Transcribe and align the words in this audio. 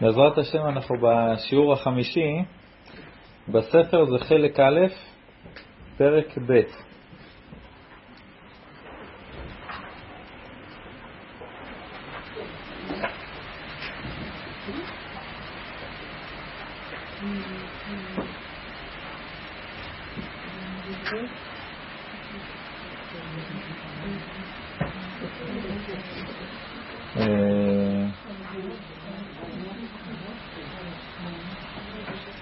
בעזרת 0.00 0.38
השם 0.38 0.66
אנחנו 0.66 0.96
בשיעור 1.02 1.72
החמישי, 1.72 2.42
בספר 3.48 4.04
זה 4.04 4.24
חלק 4.24 4.60
א', 4.60 4.86
פרק 5.96 6.38
ב'. 6.46 6.60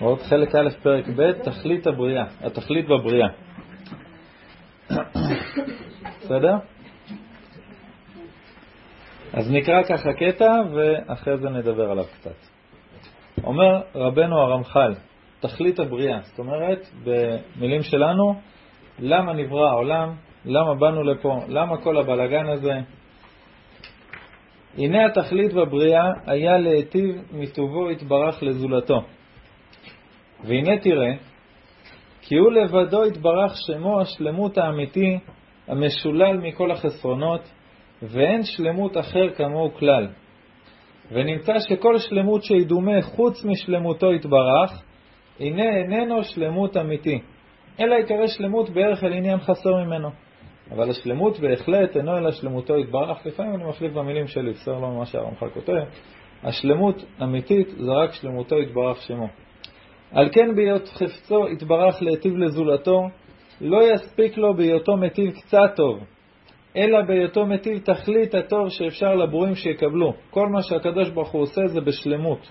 עוד 0.02 0.20
חלק 0.32 0.54
א', 0.54 0.68
פרק 0.82 1.04
ב', 1.16 1.32
תכלית 1.32 1.86
הבריאה, 1.86 2.24
התכלית 2.40 2.88
בבריאה. 2.88 3.28
בסדר? 6.20 6.56
אז 9.32 9.50
נקרא 9.50 9.82
ככה 9.82 10.12
קטע 10.12 10.50
ואחרי 10.74 11.38
זה 11.38 11.50
נדבר 11.50 11.90
עליו 11.90 12.04
קצת. 12.04 12.34
אומר 13.44 13.80
רבנו 13.94 14.40
הרמח"ל, 14.40 14.94
תכלית 15.40 15.78
הבריאה, 15.78 16.20
זאת 16.22 16.38
אומרת, 16.38 16.86
במילים 17.04 17.82
שלנו, 17.82 18.34
למה 18.98 19.32
נברא 19.32 19.68
העולם, 19.68 20.14
למה 20.44 20.74
באנו 20.74 21.02
לפה, 21.02 21.40
למה 21.48 21.76
כל 21.76 21.96
הבלגן 21.98 22.46
הזה. 22.46 22.74
הנה 24.78 25.06
התכלית 25.06 25.52
בבריאה 25.52 26.10
היה 26.26 26.58
להיטיב 26.58 27.22
מטובו 27.32 27.90
יתברך 27.90 28.42
לזולתו. 28.42 29.02
והנה 30.44 30.78
תראה, 30.78 31.12
כי 32.20 32.36
הוא 32.36 32.52
לבדו 32.52 33.06
יתברך 33.06 33.52
שמו 33.66 34.00
השלמות 34.00 34.58
האמיתי, 34.58 35.18
המשולל 35.68 36.36
מכל 36.36 36.70
החסרונות, 36.70 37.40
ואין 38.02 38.42
שלמות 38.42 38.96
אחר 38.96 39.30
כמוהו 39.36 39.74
כלל. 39.74 40.08
ונמצא 41.12 41.52
שכל 41.58 41.98
שלמות 41.98 42.42
שידומה 42.44 43.02
חוץ 43.02 43.44
משלמותו 43.44 44.12
יתברך, 44.12 44.82
הנה 45.40 45.76
איננו 45.76 46.24
שלמות 46.24 46.76
אמיתי, 46.76 47.20
אלא 47.80 47.94
יקרא 47.94 48.26
שלמות 48.26 48.70
בערך 48.70 49.04
על 49.04 49.12
עניין 49.12 49.38
חסר 49.38 49.76
ממנו. 49.84 50.08
אבל 50.70 50.90
השלמות 50.90 51.40
בהחלט 51.40 51.96
אינו 51.96 52.18
אלא 52.18 52.30
שלמותו 52.30 52.78
יתברך, 52.78 53.26
לפעמים 53.26 53.54
אני 53.54 53.64
מחליף 53.64 53.92
במילים 53.92 54.26
שלי, 54.26 54.50
בסדר 54.50 54.78
לא 54.78 54.98
מה 54.98 55.06
שהרמח"ל 55.06 55.48
כותב, 55.48 55.72
השלמות 56.42 57.04
אמיתית 57.22 57.68
זה 57.68 57.92
רק 57.92 58.12
שלמותו 58.12 58.58
יתברך 58.58 59.02
שמו. 59.02 59.28
על 60.12 60.28
כן 60.32 60.54
בהיות 60.54 60.88
חפצו 60.88 61.48
יתברך 61.48 62.02
להיטיב 62.02 62.36
לזולתו, 62.36 63.08
לא 63.60 63.92
יספיק 63.92 64.36
לו 64.36 64.54
בהיותו 64.54 64.96
מטיב 64.96 65.30
קצת 65.30 65.72
טוב, 65.76 65.98
אלא 66.76 67.02
בהיותו 67.02 67.46
מטיב 67.46 67.78
תכלית 67.78 68.34
הטוב 68.34 68.68
שאפשר 68.68 69.14
לברואים 69.14 69.54
שיקבלו. 69.54 70.14
כל 70.30 70.48
מה 70.48 70.62
שהקדוש 70.62 71.10
ברוך 71.10 71.30
הוא 71.30 71.42
עושה 71.42 71.66
זה 71.66 71.80
בשלמות. 71.80 72.48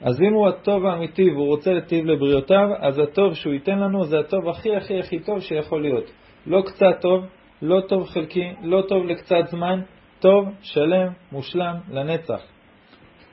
אז 0.00 0.20
אם 0.20 0.32
הוא 0.32 0.48
הטוב 0.48 0.86
האמיתי 0.86 1.30
והוא 1.30 1.46
רוצה 1.46 1.72
להיטיב 1.72 2.04
לבריאותיו, 2.04 2.68
אז 2.78 2.98
הטוב 2.98 3.34
שהוא 3.34 3.52
ייתן 3.52 3.78
לנו 3.78 4.04
זה 4.04 4.18
הטוב 4.18 4.48
הכי 4.48 4.76
הכי 4.76 4.98
הכי 4.98 5.18
טוב 5.18 5.40
שיכול 5.40 5.82
להיות. 5.82 6.10
לא 6.46 6.62
קצת 6.66 7.00
טוב, 7.00 7.24
לא 7.62 7.80
טוב 7.88 8.04
חלקי, 8.04 8.52
לא 8.62 8.82
טוב 8.88 9.06
לקצת 9.06 9.46
זמן, 9.50 9.80
טוב, 10.20 10.48
שלם, 10.62 11.08
מושלם, 11.32 11.74
לנצח. 11.90 12.55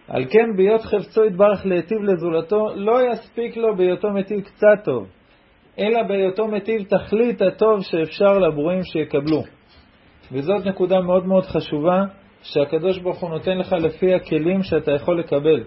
על 0.08 0.26
כן 0.30 0.56
בהיות 0.58 0.82
חפצו 0.82 1.26
יתברך 1.26 1.66
להיטיב 1.66 1.98
לזולתו, 2.04 2.68
לא 2.76 3.12
יספיק 3.12 3.58
לו 3.58 3.76
בהיותו 3.76 4.10
מטיב 4.10 4.42
קצת 4.42 4.84
טוב, 4.84 5.08
אלא 5.80 6.04
בהיותו 6.04 6.48
מטיב 6.48 6.84
תכלית 6.84 7.42
הטוב 7.42 7.82
שאפשר 7.82 8.40
לברואים 8.40 8.84
שיקבלו. 8.84 9.44
וזאת 10.32 10.66
נקודה 10.66 11.02
מאוד 11.02 11.26
מאוד 11.26 11.46
חשובה, 11.46 12.04
שהקדוש 12.42 13.00
ברוך 13.00 13.20
הוא 13.20 13.30
נותן 13.30 13.58
לך 13.58 13.74
לפי 13.74 14.14
הכלים 14.14 14.64
שאתה 14.64 14.92
יכול 14.92 15.20
לקבל. 15.20 15.64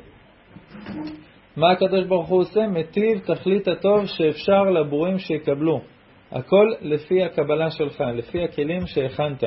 מה 1.56 1.70
הקדוש 1.70 2.04
ברוך 2.04 2.28
הוא 2.28 2.41
עושה? 2.41 2.60
מטיב 2.66 3.18
תכלית 3.18 3.68
הטוב 3.68 4.06
שאפשר 4.06 4.62
לברואים 4.62 5.18
שיקבלו. 5.18 5.80
הכל 6.32 6.72
לפי 6.80 7.22
הקבלה 7.22 7.70
שלך, 7.70 8.00
לפי 8.14 8.44
הכלים 8.44 8.86
שהכנת. 8.86 9.44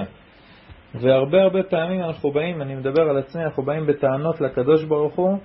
והרבה 0.95 1.41
הרבה 1.41 1.63
פעמים 1.63 2.03
אנחנו 2.03 2.31
באים, 2.31 2.61
אני 2.61 2.75
מדבר 2.75 3.01
על 3.01 3.17
עצמי, 3.17 3.43
אנחנו 3.43 3.63
באים 3.63 3.87
בטענות 3.87 4.41
לקדוש 4.41 4.83
ברוך 4.83 5.15
הוא, 5.15 5.37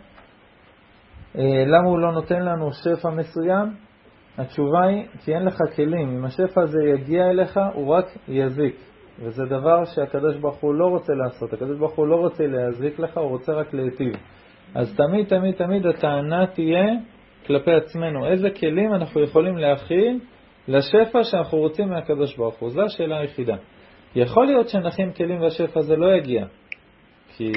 אה, 1.38 1.64
למה 1.66 1.88
הוא 1.88 1.98
לא 1.98 2.12
נותן 2.12 2.42
לנו 2.42 2.72
שפע 2.72 3.10
מסוים? 3.10 3.74
התשובה 4.38 4.82
היא, 4.84 5.04
כי 5.24 5.34
אין 5.34 5.44
לך 5.44 5.58
כלים. 5.76 6.08
אם 6.08 6.24
השפע 6.24 6.62
הזה 6.62 6.78
יגיע 6.84 7.30
אליך, 7.30 7.60
הוא 7.74 7.94
רק 7.94 8.06
יזיק. 8.28 8.76
וזה 9.18 9.44
דבר 9.44 9.84
שהקדוש 9.84 10.36
ברוך 10.36 10.56
הוא 10.56 10.74
לא 10.74 10.86
רוצה 10.86 11.12
לעשות. 11.14 11.52
הקדוש 11.52 11.78
ברוך 11.78 11.94
הוא 11.94 12.06
לא 12.06 12.16
רוצה 12.16 12.46
להזיק 12.46 12.98
לך, 12.98 13.18
הוא 13.18 13.28
רוצה 13.28 13.52
רק 13.52 13.74
להיטיב. 13.74 14.14
אז 14.74 14.96
תמיד, 14.96 15.26
תמיד, 15.26 15.54
תמיד 15.54 15.86
הטענה 15.86 16.46
תהיה 16.46 16.84
כלפי 17.46 17.72
עצמנו. 17.72 18.26
איזה 18.26 18.50
כלים 18.50 18.94
אנחנו 18.94 19.20
יכולים 19.20 19.56
להכיל 19.56 20.20
לשפע 20.68 21.24
שאנחנו 21.24 21.58
רוצים 21.58 21.88
מהקדוש 21.88 22.36
ברוך 22.36 22.54
הוא? 22.58 22.70
זו 22.70 22.82
השאלה 22.82 23.18
היחידה. 23.18 23.56
יכול 24.16 24.46
להיות 24.46 24.68
שנכין 24.68 25.12
כלים 25.12 25.40
והשפע 25.40 25.80
הזה 25.80 25.96
לא 25.96 26.16
יגיע, 26.16 26.46
כי 27.36 27.52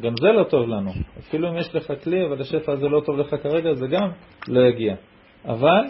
גם 0.00 0.12
זה 0.20 0.28
לא 0.28 0.44
טוב 0.44 0.68
לנו. 0.68 0.90
אפילו 1.18 1.48
אם 1.48 1.56
יש 1.56 1.74
לך 1.74 1.92
כלי, 2.04 2.26
אבל 2.26 2.40
השפע 2.40 2.72
הזה 2.72 2.88
לא 2.88 3.00
טוב 3.06 3.18
לך 3.18 3.34
כרגע, 3.42 3.74
זה 3.74 3.86
גם 3.86 4.10
לא 4.48 4.60
יגיע. 4.60 4.94
אבל 5.44 5.84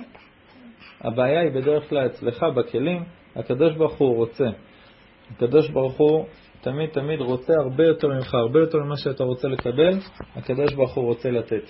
הבעיה 1.01 1.41
היא 1.41 1.51
בדרך 1.51 1.89
כלל 1.89 2.07
אצלך 2.07 2.43
בכלים, 2.57 3.05
הקדוש 3.37 3.75
ברוך 3.75 3.99
הוא 3.99 4.17
רוצה. 4.17 4.47
הקדוש 5.31 5.71
ברוך 5.71 5.97
הוא 5.97 6.27
תמיד 6.61 6.91
תמיד 6.91 7.21
רוצה 7.21 7.53
הרבה 7.65 7.85
יותר 7.85 8.09
ממך, 8.09 8.35
הרבה 8.35 8.61
יותר 8.61 8.79
ממה 8.79 8.97
שאתה 8.97 9.25
רוצה 9.25 9.49
לקבל, 9.49 9.99
הקדוש 10.37 10.75
ברוך 10.75 10.95
הוא 10.95 11.05
רוצה 11.05 11.31
לתת. 11.31 11.63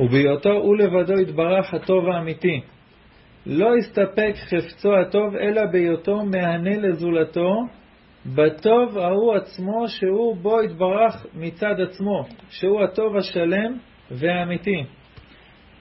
ובהיותו 0.00 0.52
הוא 0.52 0.76
לבדו 0.76 1.20
יתברך 1.20 1.74
הטוב 1.74 2.08
האמיתי, 2.08 2.60
לא 3.46 3.76
הסתפק 3.76 4.32
חפצו 4.36 4.96
הטוב, 4.96 5.36
אלא 5.36 5.62
בהיותו 5.72 6.16
מהנה 6.24 6.76
לזולתו, 6.76 7.52
בטוב 8.26 8.98
ההוא 8.98 9.34
עצמו, 9.34 9.88
שהוא 9.88 10.36
בו 10.36 10.62
יתברך 10.62 11.26
מצד 11.34 11.74
עצמו, 11.80 12.24
שהוא 12.50 12.82
הטוב 12.82 13.16
השלם 13.16 13.76
והאמיתי. 14.10 14.84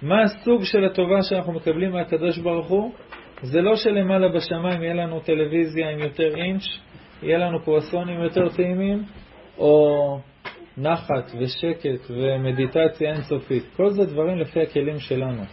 מה 0.02 0.24
הסוג 0.24 0.64
של 0.64 0.86
הטובה 0.86 1.22
שאנחנו 1.22 1.54
מקבלים 1.54 1.92
מהקדוש 1.92 2.38
ברוך 2.38 2.68
הוא? 2.68 2.92
זה 3.42 3.62
לא 3.62 3.76
שלמעלה 3.76 4.30
בשמיים 4.30 4.84
יהיה 4.84 4.94
לנו 4.94 5.20
טלוויזיה 5.20 5.90
עם 5.90 6.00
יותר 6.00 6.36
אינץ', 6.36 6.64
יהיה 7.24 7.38
לנו 7.38 7.60
קרואסונים 7.64 8.22
יותר 8.22 8.50
טעימים, 8.50 9.04
או 9.58 10.20
נחת 10.78 11.32
ושקט 11.40 12.12
ומדיטציה 12.12 13.14
אינסופית. 13.14 13.64
כל 13.76 13.90
זה 13.90 14.06
דברים 14.06 14.38
לפי 14.38 14.62
הכלים 14.62 15.00
שלנו. 15.00 15.44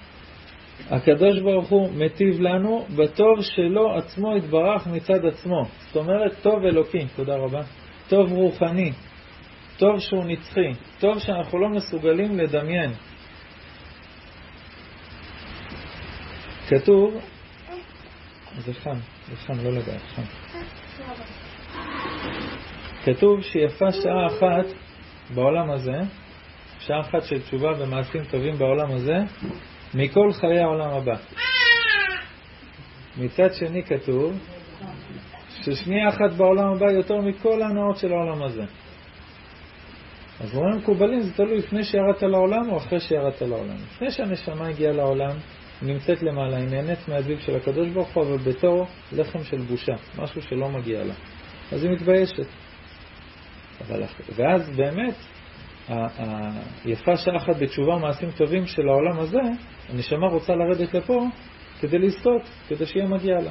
הקדוש 0.90 1.40
ברוך 1.40 1.68
הוא 1.68 1.92
מטיב 1.92 2.40
לנו 2.40 2.86
בטוב 2.96 3.40
שלו 3.40 3.96
עצמו 3.96 4.36
יתברך 4.36 4.86
מצד 4.86 5.26
עצמו. 5.26 5.62
זאת 5.78 5.96
אומרת, 5.96 6.32
טוב 6.42 6.64
אלוקי, 6.64 7.06
תודה 7.16 7.36
רבה, 7.36 7.60
טוב 8.08 8.32
רוחני, 8.32 8.92
טוב 9.76 9.98
שהוא 9.98 10.24
נצחי, 10.24 10.72
טוב 10.98 11.18
שאנחנו 11.18 11.58
לא 11.58 11.68
מסוגלים 11.68 12.38
לדמיין. 12.38 12.90
כתוב, 16.68 17.14
זה 18.58 18.74
חם, 18.74 18.98
זה 19.28 19.36
חם, 19.36 19.64
לא 19.64 19.70
לגעת, 19.70 20.02
חם. 20.14 20.22
כתוב 23.04 23.42
שיפה 23.42 23.92
שעה 23.92 24.26
אחת 24.26 24.66
בעולם 25.34 25.70
הזה, 25.70 25.98
שעה 26.78 27.00
אחת 27.00 27.22
של 27.22 27.42
תשובה 27.42 27.68
ומעשים 27.78 28.24
טובים 28.24 28.58
בעולם 28.58 28.92
הזה, 28.92 29.16
מכל 29.96 30.32
חיי 30.32 30.58
העולם 30.58 30.90
הבא. 30.90 31.16
מצד 33.18 33.54
שני 33.54 33.82
כתוב 33.82 34.38
ששנייה 35.48 36.08
אחת 36.08 36.32
בעולם 36.36 36.72
הבא 36.72 36.90
יותר 36.90 37.20
מכל 37.20 37.62
ההנאות 37.62 37.96
של 37.96 38.12
העולם 38.12 38.42
הזה. 38.42 38.62
אז 40.40 40.54
אומרים 40.54 40.76
מקובלים, 40.76 41.20
זה 41.20 41.34
תלוי 41.34 41.58
לפני 41.58 41.84
שירדת 41.84 42.22
לעולם 42.22 42.70
או 42.70 42.76
אחרי 42.76 43.00
שירדת 43.00 43.42
לעולם. 43.42 43.76
לפני 43.92 44.10
שהנשמה 44.10 44.68
הגיעה 44.68 44.92
לעולם, 44.92 45.36
היא 45.80 45.92
נמצאת 45.92 46.22
למעלה, 46.22 46.56
היא 46.56 46.68
נהנית 46.68 47.08
מהזיו 47.08 47.40
של 47.40 47.56
הקדוש 47.56 47.88
ברוך 47.88 48.14
הוא, 48.14 48.24
אבל 48.24 48.36
בתור 48.36 48.86
לחם 49.12 49.44
של 49.44 49.56
בושה, 49.56 49.94
משהו 50.18 50.42
שלא 50.42 50.68
מגיע 50.68 51.04
לה. 51.04 51.14
אז 51.72 51.84
היא 51.84 51.92
מתביישת. 51.92 52.46
אבל, 53.80 54.02
ואז 54.36 54.76
באמת, 54.76 55.14
היפה 56.84 57.16
שעה 57.16 57.36
אחת 57.36 57.56
בתשובה 57.60 57.98
מעשים 57.98 58.30
טובים 58.30 58.66
של 58.66 58.88
העולם 58.88 59.18
הזה, 59.18 59.40
הנשמה 59.88 60.26
רוצה 60.26 60.52
לרדת 60.54 60.94
לפה 60.94 61.24
כדי 61.80 61.98
לזכות, 61.98 62.42
כדי 62.68 62.86
שיהיה 62.86 63.06
מגיע 63.06 63.40
לה. 63.40 63.50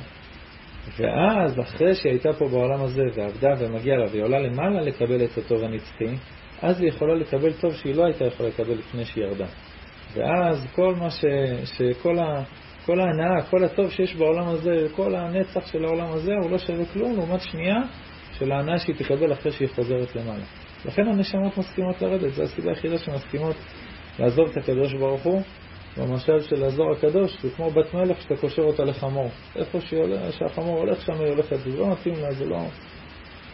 ואז, 0.98 1.60
אחרי 1.60 1.96
שהיא 1.96 2.12
הייתה 2.12 2.34
פה 2.34 2.48
בעולם 2.48 2.84
הזה 2.84 3.02
ועבדה 3.16 3.54
ומגיעה 3.60 3.98
לה 3.98 4.06
והיא 4.12 4.24
עולה 4.24 4.40
למעלה 4.40 4.82
לקבל 4.82 5.24
את 5.24 5.38
הטוב 5.38 5.64
הנצחי, 5.64 6.16
אז 6.62 6.82
היא 6.82 6.90
יכולה 6.90 7.16
לקבל 7.16 7.54
טוב 7.54 7.74
שהיא 7.74 7.96
לא 7.96 8.06
הייתה 8.06 8.26
יכולה 8.26 8.50
לקבל 8.50 8.74
לפני 8.74 9.06
שהיא 9.06 9.24
ירדה. 9.24 9.46
ואז 10.14 10.68
כל 10.76 10.96
מה 10.96 11.10
ש... 11.10 11.26
שכל 11.64 12.20
ה... 12.20 12.44
כל 12.86 13.00
ההנאה, 13.00 13.42
כל 13.50 13.64
הטוב 13.64 13.92
שיש 13.92 14.16
בעולם 14.16 14.48
הזה, 14.48 14.88
כל 14.96 15.16
הנצח 15.16 15.68
של 15.68 15.86
העולם 15.86 16.08
הזה, 16.12 16.32
הוא 16.42 16.52
לא 16.52 16.58
שווה 16.58 16.86
כלום 16.86 17.16
לעומת 17.16 17.42
שנייה 17.42 17.78
של 18.32 18.52
ההנאה 18.52 18.80
שהיא 18.80 18.96
תקבל 18.96 19.34
אחרי 19.34 19.52
שהיא 19.52 19.70
חוזרת 19.76 20.16
למעלה. 20.16 20.44
לכן 20.86 21.08
הנשמות 21.08 21.58
מסכימות 21.58 22.02
לרדת, 22.02 22.34
זו 22.34 22.44
הסיבה 22.44 22.70
היחידה 22.70 22.98
שמסכימות 22.98 23.56
לעזוב 24.20 24.50
את 24.52 24.58
הקדוש 24.58 24.94
ברוך 24.94 25.24
הוא. 25.24 25.42
במשל 25.97 26.42
של 26.42 26.59
לעזור 26.59 26.92
הקדוש, 26.92 27.42
זה 27.42 27.50
כמו 27.50 27.71
בת 27.71 27.94
מלך 27.94 28.21
שאתה 28.21 28.36
קושר 28.36 28.62
אותה 28.62 28.83
לחמור. 28.83 29.30
איפה 29.56 29.80
שהחמור 30.31 30.80
הולך 30.80 31.01
שם 31.01 31.13
היא 31.13 31.27
הולכת, 31.27 31.57
זה 31.57 31.77
לא 31.77 31.92
מתאים 31.92 32.15
לה, 32.21 32.31
זה 32.31 32.45
לא... 32.45 32.57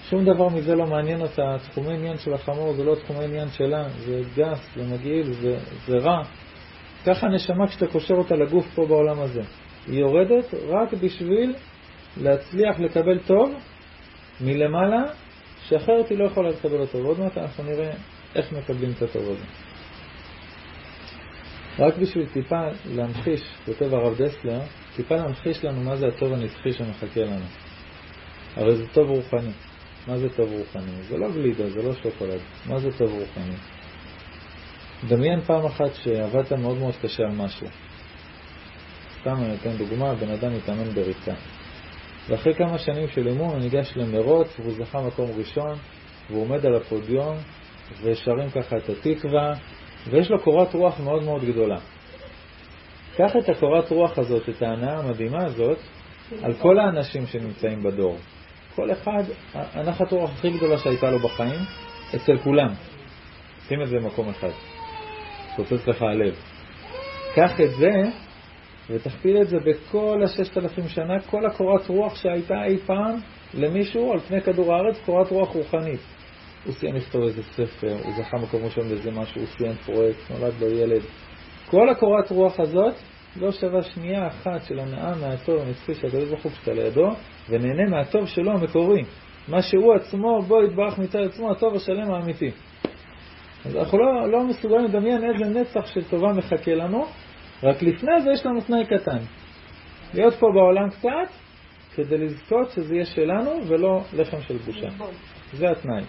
שום 0.09 0.25
דבר 0.25 0.49
מזה 0.49 0.75
לא 0.75 0.85
מעניין 0.85 1.21
אותה, 1.21 1.55
תחומי 1.69 1.93
עניין 1.93 2.17
של 2.17 2.33
החמור 2.33 2.73
זה 2.73 2.83
לא 2.83 2.95
תחומי 2.95 3.25
עניין 3.25 3.47
שלה, 3.49 3.89
זה 3.89 4.21
גס, 4.35 4.59
זה 4.75 4.83
מגעיל, 4.83 5.33
זה, 5.33 5.57
זה 5.87 5.97
רע. 5.97 6.23
ככה 7.05 7.27
הנשמה 7.27 7.67
כשאתה 7.67 7.87
קושר 7.87 8.13
אותה 8.13 8.35
לגוף 8.35 8.65
פה 8.75 8.85
בעולם 8.85 9.19
הזה. 9.19 9.41
היא 9.87 9.99
יורדת 9.99 10.53
רק 10.69 10.93
בשביל 10.93 11.55
להצליח 12.17 12.79
לקבל 12.79 13.19
טוב 13.19 13.53
מלמעלה, 14.41 15.03
שאחרת 15.67 16.09
היא 16.09 16.17
לא 16.17 16.25
יכולה 16.25 16.49
לקבל 16.49 16.79
אותו. 16.79 16.97
ועוד 16.97 17.19
מעט 17.19 17.37
אנחנו 17.37 17.63
נראה 17.63 17.91
איך 18.35 18.53
מקבלים 18.53 18.91
את 18.91 19.01
הטוב 19.01 19.23
הזה. 19.23 19.70
רק 21.81 21.97
בשביל 21.97 22.25
טיפה 22.25 22.61
להמחיש, 22.85 23.41
כותב 23.65 23.93
הרב 23.93 24.21
דסלר, 24.21 24.61
טיפה 24.95 25.15
להמחיש 25.15 25.65
לנו 25.65 25.81
מה 25.81 25.95
זה 25.95 26.07
הטוב 26.07 26.33
הנצחי 26.33 26.73
שמחכה 26.73 27.21
לנו. 27.21 27.45
הרי 28.55 28.75
זה 28.75 28.87
טוב 28.87 29.09
רוחני. 29.09 29.51
מה 30.07 30.17
זה 30.17 30.29
טוב 30.29 30.51
רוחני? 30.51 31.03
זה 31.09 31.17
לא 31.17 31.31
גלידה, 31.31 31.69
זה 31.69 31.81
לא 31.81 31.93
שוקולד. 31.93 32.39
מה 32.65 32.79
זה 32.79 32.89
טוב 32.97 33.11
רוחני? 33.11 33.55
דמיין 35.07 35.41
פעם 35.41 35.65
אחת 35.65 35.93
שעבדת 35.93 36.53
מאוד 36.53 36.77
מאוד 36.77 36.93
קשה 37.01 37.23
על 37.23 37.35
משהו. 37.35 37.67
סתם 39.21 39.35
אני 39.43 39.55
אתן 39.55 39.77
דוגמה, 39.77 40.15
בן 40.15 40.29
אדם 40.29 40.53
מתאמן 40.53 40.89
בריצה. 40.93 41.33
ואחרי 42.29 42.53
כמה 42.55 42.77
שנים 42.77 43.07
של 43.07 43.27
אימון 43.27 43.49
הוא 43.49 43.59
ניגש 43.59 43.93
למרוץ 43.95 44.59
והוא 44.59 44.73
זכה 44.73 45.01
מקום 45.01 45.31
ראשון 45.37 45.77
והוא 46.29 46.41
עומד 46.41 46.65
על 46.65 46.75
הפודיום 46.75 47.37
ושרים 48.03 48.49
ככה 48.49 48.77
את 48.77 48.89
התקווה 48.89 49.53
ויש 50.09 50.31
לו 50.31 50.39
קורת 50.39 50.73
רוח 50.73 50.99
מאוד 50.99 51.23
מאוד 51.23 51.43
גדולה. 51.45 51.77
קח 53.15 53.35
את 53.35 53.49
הקורת 53.49 53.91
רוח 53.91 54.17
הזאת, 54.17 54.49
את 54.49 54.61
ההנאה 54.61 54.99
המדהימה 54.99 55.45
הזאת, 55.45 55.77
על 56.43 56.53
כל 56.53 56.79
האנשים 56.79 57.25
שנמצאים 57.25 57.83
בדור. 57.83 58.17
כל 58.75 58.91
אחד, 58.91 59.23
הנחת 59.53 60.11
רוח 60.11 60.31
הכי 60.31 60.49
גדולה 60.49 60.77
שהייתה 60.77 61.11
לו 61.11 61.19
בחיים, 61.19 61.59
אצל 62.15 62.37
כולם. 62.37 62.73
שים 63.67 63.81
את 63.81 63.87
זה 63.87 63.95
במקום 63.95 64.29
אחד. 64.29 64.51
פוצץ 65.55 65.87
לך 65.87 66.01
הלב. 66.01 66.35
קח 67.35 67.61
את 67.61 67.69
זה 67.69 67.91
ותכפיל 68.89 69.41
את 69.41 69.49
זה 69.49 69.57
בכל 69.65 70.21
הששת 70.23 70.57
אלפים 70.57 70.87
שנה, 70.87 71.19
כל 71.19 71.45
הקורת 71.45 71.87
רוח 71.87 72.15
שהייתה 72.15 72.63
אי 72.65 72.77
פעם 72.77 73.15
למישהו 73.53 74.11
על 74.11 74.19
פני 74.19 74.41
כדור 74.41 74.73
הארץ, 74.73 74.99
קורת 75.05 75.31
רוח 75.31 75.49
רוחנית. 75.49 75.99
הוא 76.65 76.73
סיים 76.73 76.95
לכתוב 76.95 77.23
איזה 77.23 77.43
ספר, 77.43 77.93
הוא 78.03 78.13
זכה 78.17 78.37
מקום 78.37 78.65
ראשון 78.65 78.87
באיזה 78.89 79.11
משהו, 79.11 79.41
הוא 79.41 79.47
סיים 79.57 79.75
פרויקט, 79.75 80.31
נולד 80.31 80.53
לו 80.61 80.67
ילד. 80.67 81.01
כל 81.69 81.89
הקורת 81.89 82.31
רוח 82.31 82.59
הזאת 82.59 82.93
לא 83.35 83.51
שווה 83.51 83.83
שנייה 83.83 84.27
אחת 84.27 84.63
של 84.67 84.79
הנאה 84.79 85.15
מהטוב 85.15 85.61
הנצחי 85.61 85.95
של 85.95 86.07
הקדוש 86.07 86.29
ברוך 86.29 86.43
הוא 86.43 86.51
כשאתה 86.51 86.73
לידו, 86.73 87.09
ונהנה 87.49 87.89
מהטוב 87.89 88.25
שלו 88.25 88.51
המקורי. 88.51 89.01
מה 89.47 89.61
שהוא 89.61 89.93
עצמו, 89.95 90.41
בו 90.41 90.63
יתברך 90.63 90.99
מצד 90.99 91.19
עצמו, 91.19 91.51
הטוב 91.51 91.75
השלם 91.75 92.11
האמיתי. 92.11 92.51
אז 93.65 93.75
אנחנו 93.75 93.97
לא, 93.97 94.31
לא 94.31 94.43
מסוגלים 94.43 94.85
לדמיין 94.85 95.23
איזה 95.23 95.59
נצח 95.59 95.85
של 95.85 96.03
טובה 96.03 96.33
מחכה 96.33 96.73
לנו, 96.73 97.05
רק 97.63 97.81
לפני 97.83 98.21
זה 98.23 98.31
יש 98.31 98.45
לנו 98.45 98.61
תנאי 98.61 98.85
קטן. 98.85 99.17
להיות 100.13 100.33
פה 100.33 100.47
בעולם 100.53 100.89
קצת, 100.89 101.33
כדי 101.95 102.17
לזכות 102.17 102.69
שזה 102.69 102.93
יהיה 102.93 103.05
שלנו 103.05 103.51
ולא 103.67 104.01
לחם 104.13 104.41
של 104.41 104.57
בושה. 104.57 104.87
זה 105.53 105.71
התנאי. 105.71 106.03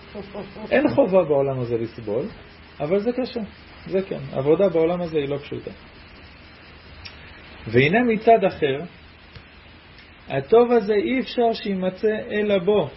אין 0.70 0.88
חובה 0.88 1.24
בעולם 1.24 1.60
הזה 1.60 1.76
לסבול, 1.78 2.26
אבל 2.80 2.98
זה 2.98 3.10
קשה. 3.12 3.40
זה 3.86 4.02
כן. 4.02 4.20
עבודה 4.32 4.68
בעולם 4.68 5.00
הזה 5.00 5.18
היא 5.18 5.28
לא 5.28 5.38
פשוטה. 5.38 5.70
והנה 7.66 8.02
מצד 8.02 8.44
אחר, 8.48 8.78
הטוב 10.28 10.72
הזה 10.72 10.94
אי 10.94 11.20
אפשר 11.20 11.52
שימצא 11.52 12.16
אלא 12.30 12.58
בו. 12.58 12.88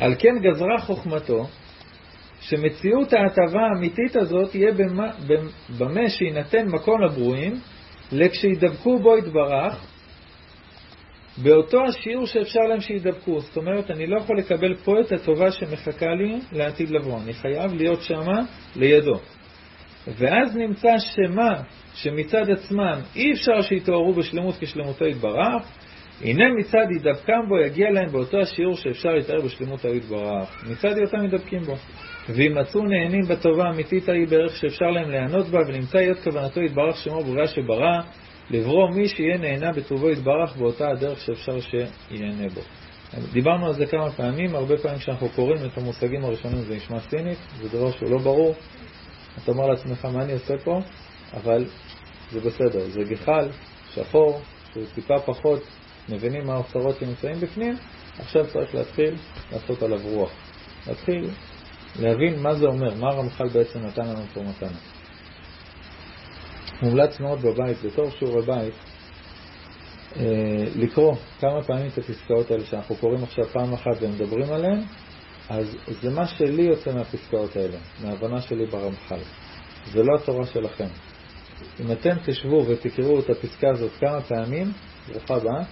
על 0.00 0.14
כן 0.18 0.38
גזרה 0.42 0.78
חוכמתו 0.80 1.46
שמציאות 2.40 3.12
ההטבה 3.12 3.60
האמיתית 3.60 4.16
הזאת 4.16 4.54
יהיה 4.54 4.72
במה 5.78 6.08
שיינתן 6.08 6.68
מקום 6.68 7.02
לברואים, 7.02 7.60
לכשידבקו 8.12 8.98
בו 8.98 9.18
יתברך, 9.18 9.86
באותו 11.42 11.84
השיעור 11.84 12.26
שאפשר 12.26 12.60
להם 12.60 12.80
שידבקו. 12.80 13.40
זאת 13.40 13.56
אומרת, 13.56 13.90
אני 13.90 14.06
לא 14.06 14.18
יכול 14.20 14.38
לקבל 14.38 14.74
פה 14.74 15.00
את 15.00 15.12
הטובה 15.12 15.50
שמחכה 15.52 16.14
לי 16.14 16.40
לעתיד 16.52 16.90
לבוא. 16.90 17.18
אני 17.24 17.32
חייב 17.32 17.74
להיות 17.74 18.02
שמה 18.02 18.42
לידו. 18.76 19.20
ואז 20.06 20.56
נמצא 20.56 20.98
שמה 20.98 21.62
שמצד 21.94 22.50
עצמם 22.50 23.00
אי 23.16 23.32
אפשר 23.32 23.62
שיתוארו 23.62 24.12
בשלמות 24.12 24.54
כשלמותו 24.60 25.06
יתברך, 25.06 25.62
הנה 26.22 26.44
מצד 26.58 26.86
הידבקם 26.90 27.48
בו 27.48 27.58
יגיע 27.58 27.90
להם 27.90 28.08
באותו 28.12 28.40
השיעור 28.40 28.76
שאפשר 28.76 29.08
להתאר 29.08 29.40
בשלמות 29.40 29.84
היתברך. 29.84 30.64
מצד 30.70 30.96
היותם 30.96 31.24
מדבקים 31.24 31.62
בו. 31.62 31.74
ואם 32.28 32.58
מצאו 32.58 32.80
נהנים 32.84 33.22
בטובה 33.28 33.64
האמיתית 33.64 34.08
ההיא 34.08 34.28
בערך 34.28 34.56
שאפשר 34.56 34.86
להם 34.86 35.10
ליהנות 35.10 35.46
בה, 35.46 35.58
ונמצא 35.68 35.98
להיות 35.98 36.18
כוונתו 36.18 36.60
יתברך 36.60 36.96
שמו 36.96 37.24
בריאה 37.24 37.46
שברא, 37.46 38.00
לברוא 38.50 38.90
מי 38.90 39.08
שיהיה 39.08 39.38
נהנה 39.38 39.72
בטובו 39.72 40.10
יתברך 40.10 40.56
באותה 40.56 40.88
הדרך 40.88 41.20
שאפשר 41.20 41.60
שיהנה 41.60 42.48
בו. 42.54 42.60
דיברנו 43.32 43.66
על 43.66 43.72
זה 43.72 43.86
כמה 43.86 44.10
פעמים, 44.10 44.54
הרבה 44.54 44.76
פעמים 44.76 44.98
כשאנחנו 44.98 45.28
קוראים 45.28 45.66
את 45.66 45.78
המושגים 45.78 46.24
הראשונים 46.24 46.58
זה 46.58 46.76
נשמע 46.76 47.00
סינית, 47.00 47.38
זה 47.62 47.78
דבר 47.78 47.90
שהוא 47.90 48.10
לא 48.10 48.18
ברור. 48.18 48.54
אתה 49.42 49.52
אומר 49.52 49.66
לעצמך 49.66 50.04
מה 50.04 50.22
אני 50.22 50.32
עושה 50.32 50.54
פה, 50.64 50.80
אבל 51.34 51.64
זה 52.32 52.40
בסדר, 52.40 52.80
זה 52.80 53.00
גחל, 53.04 53.48
שחור, 53.94 54.40
שהוא 54.72 54.84
טיפה 54.94 55.14
פחות 55.18 55.62
מבינים 56.08 56.46
מה 56.46 56.54
האוצרות 56.54 56.96
שנמצאים 57.00 57.40
בפנים, 57.40 57.76
עכשיו 58.18 58.46
צריך 58.46 58.74
להתחיל 58.74 59.14
לעשות 59.52 59.82
עליו 59.82 60.00
רוח. 60.04 60.32
להתחיל 60.86 61.30
להבין 61.98 62.42
מה 62.42 62.54
זה 62.54 62.66
אומר, 62.66 62.94
מה 62.94 63.08
הרמח"ל 63.08 63.48
בעצם 63.48 63.78
נתן 63.78 64.06
לנו 64.06 64.22
פה 64.34 64.40
מתנה. 64.40 64.78
מומלץ 66.82 67.20
מאוד 67.20 67.42
בבית, 67.42 67.82
בתור 67.84 68.10
שיעורי 68.10 68.42
בית, 68.46 68.74
אה, 70.16 70.64
לקרוא 70.76 71.16
כמה 71.40 71.62
פעמים 71.62 71.86
את 71.86 71.98
הפסקאות 71.98 72.50
האלה 72.50 72.64
שאנחנו 72.64 72.96
קוראים 72.96 73.22
עכשיו 73.22 73.44
פעם 73.44 73.72
אחת 73.72 73.96
ומדברים 74.00 74.52
עליהן, 74.52 74.80
אז 75.48 75.76
זה 76.02 76.10
מה 76.10 76.26
שלי 76.26 76.62
יוצא 76.62 76.92
מהפסקאות 76.92 77.56
האלה, 77.56 77.76
מההבנה 78.02 78.40
שלי 78.40 78.66
ברמח"ל. 78.66 79.20
זה 79.92 80.02
לא 80.02 80.16
התורה 80.22 80.46
שלכם. 80.46 80.88
אם 81.80 81.92
אתם 81.92 82.16
תשבו 82.24 82.66
ותקראו 82.68 83.20
את 83.20 83.30
הפסקה 83.30 83.70
הזאת 83.70 83.92
כמה 84.00 84.20
פעמים, 84.20 84.72
ברוכה 85.08 85.34
הבאה, 85.34 85.64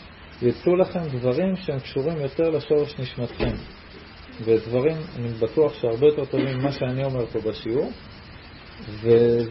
יצאו 0.43 0.77
לכם 0.77 1.01
דברים 1.19 1.57
שהם 1.57 1.81
קשורים 1.81 2.21
יותר 2.21 2.51
לשורש 2.51 3.01
נשמתכם. 3.01 3.55
ודברים, 4.41 4.97
אני 5.17 5.29
בטוח 5.29 5.75
שהרבה 5.75 6.07
יותר 6.07 6.25
טובים 6.25 6.59
ממה 6.59 6.73
שאני 6.73 7.05
אומר 7.05 7.27
פה 7.27 7.39
בשיעור, 7.41 7.91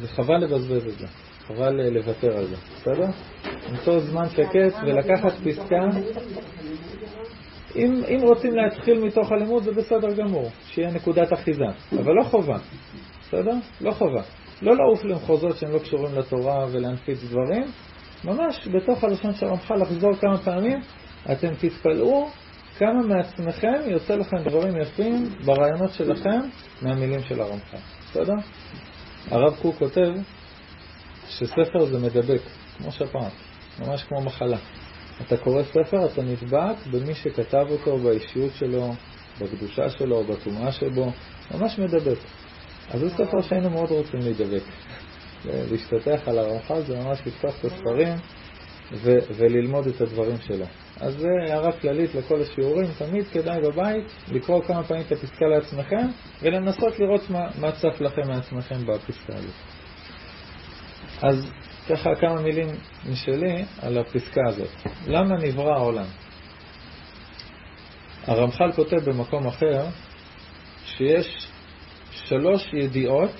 וחבל 0.01 0.37
לבזבז 0.37 0.87
את 0.87 0.99
זה, 0.99 1.07
חבל 1.47 1.81
לוותר 1.89 2.37
על 2.37 2.45
זה, 2.45 2.55
בסדר? 2.75 3.07
למצוא 3.69 3.99
זמן 3.99 4.29
שקט 4.29 4.75
ולקחת 4.87 5.33
פסקה. 5.43 5.99
אם, 7.75 8.01
אם 8.07 8.19
רוצים 8.21 8.55
להתחיל 8.55 8.99
מתוך 8.99 9.31
הלימוד 9.31 9.63
זה 9.63 9.71
בסדר 9.71 10.13
גמור, 10.13 10.49
שיהיה 10.67 10.91
נקודת 10.91 11.33
אחיזה, 11.33 11.65
אבל 11.99 12.13
לא 12.13 12.23
חובה, 12.23 12.57
בסדר? 13.21 13.55
לא 13.81 13.91
חובה. 13.91 14.21
לא 14.61 14.75
לעוף 14.75 15.03
למחוזות 15.03 15.57
שהם 15.57 15.71
לא 15.71 15.79
קשורים 15.79 16.15
לתורה 16.15 16.65
ולהנפיץ 16.71 17.23
דברים, 17.23 17.63
ממש 18.25 18.67
בתוך 18.67 19.03
הלשון 19.03 19.33
של 19.33 19.45
הרמח"ל 19.45 19.75
לחזור 19.75 20.15
כמה 20.15 20.37
פעמים, 20.37 20.79
אתם 21.31 21.53
תתפלאו 21.59 22.27
כמה 22.77 23.01
מעצמכם 23.07 23.81
יוצא 23.87 24.15
לכם 24.15 24.37
דברים 24.49 24.81
יפים 24.81 25.29
ברעיונות 25.45 25.93
שלכם 25.93 26.39
מהמילים 26.81 27.23
של 27.23 27.41
הרמח"ל. 27.41 27.77
בסדר? 28.09 28.33
הרב 29.31 29.55
קוק 29.61 29.75
כותב 29.75 30.11
שספר 31.27 31.85
זה 31.85 31.99
מדבק, 31.99 32.41
כמו 32.77 32.91
שפעת, 32.91 33.31
ממש 33.79 34.03
כמו 34.03 34.21
מחלה. 34.21 34.57
אתה 35.21 35.37
קורא 35.37 35.63
ספר, 35.63 36.05
אתה 36.05 36.21
נדבק 36.21 36.75
במי 36.91 37.13
שכתב 37.13 37.65
אותו, 37.69 37.97
באישיות 37.97 38.51
שלו, 38.53 38.93
בקדושה 39.41 39.89
שלו, 39.89 40.23
בטומאה 40.23 40.71
שבו, 40.71 41.11
ממש 41.53 41.79
מדבק. 41.79 42.17
אז 42.89 42.99
זה 42.99 43.09
ספר 43.09 43.41
שהיינו 43.41 43.69
מאוד 43.69 43.89
רוצים 43.89 44.19
להידבק. 44.19 44.63
להשתתח 45.45 46.27
על 46.27 46.37
הרמח"ל 46.37 46.81
זה 46.81 46.95
ממש 46.97 47.19
לפתוח 47.25 47.59
את 47.59 47.65
הספרים 47.65 48.17
ו- 48.91 49.19
וללמוד 49.37 49.87
את 49.87 50.01
הדברים 50.01 50.37
שלו. 50.41 50.65
אז 50.99 51.17
זה 51.17 51.27
הערה 51.47 51.71
כללית 51.71 52.15
לכל 52.15 52.41
השיעורים, 52.41 52.87
תמיד 52.97 53.27
כדאי 53.27 53.61
בבית 53.61 54.05
לקרוא 54.31 54.61
כמה 54.61 54.83
פעמים 54.83 55.03
את 55.07 55.11
הפסקה 55.11 55.45
לעצמכם 55.45 56.07
ולנסות 56.41 56.99
לראות 56.99 57.29
מה, 57.29 57.47
מה 57.59 57.71
צף 57.71 58.01
לכם 58.01 58.21
מעצמכם 58.27 58.85
בפסקה 58.85 59.33
הזאת. 59.35 59.53
אז 61.21 61.51
ככה 61.89 62.09
כמה 62.19 62.41
מילים 62.41 62.67
משלי 63.11 63.65
על 63.81 63.97
הפסקה 63.97 64.41
הזאת. 64.47 64.69
למה 65.07 65.35
נברא 65.35 65.73
העולם? 65.73 66.05
הרמח"ל 68.27 68.71
כותב 68.71 69.09
במקום 69.09 69.47
אחר 69.47 69.85
שיש 70.85 71.47
שלוש 72.11 72.73
ידיעות 72.73 73.31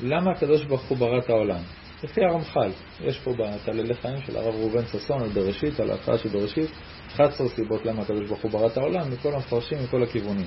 למה 0.00 0.30
הקדוש 0.30 0.64
ברוך 0.64 0.82
הוא 0.82 0.98
ברא 0.98 1.18
את 1.18 1.30
העולם. 1.30 1.62
לפי 2.04 2.24
הרמח"ל, 2.24 2.70
יש 3.00 3.18
פה 3.18 3.32
בתעללי 3.32 3.94
חיים 3.94 4.20
של 4.26 4.36
הרב 4.36 4.54
ראובן 4.54 4.86
ששון 4.86 5.22
על 5.22 5.28
בראשית, 5.28 5.80
על 5.80 5.90
ההתחלה 5.90 6.18
של 6.18 6.28
בראשית, 6.28 6.70
11 7.14 7.48
סיבות 7.48 7.86
למה 7.86 8.02
הקדוש 8.02 8.28
ברוך 8.28 8.42
הוא 8.42 8.50
ברא 8.50 8.66
את 8.66 8.76
העולם, 8.76 9.12
מכל 9.12 9.34
המפרשים, 9.34 9.78
מכל 9.84 10.02
הכיוונים. 10.02 10.46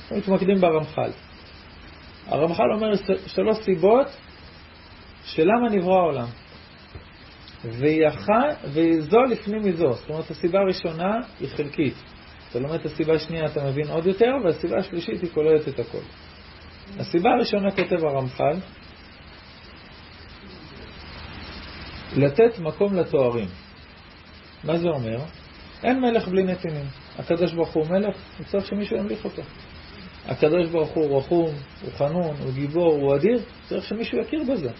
אנחנו 0.00 0.34
מתמקדים 0.34 0.60
ברמח"ל. 0.60 1.10
הרמח"ל 2.26 2.72
אומר 2.74 2.92
שלוש 3.26 3.58
סיבות 3.64 4.06
של 5.24 5.42
למה 5.42 5.68
נברא 5.70 5.94
העולם. 5.94 6.26
וזו 7.64 9.20
לפנים 9.30 9.62
מזו. 9.64 9.92
זאת 9.92 10.10
אומרת, 10.10 10.30
הסיבה 10.30 10.58
הראשונה 10.60 11.18
היא 11.40 11.48
חלקית. 11.48 11.94
אתה 12.50 12.58
לומד 12.58 12.74
את 12.74 12.86
הסיבה 12.86 13.14
השנייה, 13.14 13.46
אתה 13.46 13.64
מבין 13.64 13.88
עוד 13.88 14.06
יותר, 14.06 14.30
והסיבה 14.44 14.78
השלישית 14.78 15.22
היא 15.22 15.30
כוללת 15.34 15.68
את 15.68 15.78
הכל. 15.78 16.02
הסיבה 16.98 17.30
הראשונה 17.30 17.70
כותב 17.70 18.04
הרמח"ל, 18.04 18.56
לתת 22.16 22.58
מקום 22.58 22.94
לתוארים. 22.94 23.48
מה 24.64 24.78
זה 24.78 24.88
אומר? 24.88 25.18
אין 25.82 26.00
מלך 26.00 26.28
בלי 26.28 26.42
נתינים. 26.42 26.86
הקדוש 27.18 27.52
ברוך 27.52 27.72
הוא 27.72 27.86
מלך, 27.86 28.16
הוא 28.38 28.46
צריך 28.46 28.66
שמישהו 28.66 28.96
ימליך 28.96 29.24
אותו. 29.24 29.42
הקדוש 30.26 30.68
ברוך 30.68 30.90
הוא 30.90 31.18
רחום, 31.18 31.54
הוא 31.82 31.92
חנון, 31.96 32.36
הוא 32.44 32.52
גיבור, 32.52 32.92
הוא 32.92 33.16
אדיר, 33.16 33.40
צריך 33.68 33.84
שמישהו 33.84 34.18
יכיר 34.18 34.42
בזה. 34.52 34.70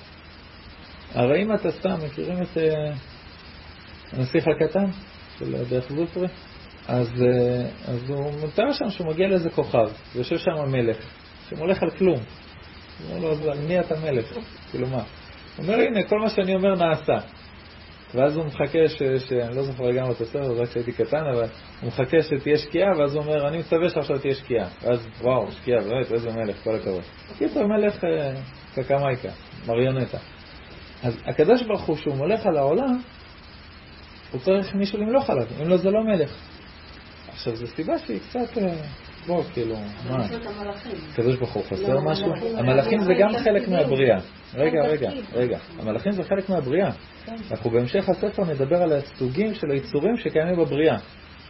הרי 1.15 1.43
אם 1.43 1.55
אתה 1.55 1.73
סתם 1.73 1.97
מכירים 2.07 2.43
את 2.43 2.57
uh, 2.57 2.61
הנסיך 4.13 4.45
הקטן 4.49 4.85
של 5.39 5.65
דרך 5.69 5.93
זופרי, 5.93 6.29
אז, 6.89 7.09
uh, 7.09 7.91
אז 7.91 8.11
הוא 8.11 8.33
מתאר 8.45 8.73
שם 8.73 8.91
שהוא 8.91 9.07
מגיע 9.07 9.29
לאיזה 9.29 9.51
כוכב, 9.51 9.89
ויושב 10.15 10.39
שם 10.39 10.51
המלך, 10.51 10.97
שמולך 11.49 11.83
על 11.83 11.91
כלום. 11.91 12.19
הוא 13.09 13.17
אומר 13.17 13.35
לו, 13.45 13.53
על 13.53 13.59
מי 13.59 13.81
אתה 13.81 13.95
מלך? 14.01 14.39
כאילו 14.71 14.87
מה? 14.89 15.03
הוא 15.57 15.65
אומר, 15.67 15.75
הנה, 15.75 16.03
כל 16.03 16.19
מה 16.19 16.31
שאני 16.31 16.55
אומר 16.55 16.75
נעשה. 16.75 17.19
ואז 18.15 18.37
הוא 18.37 18.45
מחכה, 18.45 18.89
ש, 18.89 19.03
ש... 19.03 19.33
אני 19.33 19.57
לא 19.57 19.63
זוכר 19.63 19.85
לגמרי 19.85 20.13
את 20.13 20.21
הסרט, 20.21 20.59
רק 20.59 20.69
כשהייתי 20.69 20.93
קטן, 20.93 21.25
אבל 21.35 21.47
הוא 21.81 21.89
מחכה 21.89 22.17
שתהיה 22.23 22.59
שקיעה, 22.59 22.99
ואז 22.99 23.15
הוא 23.15 23.25
אומר, 23.25 23.49
אני 23.49 23.59
מצווה 23.59 23.89
שעכשיו 23.89 24.19
תהיה 24.19 24.35
שקיעה. 24.35 24.69
ואז, 24.83 25.07
וואו, 25.21 25.53
שקיעה, 25.53 25.81
באמת, 25.81 26.13
איזה 26.13 26.33
מלך, 26.33 26.65
כל 26.65 26.75
הכבוד. 26.75 27.03
קיצור, 27.39 27.67
מלך 27.67 28.05
אה, 28.05 28.35
קקמייקה, 28.75 29.29
מריונטה. 29.67 30.19
אז 31.03 31.19
הקדוש 31.27 31.63
ברוך 31.63 31.83
הוא, 31.83 31.97
שהוא 31.97 32.15
מולך 32.15 32.47
על 32.47 32.57
העולם, 32.57 33.01
הוא 34.33 34.41
צריך 34.41 34.75
מישהו 34.75 34.99
למלוך 34.99 35.31
עליו, 35.31 35.47
אם 35.63 35.69
לא 35.69 35.77
זה 35.77 35.91
לא 35.91 36.05
מלך. 36.05 36.37
עכשיו, 37.29 37.57
זו 37.57 37.67
סיבה 37.67 37.99
שהיא 37.99 38.21
קצת... 38.29 38.59
בוא, 39.27 39.43
כאילו, 39.53 39.75
מה? 40.11 40.25
הקדוש 41.13 41.37
ברוך 41.37 41.53
הוא 41.53 41.65
חסר 41.65 41.95
לא, 41.95 42.03
משהו? 42.03 42.33
המלאכים 42.57 43.01
זה 43.01 43.15
גם 43.15 43.31
חלק 43.45 43.69
מהבריאה. 43.69 44.19
רגע, 44.55 44.81
רגע, 44.83 45.11
רגע. 45.33 45.59
המלאכים 45.79 46.13
זה 46.13 46.23
חלק 46.23 46.49
מהבריאה. 46.49 46.91
כן. 47.25 47.35
אנחנו 47.51 47.71
בהמשך 47.71 48.09
הספר 48.09 48.43
נדבר 48.45 48.83
על 48.83 48.93
הסוגים 48.93 49.55
של 49.55 49.71
היצורים 49.71 50.17
שקיימים 50.17 50.57
בבריאה. 50.57 50.97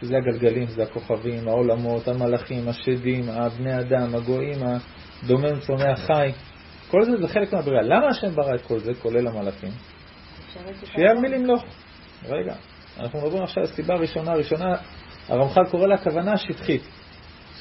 שזה 0.01 0.17
הגלגלים, 0.17 0.67
זה 0.67 0.83
הכוכבים, 0.83 1.47
העולמות, 1.47 2.07
המלאכים, 2.07 2.69
השדים, 2.69 3.29
הבני 3.29 3.79
אדם, 3.79 4.15
הגויים, 4.15 4.59
הדומם, 4.63 5.59
צומח, 5.59 5.99
חי. 5.99 6.31
כל 6.91 7.03
זה 7.03 7.11
זה 7.21 7.27
חלק 7.27 7.53
מהבריאה. 7.53 7.81
למה 7.81 8.07
השם 8.07 8.35
ברא 8.35 8.55
את 8.55 8.61
כל 8.61 8.79
זה, 8.79 8.93
כולל 8.93 9.27
המלאכים? 9.27 9.69
שיהיה 10.85 11.13
מי 11.13 11.29
למלוך. 11.29 11.63
רגע, 12.25 12.55
אנחנו 12.99 13.21
מדברים 13.21 13.43
עכשיו 13.43 13.63
על 13.63 13.69
סיבה 13.69 13.95
ראשונה. 13.95 14.33
ראשונה, 14.33 14.75
הרמח"ל 15.29 15.65
קורא 15.71 15.87
לה 15.87 15.97
כוונה 15.97 16.37
שטחית. 16.37 16.81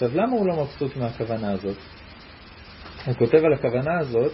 עכשיו, 0.02 0.22
למה 0.22 0.36
הוא 0.36 0.46
לא 0.46 0.62
מבסוט 0.62 0.96
מהכוונה 0.96 1.52
הזאת? 1.52 1.76
הוא 3.06 3.14
כותב 3.14 3.44
על 3.44 3.52
הכוונה 3.52 3.98
הזאת, 3.98 4.32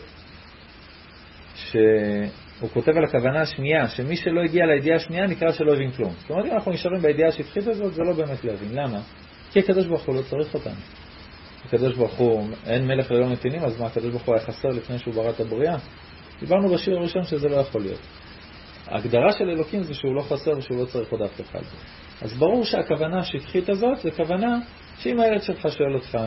שהוא 1.54 2.70
כותב 2.72 2.92
על 2.96 3.04
הכוונה 3.04 3.40
השנייה, 3.40 3.88
שמי 3.88 4.16
שלא 4.16 4.40
הגיע 4.40 4.66
לידיעה 4.66 4.96
השנייה 4.96 5.26
נקרא 5.26 5.52
שלא 5.52 5.72
הבין 5.72 5.90
כלום. 5.90 6.12
זאת 6.18 6.30
אומרת, 6.30 6.46
אם 6.46 6.52
אנחנו 6.52 6.72
נשארים 6.72 7.02
בידיעה 7.02 7.28
השטחית 7.28 7.66
הזאת, 7.66 7.94
זה 7.94 8.02
לא 8.02 8.12
באמת 8.12 8.44
להבין. 8.44 8.68
למה? 8.72 9.00
כי 9.50 9.58
הקדוש 9.58 9.86
ברוך 9.86 10.02
הוא 10.02 10.14
לא 10.14 10.22
צריך 10.22 10.54
אותנו. 10.54 10.80
הקדוש 11.64 11.94
ברוך 11.94 12.14
הוא, 12.14 12.48
אין 12.66 12.86
מלך 12.86 13.10
ללא 13.10 13.28
נתינים, 13.28 13.64
אז 13.64 13.80
מה, 13.80 13.86
הקדוש 13.86 14.10
ברוך 14.10 14.24
הוא 14.24 14.34
היה 14.34 14.44
חסר 14.44 14.68
לפני 14.68 14.98
שהוא 14.98 15.14
ברא 15.14 15.30
את 15.30 15.40
הבריאה? 15.40 15.76
דיברנו 16.40 16.68
בשיר 16.68 16.98
הראשון 16.98 17.24
שזה 17.24 17.48
לא 17.48 17.56
יכול 17.56 17.80
להיות. 17.80 18.00
ההגדרה 18.86 19.32
של 19.32 19.50
אלוקים 19.50 19.82
זה 19.82 19.94
שהוא 19.94 20.14
לא 20.14 20.22
חסר 20.22 20.58
ושהוא 20.58 20.80
לא 20.80 20.84
צריך 20.84 21.12
עוד 21.12 21.22
אף 21.22 21.40
אחד. 21.40 21.62
אז 22.22 22.32
ברור 22.32 22.64
שהכוונה 22.64 23.18
השטחית 23.18 23.68
הזאת 23.68 23.98
זה 23.98 24.10
כוונה 24.10 24.58
שאם 24.98 25.20
הילד 25.20 25.42
שלך 25.42 25.60
שואל 25.60 25.94
אותך, 25.94 26.18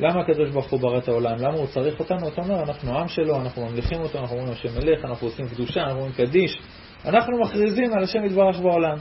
למה 0.00 0.20
הקדוש 0.20 0.50
ברוך 0.50 0.70
הוא 0.70 0.80
ברא 0.80 0.98
את 0.98 1.08
העולם? 1.08 1.36
למה 1.38 1.58
הוא 1.58 1.66
צריך 1.66 2.00
אותנו? 2.00 2.28
אתה 2.28 2.42
אומר, 2.42 2.62
אנחנו 2.62 2.98
עם 2.98 3.08
שלו, 3.08 3.40
אנחנו 3.40 3.66
ממליכים 3.66 4.00
אותו, 4.00 4.18
אנחנו 4.18 4.36
אומרים 4.36 4.52
השם 4.52 4.68
מלך, 4.74 5.04
אנחנו 5.04 5.26
עושים 5.26 5.48
קדושה, 5.48 5.80
אנחנו 5.80 5.96
אומרים 5.96 6.12
קדיש. 6.12 6.58
אנחנו 7.04 7.40
מכריזים 7.40 7.92
על 7.92 8.02
השם 8.02 8.24
יתברך 8.24 8.58
בעולם. 8.58 8.96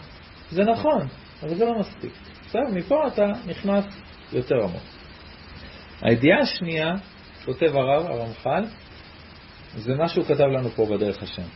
זה 0.50 0.64
נכון, 0.64 1.08
אבל 1.44 1.56
זה 1.56 1.66
לא 1.66 1.80
מספיק. 1.80 2.12
בסדר? 2.46 2.62
מפה 2.74 3.08
אתה 3.08 3.26
נכנס 3.48 3.86
יותר 4.34 4.56
עמוק. 4.64 4.84
הידיעה 6.02 6.40
השנייה, 6.40 6.94
כותב 7.46 7.76
הרב, 7.76 8.06
הרמח"ל, 8.06 8.64
זה 9.76 9.96
מה 9.96 10.08
שהוא 10.08 10.26
כתב 10.26 10.44
לנו 10.44 10.70
פה 10.70 10.86
בדרך 10.86 11.24
השם. 11.24 11.48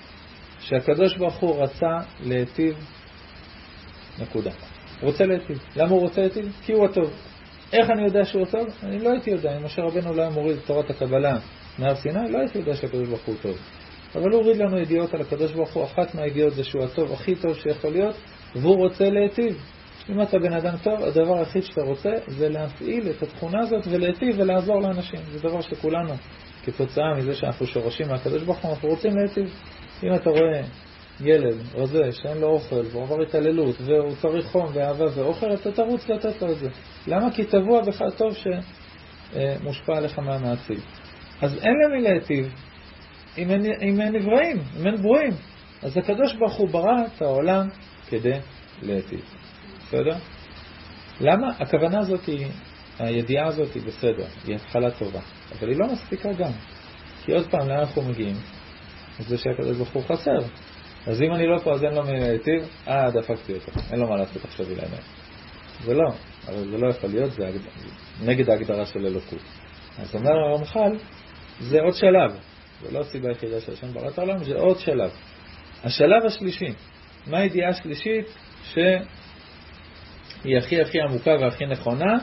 שהקדוש 0.60 1.18
ברוך 1.18 1.36
הוא 1.36 1.64
רצה 1.64 1.98
להיטיב, 2.20 2.76
נקודה. 4.20 4.52
רוצה 5.02 5.26
להיטיב. 5.26 5.60
למה 5.76 5.92
הוא 5.92 6.02
רוצה 6.02 6.22
להיטיב? 6.22 6.60
כי 6.62 6.74
הוא 6.74 6.86
הטוב. 6.86 7.12
איך 7.74 7.90
אני 7.90 8.04
יודע 8.04 8.26
שהוא 8.26 8.46
טוב? 8.46 8.68
אני 8.84 9.00
לא 9.00 9.10
הייתי 9.12 9.32
יודע. 9.32 9.58
אם 9.58 9.66
משה 9.66 9.82
רבנו 9.82 10.14
לא 10.14 10.22
היה 10.22 10.32
מוריד 10.32 10.58
תורת 10.66 10.90
הקבלה 10.90 11.38
מהר 11.80 11.96
סיני, 11.96 12.32
לא 12.32 12.38
הייתי 12.38 12.58
יודע 12.58 12.76
שהקדוש 12.76 13.08
ברוך 13.08 13.26
הוא 13.26 13.36
טוב. 13.42 13.58
אבל 14.16 14.32
הוא 14.32 14.42
הוריד 14.42 14.58
לנו 14.58 14.78
ידיעות 14.78 15.14
על 15.14 15.22
הקדוש 15.22 15.52
ברוך 15.52 15.74
הוא, 15.74 15.84
אחת 15.84 16.16
מהידיעות 16.16 16.54
זה 16.54 16.64
שהוא 16.64 16.84
הטוב 16.84 17.12
הכי 17.14 17.36
טוב 17.36 17.54
שיכול 17.54 17.92
להיות, 17.92 18.16
והוא 18.56 18.76
רוצה 18.76 19.10
להיטיב. 19.10 19.62
אם 20.10 20.22
אתה 20.22 20.40
בן 20.40 20.54
אדם 20.54 20.78
טוב, 20.84 21.04
הדבר 21.04 21.38
היחיד 21.40 21.64
שאתה 21.64 21.82
רוצה 21.82 22.10
זה 22.28 22.50
להפעיל 22.50 23.10
את 23.10 23.24
התכונה 23.24 23.60
הזאת 23.60 23.88
ולהיטיב 23.90 24.36
ולעזור 24.40 24.82
לאנשים. 24.82 25.20
זה 25.32 25.40
דבר 25.40 25.62
שכולנו, 25.62 26.14
כתוצאה 26.64 27.14
מזה 27.18 27.34
שאנחנו 27.34 27.66
שורשים 27.66 28.08
מהקדוש 28.08 28.44
ברוך 28.44 28.58
הוא, 28.58 28.72
אנחנו 28.72 28.90
רוצים 28.90 29.18
להיטיב. 29.18 29.54
אם 30.04 30.14
אתה 30.16 30.30
רואה 30.30 30.62
ילד 31.22 31.56
רזה 31.76 32.12
שאין 32.12 32.38
לו 32.38 32.48
אוכל 32.48 32.82
והוא 32.92 33.04
עבר 33.04 33.22
התעללות 33.22 33.76
והוא 33.82 34.16
צריך 34.22 34.46
חום 34.46 34.66
ואהבה 34.74 35.06
ואוכל, 35.16 35.54
אתה 35.54 35.72
תרוץ 35.72 36.10
לתת 36.10 36.42
לו 36.42 36.52
את 36.52 36.58
זה. 36.58 36.70
למה? 37.08 37.32
כי 37.32 37.44
טבוע 37.44 37.82
בך 37.82 38.04
טוב 38.18 38.34
שמושפע 38.34 39.98
עליך 39.98 40.20
מהמעציב. 40.20 40.86
אז 41.42 41.58
אין 41.64 41.74
למי 41.86 42.02
להיטיב 42.02 42.50
אם 43.38 43.52
אם 43.82 44.02
אין 44.02 44.16
נבראים, 44.16 44.58
אם 44.80 44.88
אין 44.88 44.96
ברואים. 45.02 45.32
אז 45.84 45.98
הקדוש 45.98 46.34
ברוך 46.34 46.56
הוא 46.56 46.70
ברא 46.70 47.06
את 47.16 47.22
העולם 47.22 47.68
כדי 48.10 48.40
להיטיב. 48.82 49.22
בסדר? 49.82 50.16
למה? 51.22 51.48
הכוונה 51.60 52.00
הזאת 52.00 52.26
היא, 52.26 52.48
הידיעה 53.00 53.48
הזאת 53.48 53.74
היא 53.74 53.84
בסדר, 53.84 54.26
היא 54.48 54.56
התחלה 54.56 54.92
טובה, 54.92 55.20
אבל 55.60 55.70
היא 55.70 55.78
לא 55.80 55.88
מספיקה 55.94 56.34
גם. 56.34 56.52
כי 57.26 57.32
עוד 57.32 57.50
פעם, 57.50 57.68
לאן 57.68 57.80
אנחנו 57.80 58.02
מגיעים? 58.02 58.36
זה 59.20 59.38
שהקדוש 59.38 59.78
ברוך 59.78 59.90
הוא 59.90 60.04
חסר. 60.04 60.40
אז 61.08 61.22
אם 61.22 61.34
אני 61.34 61.48
לא 61.48 61.58
פה 61.58 61.74
אז 61.74 61.84
אין 61.84 61.94
לו 61.94 62.04
מי 62.04 62.20
להיטיב, 62.20 62.70
אה, 62.88 63.12
דפקתי 63.12 63.54
אותו, 63.54 63.72
אין 63.92 64.00
לו 64.00 64.10
מה 64.10 64.18
לעשות 64.18 64.46
עכשיו 64.46 64.66
אל 64.66 64.80
האמת. 64.80 65.04
זה 65.84 65.94
לא, 65.94 66.10
אבל 66.48 66.70
זה 66.72 66.78
לא 66.78 66.88
יכול 66.88 67.10
להיות, 67.10 67.32
זה 67.32 67.50
נגד 68.26 68.50
ההגדרה 68.50 68.86
של 68.86 69.06
אלוקות. 69.06 69.42
אז 70.00 70.16
אומר 70.16 70.32
הרמח"ל, 70.32 70.98
זה 71.60 71.82
עוד 71.82 71.94
שלב, 71.94 72.32
זה 72.82 72.92
לא 72.92 73.00
הסיבה 73.00 73.30
היחידה 73.30 73.62
של 73.62 73.72
השם 73.74 73.94
בראת 73.94 74.18
העולם, 74.18 74.44
זה 74.44 74.56
עוד 74.56 74.80
שלב. 74.80 75.12
השלב 75.84 76.26
השלישי, 76.26 76.74
מה 77.28 77.38
הידיעה 77.38 77.70
השלישית 77.70 78.26
שהיא 78.64 80.58
הכי 80.58 80.82
הכי 80.82 81.02
עמוקה 81.02 81.32
והכי 81.42 81.66
נכונה, 81.66 82.14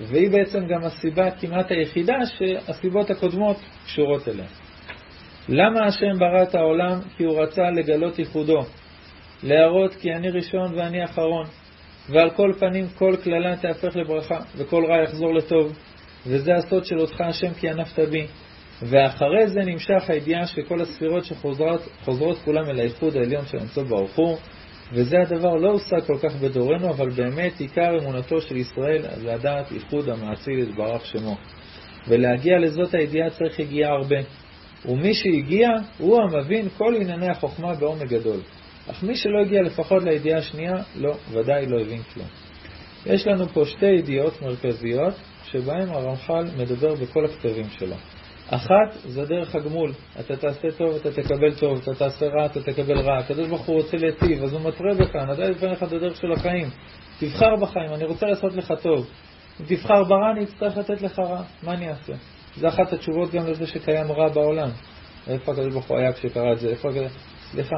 והיא 0.00 0.30
בעצם 0.30 0.66
גם 0.66 0.84
הסיבה 0.84 1.30
כמעט 1.30 1.70
היחידה 1.70 2.16
שהסיבות 2.26 3.10
הקודמות 3.10 3.56
קשורות 3.86 4.28
אליה. 4.28 4.46
למה 5.48 5.86
השם 5.86 6.18
ברא 6.18 6.42
את 6.42 6.54
העולם? 6.54 7.00
כי 7.16 7.24
הוא 7.24 7.42
רצה 7.42 7.62
לגלות 7.70 8.18
ייחודו, 8.18 8.60
להראות 9.42 9.94
כי 9.94 10.12
אני 10.12 10.30
ראשון 10.30 10.74
ואני 10.74 11.04
אחרון, 11.04 11.46
ועל 12.08 12.30
כל 12.30 12.52
פנים 12.58 12.86
כל 12.98 13.14
קללה 13.24 13.56
תהפך 13.56 13.96
לברכה, 13.96 14.38
וכל 14.56 14.84
רע 14.88 15.02
יחזור 15.02 15.34
לטוב, 15.34 15.78
וזה 16.26 16.54
הסוד 16.54 16.84
של 16.84 16.98
אותך 17.00 17.20
השם 17.20 17.54
כי 17.54 17.68
ענפת 17.68 17.98
בי, 17.98 18.26
ואחרי 18.82 19.46
זה 19.46 19.60
נמשך 19.60 20.10
הידיעה 20.10 20.46
שכל 20.46 20.80
הספירות 20.80 21.24
שחוזרות 21.24 22.38
כולם 22.44 22.70
אל 22.70 22.80
האיחוד 22.80 23.16
העליון 23.16 23.46
של 23.46 23.58
אינסוף 23.58 23.88
ברוך 23.88 24.16
הוא, 24.16 24.36
וזה 24.92 25.16
הדבר 25.20 25.54
לא 25.54 25.70
הושג 25.70 26.00
כל 26.06 26.18
כך 26.22 26.36
בדורנו, 26.36 26.90
אבל 26.90 27.10
באמת 27.10 27.60
עיקר 27.60 27.98
אמונתו 28.02 28.40
של 28.40 28.56
ישראל 28.56 29.02
לדעת 29.22 29.72
איחוד 29.72 30.08
המעציל 30.08 30.58
יתברך 30.58 31.06
שמו. 31.06 31.36
ולהגיע 32.08 32.58
לזאת 32.58 32.94
הידיעה 32.94 33.30
צריך 33.30 33.60
הגיעה 33.60 33.90
הרבה. 33.92 34.16
ומי 34.88 35.14
שהגיע 35.14 35.68
הוא 35.98 36.20
המבין 36.22 36.68
כל 36.68 36.94
ענייני 37.00 37.28
החוכמה 37.28 37.74
בעומק 37.74 38.08
גדול. 38.08 38.40
אך 38.90 39.02
מי 39.02 39.16
שלא 39.16 39.40
הגיע 39.46 39.62
לפחות 39.62 40.02
לידיעה 40.02 40.38
השנייה, 40.38 40.74
לא, 40.96 41.14
ודאי 41.30 41.66
לא 41.66 41.80
הבין 41.80 42.02
כלום. 42.02 42.26
יש 43.06 43.26
לנו 43.26 43.48
פה 43.48 43.64
שתי 43.64 43.86
ידיעות 43.86 44.42
מרכזיות 44.42 45.14
שבהן 45.44 45.88
הרמח"ל 45.88 46.44
מדבר 46.56 46.94
בכל 46.94 47.24
הכתבים 47.24 47.64
שלו. 47.78 47.96
אחת 48.48 48.92
זה 49.04 49.24
דרך 49.24 49.54
הגמול, 49.54 49.92
אתה 50.20 50.36
תעשה 50.36 50.68
טוב, 50.78 50.94
אתה 50.94 51.22
תקבל 51.22 51.54
טוב, 51.54 51.78
אתה 51.82 51.94
תעשה 51.94 52.26
רע, 52.26 52.46
אתה 52.46 52.62
תקבל 52.62 52.98
רע. 52.98 53.18
הקדוש 53.18 53.48
ברוך 53.48 53.66
הוא 53.66 53.76
רוצה 53.76 53.96
להיטיב, 53.96 54.42
אז 54.42 54.52
הוא 54.52 54.60
מתרה 54.60 54.94
בך, 54.98 55.16
נדע 55.16 55.50
לך 55.70 55.82
את 55.82 55.92
הדרך 55.92 56.16
של 56.16 56.32
החיים. 56.32 56.68
תבחר 57.18 57.56
בחיים, 57.60 57.94
אני 57.94 58.04
רוצה 58.04 58.26
לעשות 58.26 58.56
לך 58.56 58.72
טוב. 58.82 59.06
אם 59.60 59.64
תבחר 59.66 60.04
ברע, 60.04 60.32
אני 60.36 60.44
אצטרך 60.44 60.76
לתת 60.76 61.02
לך 61.02 61.18
רע, 61.18 61.42
מה 61.62 61.72
אני 61.72 61.88
אעשה? 61.88 62.12
זה 62.56 62.68
אחת 62.68 62.92
התשובות 62.92 63.30
גם 63.30 63.46
לזה 63.46 63.66
שקיים 63.66 64.12
רע 64.12 64.28
בעולם. 64.28 64.68
איפה 65.28 65.52
הקדוש 65.52 65.72
ברוך 65.72 65.86
הוא 65.86 65.98
היה 65.98 66.12
כשקרא 66.12 66.52
את 66.52 66.58
זה? 66.58 66.68
איפה. 66.68 66.88
סליחה, 67.50 67.76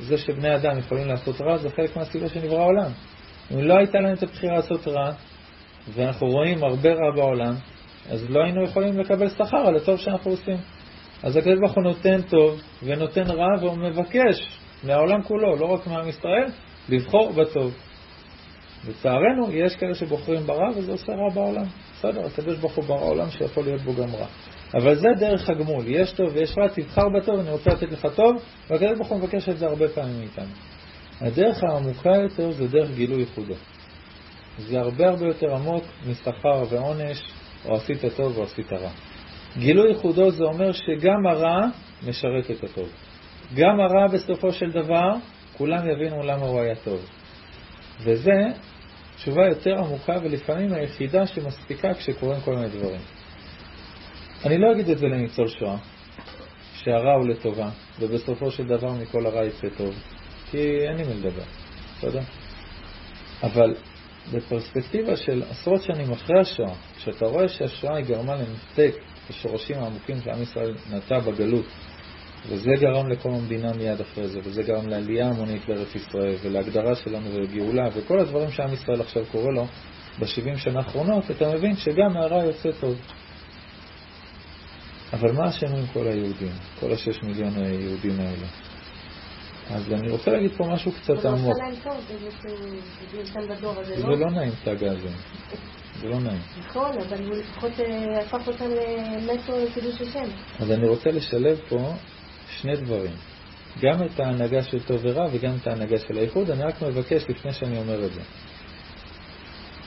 זה 0.00 0.18
שבני 0.18 0.56
אדם 0.56 0.78
יכולים 0.78 1.08
לעשות 1.08 1.40
רע 1.40 1.56
זה 1.56 1.70
חלק 1.70 1.96
מהסיבה 1.96 2.28
שנברא 2.28 2.60
העולם. 2.60 2.90
אם 3.54 3.58
לא 3.58 3.74
הייתה 3.78 3.98
לנו 3.98 4.12
את 4.12 4.22
הבחירה 4.22 4.56
לעשות 4.56 4.88
רע, 4.88 5.12
ואנחנו 5.94 6.26
רואים 6.26 6.64
הרבה 6.64 6.92
רע 6.92 7.16
בעולם, 7.16 7.54
אז 8.10 8.30
לא 8.30 8.44
היינו 8.44 8.64
יכולים 8.64 8.98
לקבל 8.98 9.28
שכר 9.28 9.56
על 9.66 9.76
הטוב 9.76 9.96
שאנחנו 9.96 10.30
עושים. 10.30 10.56
אז 11.22 11.36
הקדוש 11.36 11.58
ברוך 11.60 11.74
הוא 11.74 11.84
נותן 11.84 12.22
טוב 12.22 12.60
ונותן 12.82 13.30
רע 13.30 13.46
והוא 13.60 13.78
מבקש 13.78 14.58
מהעולם 14.84 15.22
כולו, 15.22 15.56
לא 15.56 15.66
רק 15.66 15.86
מעם 15.86 16.08
ישראל, 16.08 16.46
לבחור 16.88 17.32
בטוב. 17.32 17.74
לצערנו, 18.88 19.52
יש 19.52 19.76
כאלה 19.76 19.94
שבוחרים 19.94 20.46
ברע 20.46 20.68
וזה 20.76 20.92
עושה 20.92 21.12
רע 21.12 21.34
בעולם. 21.34 21.66
בסדר, 22.00 22.26
הקדוש 22.26 22.58
ברוך 22.58 22.74
הוא 22.74 22.84
ברא 22.84 23.04
עולם 23.04 23.30
שיכול 23.30 23.64
להיות 23.64 23.80
בו 23.80 23.94
גם 23.94 24.14
רע. 24.14 24.26
אבל 24.74 24.94
זה 24.94 25.08
דרך 25.18 25.50
הגמול, 25.50 25.84
יש 25.86 26.12
טוב 26.12 26.28
ויש 26.32 26.54
רע, 26.58 26.68
תבחר 26.68 27.08
בטוב, 27.08 27.40
אני 27.40 27.50
רוצה 27.50 27.70
לתת 27.70 27.92
לך 27.92 28.06
טוב, 28.14 28.42
והקדוש 28.70 28.98
ברוך 28.98 29.08
הוא 29.08 29.18
מבקש 29.18 29.48
את 29.48 29.58
זה 29.58 29.66
הרבה 29.66 29.88
פעמים 29.88 30.18
מאיתנו. 30.18 30.52
הדרך 31.20 31.62
העמוקה 31.62 32.10
יותר 32.22 32.50
זה 32.50 32.68
דרך 32.68 32.90
גילוי 32.94 33.20
ייחודו. 33.20 33.54
זה 34.58 34.80
הרבה 34.80 35.08
הרבה 35.08 35.26
יותר 35.26 35.54
עמוק 35.54 35.84
משכר 36.10 36.62
ועונש, 36.70 37.32
או 37.64 37.74
עשית 37.74 38.04
טוב 38.16 38.38
או 38.38 38.42
עשית 38.42 38.72
רע. 38.72 38.90
גילוי 39.58 39.88
ייחודו 39.88 40.30
זה 40.30 40.44
אומר 40.44 40.72
שגם 40.72 41.26
הרע 41.26 41.66
משרת 42.08 42.50
את 42.50 42.64
הטוב. 42.64 42.88
גם 43.54 43.80
הרע 43.80 44.06
בסופו 44.12 44.52
של 44.52 44.70
דבר, 44.70 45.12
כולם 45.56 45.90
יבינו 45.90 46.22
למה 46.22 46.46
הוא 46.46 46.60
היה 46.60 46.74
טוב. 46.74 47.06
וזה 48.00 48.36
תשובה 49.22 49.46
יותר 49.46 49.78
עמוקה 49.78 50.16
ולפעמים 50.22 50.72
היחידה 50.72 51.26
שמספיקה 51.26 51.94
כשקורים 51.94 52.40
כל 52.40 52.54
מיני 52.54 52.68
דברים. 52.68 53.00
אני 54.44 54.58
לא 54.58 54.72
אגיד 54.72 54.88
את 54.88 54.98
זה 54.98 55.06
לניצול 55.06 55.48
שואה, 55.48 55.76
שהרע 56.74 57.12
הוא 57.12 57.28
לטובה, 57.28 57.70
ובסופו 58.00 58.50
של 58.50 58.66
דבר 58.66 58.92
מכל 58.92 59.26
הרע 59.26 59.44
יצא 59.44 59.68
טוב, 59.76 59.94
כי 60.50 60.58
אין 60.58 60.96
לי 60.96 61.02
מי 61.02 61.14
לדבר, 61.14 61.42
יודע? 62.02 62.22
אבל 63.42 63.74
בפרספקטיבה 64.32 65.16
של 65.16 65.42
עשרות 65.50 65.82
שנים 65.82 66.12
אחרי 66.12 66.40
השואה, 66.40 66.74
כשאתה 66.96 67.26
רואה 67.26 67.48
שהשואה 67.48 67.96
היא 67.96 68.04
גרמה 68.04 68.34
לנתק 68.36 68.94
השורשים 69.30 69.78
העמוקים 69.78 70.16
שעם 70.24 70.42
ישראל 70.42 70.74
נטע 70.90 71.18
בגלות, 71.18 71.64
וזה 72.48 72.70
גרם 72.80 73.08
לקום 73.08 73.34
המדינה 73.34 73.72
מיד 73.72 74.00
אחרי 74.00 74.28
זה, 74.28 74.40
וזה 74.44 74.62
גרם 74.62 74.88
לעלייה 74.88 75.28
המונית 75.28 75.68
לארץ 75.68 75.94
ישראל, 75.94 76.34
ולהגדרה 76.42 76.94
שלנו 76.94 77.34
ולגאולה, 77.34 77.88
וכל 77.94 78.20
הדברים 78.20 78.50
שעם 78.50 78.72
ישראל 78.72 79.00
עכשיו 79.00 79.22
קורא 79.32 79.52
לו 79.52 79.64
ב-70 80.18 80.56
שנה 80.56 80.78
האחרונות, 80.78 81.30
אתה 81.30 81.48
מבין 81.54 81.76
שגם 81.76 82.12
מהרע 82.12 82.44
יוצא 82.44 82.68
טוב. 82.80 82.98
אבל 85.12 85.32
מה 85.32 85.48
אשמים 85.48 85.86
כל 85.92 86.06
היהודים, 86.06 86.52
כל 86.80 86.92
השש 86.92 87.22
מיליון 87.22 87.52
היהודים 87.56 88.20
האלה? 88.20 88.46
אז 89.70 89.92
אני 89.92 90.10
רוצה 90.10 90.30
להגיד 90.30 90.50
פה 90.56 90.64
משהו 90.66 90.92
קצת 90.92 91.24
עמוק. 91.24 91.56
זה 93.84 94.06
לא, 94.06 94.18
לא 94.18 94.30
נעים 94.30 94.52
סאגה 94.64 94.90
הזה. 94.90 95.08
זה 96.00 96.08
לא 96.08 96.20
נעים. 96.20 96.40
נכון, 96.58 96.90
אבל 97.00 97.24
הוא 97.24 97.36
לפחות 97.36 97.80
אה, 97.80 98.20
הפך 98.20 98.48
אותם 98.48 98.64
למטרו 98.64 99.56
לקידוש 99.64 100.00
השם. 100.00 100.30
אז 100.58 100.70
אני 100.70 100.88
רוצה 100.88 101.10
לשלב 101.10 101.58
פה 101.68 101.92
שני 102.62 102.76
דברים. 102.76 103.12
גם 103.82 104.02
את 104.02 104.20
ההנהגה 104.20 104.62
של 104.62 104.82
טוב 104.82 105.00
ורע 105.02 105.26
וגם 105.32 105.56
את 105.62 105.66
ההנהגה 105.66 105.98
של 105.98 106.18
האיחוד. 106.18 106.50
אני 106.50 106.62
רק 106.62 106.82
מבקש 106.82 107.24
לפני 107.28 107.52
שאני 107.52 107.78
אומר 107.78 108.04
את 108.04 108.12
זה. 108.12 108.20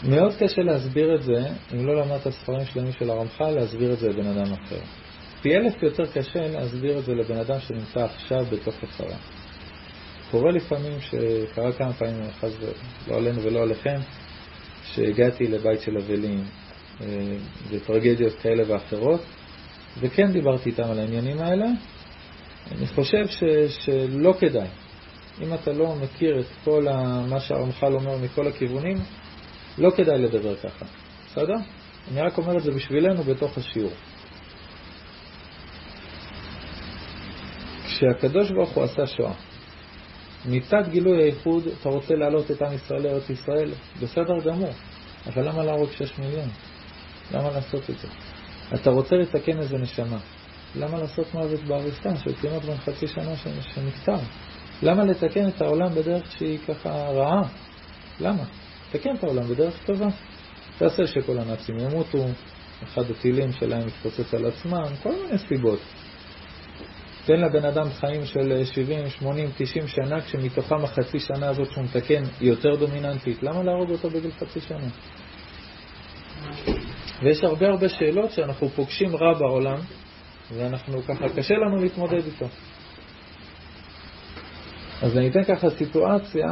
מאוד 0.03 0.33
קשה 0.39 0.61
להסביר 0.61 1.15
את 1.15 1.23
זה, 1.23 1.45
אם 1.73 1.85
לא 1.85 1.95
למדת 1.95 2.29
ספרים 2.29 2.65
שלמים 2.65 2.91
של 2.91 3.09
הרמח"ל, 3.09 3.51
להסביר 3.51 3.93
את 3.93 3.99
זה 3.99 4.09
לבן 4.09 4.27
אדם 4.27 4.53
אחר. 4.53 4.79
פי 5.41 5.55
אלף 5.55 5.83
יותר 5.83 6.03
קשה 6.13 6.47
להסביר 6.47 6.99
את 6.99 7.03
זה 7.03 7.13
לבן 7.13 7.37
אדם 7.37 7.59
שנמצא 7.59 8.03
עכשיו 8.03 8.45
בתוך 8.51 8.75
הצרה. 8.83 9.17
קורה 10.31 10.51
לפעמים, 10.51 10.99
שקרה 11.01 11.71
כמה 11.71 11.93
פעמים, 11.93 12.31
חס 12.39 12.51
לא 13.07 13.15
עלינו 13.15 13.41
ולא 13.41 13.63
עליכם, 13.63 13.99
שהגעתי 14.83 15.47
לבית 15.47 15.81
של 15.81 15.97
אבלים 15.97 16.43
וטרגדיות 17.69 18.33
אה, 18.33 18.41
כאלה 18.41 18.63
ואחרות, 18.67 19.21
וכן 19.99 20.31
דיברתי 20.31 20.69
איתם 20.69 20.83
על 20.83 20.99
העניינים 20.99 21.39
האלה. 21.39 21.65
אני 22.71 22.87
חושב 22.87 23.27
ש, 23.27 23.43
שלא 23.69 24.33
כדאי. 24.39 24.67
אם 25.41 25.53
אתה 25.53 25.71
לא 25.71 25.95
מכיר 25.95 26.39
את 26.39 26.45
כל 26.63 26.87
ה, 26.87 27.25
מה 27.29 27.39
שהרמח"ל 27.39 27.93
אומר 27.93 28.17
מכל 28.17 28.47
הכיוונים, 28.47 28.97
לא 29.77 29.91
כדאי 29.91 30.17
לדבר 30.17 30.55
ככה. 30.55 30.85
בסדר? 31.27 31.55
אני 32.11 32.21
רק 32.21 32.37
אומר 32.37 32.57
את 32.57 32.63
זה 32.63 32.71
בשבילנו 32.71 33.23
בתוך 33.23 33.57
השיעור. 33.57 33.91
כשהקדוש 37.85 38.51
ברוך 38.51 38.69
הוא 38.69 38.83
עשה 38.83 39.07
שואה, 39.07 39.33
מצד 40.45 40.89
גילוי 40.89 41.23
הייחוד 41.23 41.67
אתה 41.67 41.89
רוצה 41.89 42.15
להעלות 42.15 42.51
את 42.51 42.61
עם 42.61 42.73
ישראל 42.73 43.01
לארץ 43.01 43.29
ישראל, 43.29 43.71
בסדר 44.01 44.39
גמור, 44.45 44.73
אבל 45.27 45.47
למה 45.47 45.63
להרוג 45.63 45.91
שש 45.91 46.19
מיליון? 46.19 46.49
למה 47.31 47.51
לעשות 47.51 47.89
את 47.89 47.97
זה? 47.99 48.07
אתה 48.75 48.89
רוצה 48.89 49.15
לתקן 49.15 49.59
איזה 49.59 49.77
נשמה, 49.77 50.17
למה 50.75 50.97
לעשות 50.97 51.33
מוות 51.33 51.59
באריסטן 51.59 52.17
של 52.17 52.33
תינוק 52.41 52.63
בן 52.63 52.77
חצי 52.77 53.07
שנה 53.07 53.35
שנפטר? 53.61 54.17
למה 54.81 55.03
לתקן 55.03 55.47
את 55.47 55.61
העולם 55.61 55.95
בדרך 55.95 56.31
שהיא 56.31 56.59
ככה 56.67 56.89
רעה? 56.89 57.41
למה? 58.19 58.43
תקן 58.91 59.15
את 59.15 59.23
העולם 59.23 59.47
בדרך 59.47 59.85
טובה. 59.85 60.07
תעשה 60.77 61.07
שכל 61.07 61.37
הנאצים 61.37 61.79
ימותו, 61.79 62.25
אחד 62.83 63.01
הטילים 63.11 63.51
שלהם 63.51 63.87
יתפוצץ 63.87 64.33
על 64.33 64.45
עצמם, 64.45 64.83
כל 65.03 65.11
מיני 65.23 65.37
סיבות. 65.37 65.79
תן 67.25 67.39
לבן 67.39 67.65
אדם 67.65 67.89
חיים 67.89 68.25
של 68.25 68.63
70, 68.65 69.09
80, 69.09 69.49
90 69.57 69.87
שנה, 69.87 70.21
כשמתוכם 70.21 70.83
החצי 70.83 71.19
שנה 71.19 71.49
הזאת 71.49 71.71
שהוא 71.71 71.83
מתקן 71.83 72.23
היא 72.39 72.49
יותר 72.49 72.75
דומיננטית. 72.75 73.43
למה 73.43 73.63
להרוג 73.63 73.89
אותו 73.89 74.09
בגיל 74.09 74.31
חצי 74.31 74.61
שנה? 74.61 74.87
ויש 77.23 77.43
הרבה 77.43 77.67
הרבה 77.67 77.89
שאלות 77.89 78.31
שאנחנו 78.31 78.69
פוגשים 78.69 79.15
רע 79.15 79.33
בעולם, 79.39 79.77
ואנחנו 80.51 81.01
ככה, 81.01 81.29
קשה 81.35 81.53
לנו 81.53 81.81
להתמודד 81.81 82.25
איתו. 82.25 82.45
אז 85.01 85.17
אני 85.17 85.29
אתן 85.29 85.43
ככה 85.43 85.69
סיטואציה 85.69 86.47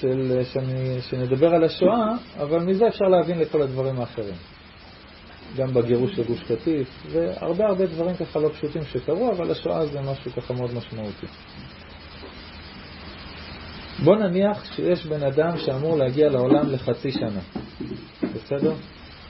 של, 0.00 0.42
שאני, 0.52 1.00
שנדבר 1.00 1.54
על 1.54 1.64
השואה, 1.64 2.14
אבל 2.40 2.58
מזה 2.58 2.88
אפשר 2.88 3.04
להבין 3.04 3.38
לכל 3.38 3.62
הדברים 3.62 4.00
האחרים. 4.00 4.34
גם 5.56 5.74
בגירוש 5.74 6.18
לגוש 6.18 6.42
קטיף, 6.42 6.88
והרבה 7.10 7.66
הרבה 7.66 7.86
דברים 7.86 8.16
ככה 8.16 8.38
לא 8.38 8.48
פשוטים 8.48 8.84
שקרו, 8.84 9.32
אבל 9.32 9.50
השואה 9.50 9.86
זה 9.86 10.00
משהו 10.00 10.32
ככה 10.32 10.54
מאוד 10.54 10.74
משמעותי. 10.74 11.26
בוא 14.04 14.16
נניח 14.16 14.74
שיש 14.74 15.06
בן 15.06 15.22
אדם 15.22 15.58
שאמור 15.58 15.96
להגיע 15.96 16.28
לעולם 16.28 16.70
לחצי 16.70 17.12
שנה, 17.12 17.40
בסדר? 18.34 18.74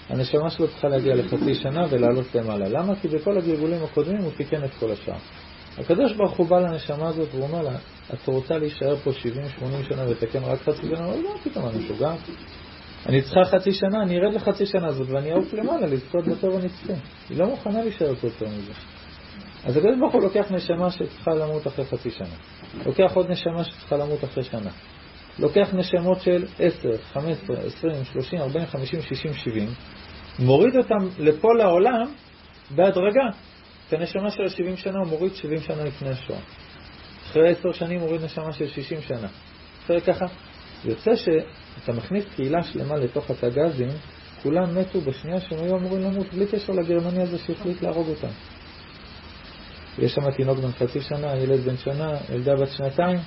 הנשמה 0.08 0.50
שלו 0.50 0.68
צריכה 0.68 0.88
להגיע 0.88 1.14
לחצי 1.14 1.54
שנה 1.54 1.86
ולעלות 1.90 2.34
למעלה. 2.34 2.68
למה? 2.68 2.96
כי 2.96 3.08
בכל 3.08 3.38
הגלגולים 3.38 3.84
הקודמים 3.84 4.22
הוא 4.22 4.32
תיקן 4.36 4.64
את 4.64 4.70
כל 4.80 4.90
השאר. 4.90 5.16
הקדוש 5.78 6.12
ברוך 6.12 6.36
הוא 6.36 6.46
בא 6.46 6.60
לנשמה 6.60 7.08
הזאת 7.08 7.28
והוא 7.32 7.42
אומר 7.44 7.62
לה, 7.62 7.76
את 8.14 8.26
רוצה 8.26 8.58
להישאר 8.58 8.96
פה 8.96 9.10
70-80 9.10 9.14
שנה 9.88 10.04
ותקן 10.08 10.44
רק 10.44 10.62
חצי 10.62 10.82
שנה? 10.82 11.06
לא, 11.06 11.22
לא, 11.22 11.34
פתאום 11.44 11.68
אני 11.68 11.78
משוגעת. 11.78 12.18
אני 13.06 13.22
צריכה 13.22 13.40
חצי 13.44 13.72
שנה, 13.72 14.02
אני 14.02 14.18
ארד 14.18 14.34
לחצי 14.34 14.66
שנה 14.66 14.86
הזאת 14.86 15.08
ואני 15.10 15.32
אעוף 15.32 15.54
למעלה 15.54 15.86
לזכות 15.86 16.28
בטוב 16.28 16.54
הנצחי. 16.54 16.92
היא 17.30 17.38
לא 17.38 17.46
מוכנה 17.46 17.82
להישאר 17.82 18.14
פה 18.14 18.26
יותר 18.26 18.46
מזה. 18.46 18.72
אז 19.64 19.76
הקדוש 19.76 19.98
ברוך 20.00 20.12
הוא 20.14 20.22
לוקח 20.22 20.46
נשמה 20.50 20.90
שצריכה 20.90 21.30
למות 21.30 21.66
אחרי 21.66 21.84
חצי 21.84 22.10
שנה. 22.10 22.34
לוקח 22.86 23.12
עוד 23.14 23.30
נשמה 23.30 23.64
שצריכה 23.64 23.96
למות 23.96 24.24
אחרי 24.24 24.44
שנה. 24.44 24.70
לוקח 25.38 25.68
נשמות 25.74 26.20
של 26.20 26.46
10, 26.58 26.88
15, 27.12 27.56
20, 27.56 28.04
30, 28.12 28.40
40, 28.40 28.66
50, 28.66 29.02
60, 29.02 29.34
70, 29.34 29.68
מוריד 30.38 30.76
אותם 30.76 31.08
לפה 31.18 31.48
לעולם 31.58 32.06
בהדרגה. 32.70 33.28
את 33.88 33.92
הנשמה 33.92 34.30
של 34.30 34.42
ה-70 34.42 34.76
שנה 34.76 34.98
הוא 34.98 35.08
מוריד 35.08 35.34
70 35.34 35.60
שנה 35.60 35.84
לפני 35.84 36.08
השואה. 36.08 36.38
אחרי 37.26 37.48
10 37.48 37.72
שנים 37.72 38.00
מוריד 38.00 38.24
נשמה 38.24 38.52
של 38.52 38.68
60 38.68 39.00
שנה. 39.02 39.28
אחרי 39.84 40.00
ככה, 40.00 40.26
יוצא 40.84 41.10
שאתה 41.16 41.92
מכניס 41.92 42.24
קהילה 42.36 42.62
שלמה 42.62 42.96
לתוך 42.96 43.30
התא 43.30 43.48
גזים, 43.48 43.88
כולם 44.42 44.78
מתו 44.78 45.00
בשנייה 45.00 45.40
שהם 45.40 45.58
היו 45.58 45.76
אמורים 45.76 46.02
למות, 46.02 46.26
בלי 46.34 46.46
קשר 46.46 46.72
לגרמני 46.72 47.22
הזה 47.22 47.38
שהחליט 47.38 47.82
להרוג 47.82 48.08
אותם. 48.08 48.32
יש 49.98 50.12
שם 50.12 50.30
תינוק 50.30 50.58
בן 50.58 50.72
חצי 50.72 51.00
שנה, 51.00 51.36
ילד 51.36 51.60
בן 51.60 51.76
שנה, 51.76 52.10
ילדה 52.34 52.54
בת 52.56 52.68
שנתיים, 52.68 53.18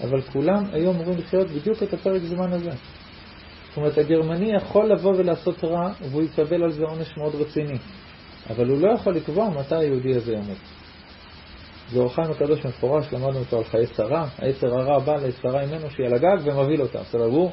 אבל 0.00 0.20
כולם 0.20 0.64
היו 0.72 0.90
אמורים 0.90 1.18
לחיות 1.18 1.48
בדיוק 1.48 1.82
את 1.82 1.92
הפרק 1.92 2.22
זמן 2.22 2.52
הזה. 2.52 2.70
זאת 3.68 3.76
אומרת, 3.76 3.98
הגרמני 3.98 4.52
יכול 4.56 4.92
לבוא 4.92 5.12
ולעשות 5.16 5.64
רע, 5.64 5.92
והוא 6.10 6.22
יקבל 6.22 6.62
על 6.62 6.72
זה 6.72 6.84
עונש 6.84 7.16
מאוד 7.16 7.34
רציני. 7.34 7.78
אבל 8.50 8.68
הוא 8.68 8.80
לא 8.80 8.92
יכול 8.94 9.14
לקבוע 9.14 9.50
מתי 9.50 9.74
היהודי 9.74 10.14
הזה 10.14 10.32
ימות. 10.32 10.58
זה 11.90 11.98
אורחיים 11.98 12.30
הקדוש 12.30 12.66
מפורש, 12.66 13.12
למדנו 13.12 13.38
אותו 13.38 13.58
על 13.58 13.64
חיי 13.64 13.86
שרה, 13.86 14.26
היצר 14.38 14.78
הרע 14.78 14.98
בא 14.98 15.16
לשרה 15.16 15.66
ממנו 15.66 15.90
שהיא 15.90 16.06
על 16.06 16.14
הגג 16.14 16.36
ומבהיל 16.44 16.82
אותה. 16.82 17.00
בסדר, 17.00 17.24
הוא 17.24 17.50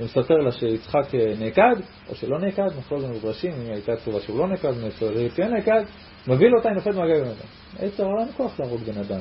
מספר 0.00 0.34
לה 0.34 0.52
שיצחק 0.52 1.14
נעקד, 1.38 1.74
או 2.08 2.14
שלא 2.14 2.38
נעקד, 2.38 2.68
נכון 2.78 3.00
זה 3.00 3.08
מדרשים, 3.08 3.52
אם 3.52 3.72
הייתה 3.72 3.96
תשובה 3.96 4.20
שהוא 4.20 4.38
לא 4.38 4.48
נעקד, 4.48 4.72
היא 5.00 5.30
כן 5.30 5.54
נעקד, 5.54 5.82
מבהיל 6.28 6.56
אותה, 6.56 6.68
היא 6.68 6.76
נופלת 6.76 6.94
מהגג 6.94 7.20
אדם. 7.20 7.34
היצר 7.78 8.04
הרע 8.04 8.20
אין 8.20 8.32
כוח 8.36 8.60
להרוג 8.60 8.80
בן 8.80 9.00
אדם. 9.00 9.20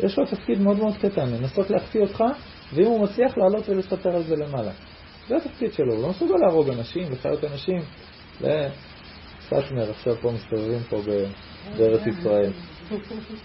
יש 0.00 0.18
לו 0.18 0.26
תפקיד 0.26 0.60
מאוד 0.60 0.78
מאוד 0.78 0.96
קטן, 0.96 1.30
לנסות 1.30 1.70
להחטיא 1.70 2.00
אותך, 2.00 2.24
ואם 2.74 2.86
הוא 2.86 3.00
מצליח 3.00 3.36
לעלות 3.36 3.68
ולספר 3.68 4.10
על 4.10 4.22
זה 4.22 4.36
למעלה. 4.36 4.70
זה 5.28 5.36
התפקיד 5.36 5.72
שלו, 5.72 5.94
הוא 5.94 6.02
לא 6.02 6.08
מסוגל 6.08 6.34
להרוג 6.36 6.68
אנשים, 6.70 7.12
לחיות 7.12 7.44
אנשים. 7.44 7.80
סטמר 9.48 9.90
עכשיו 9.90 10.16
פה 10.16 10.32
מסתובבים 10.32 10.80
פה 10.88 10.96
בארץ 11.76 12.06
ישראל. 12.06 12.52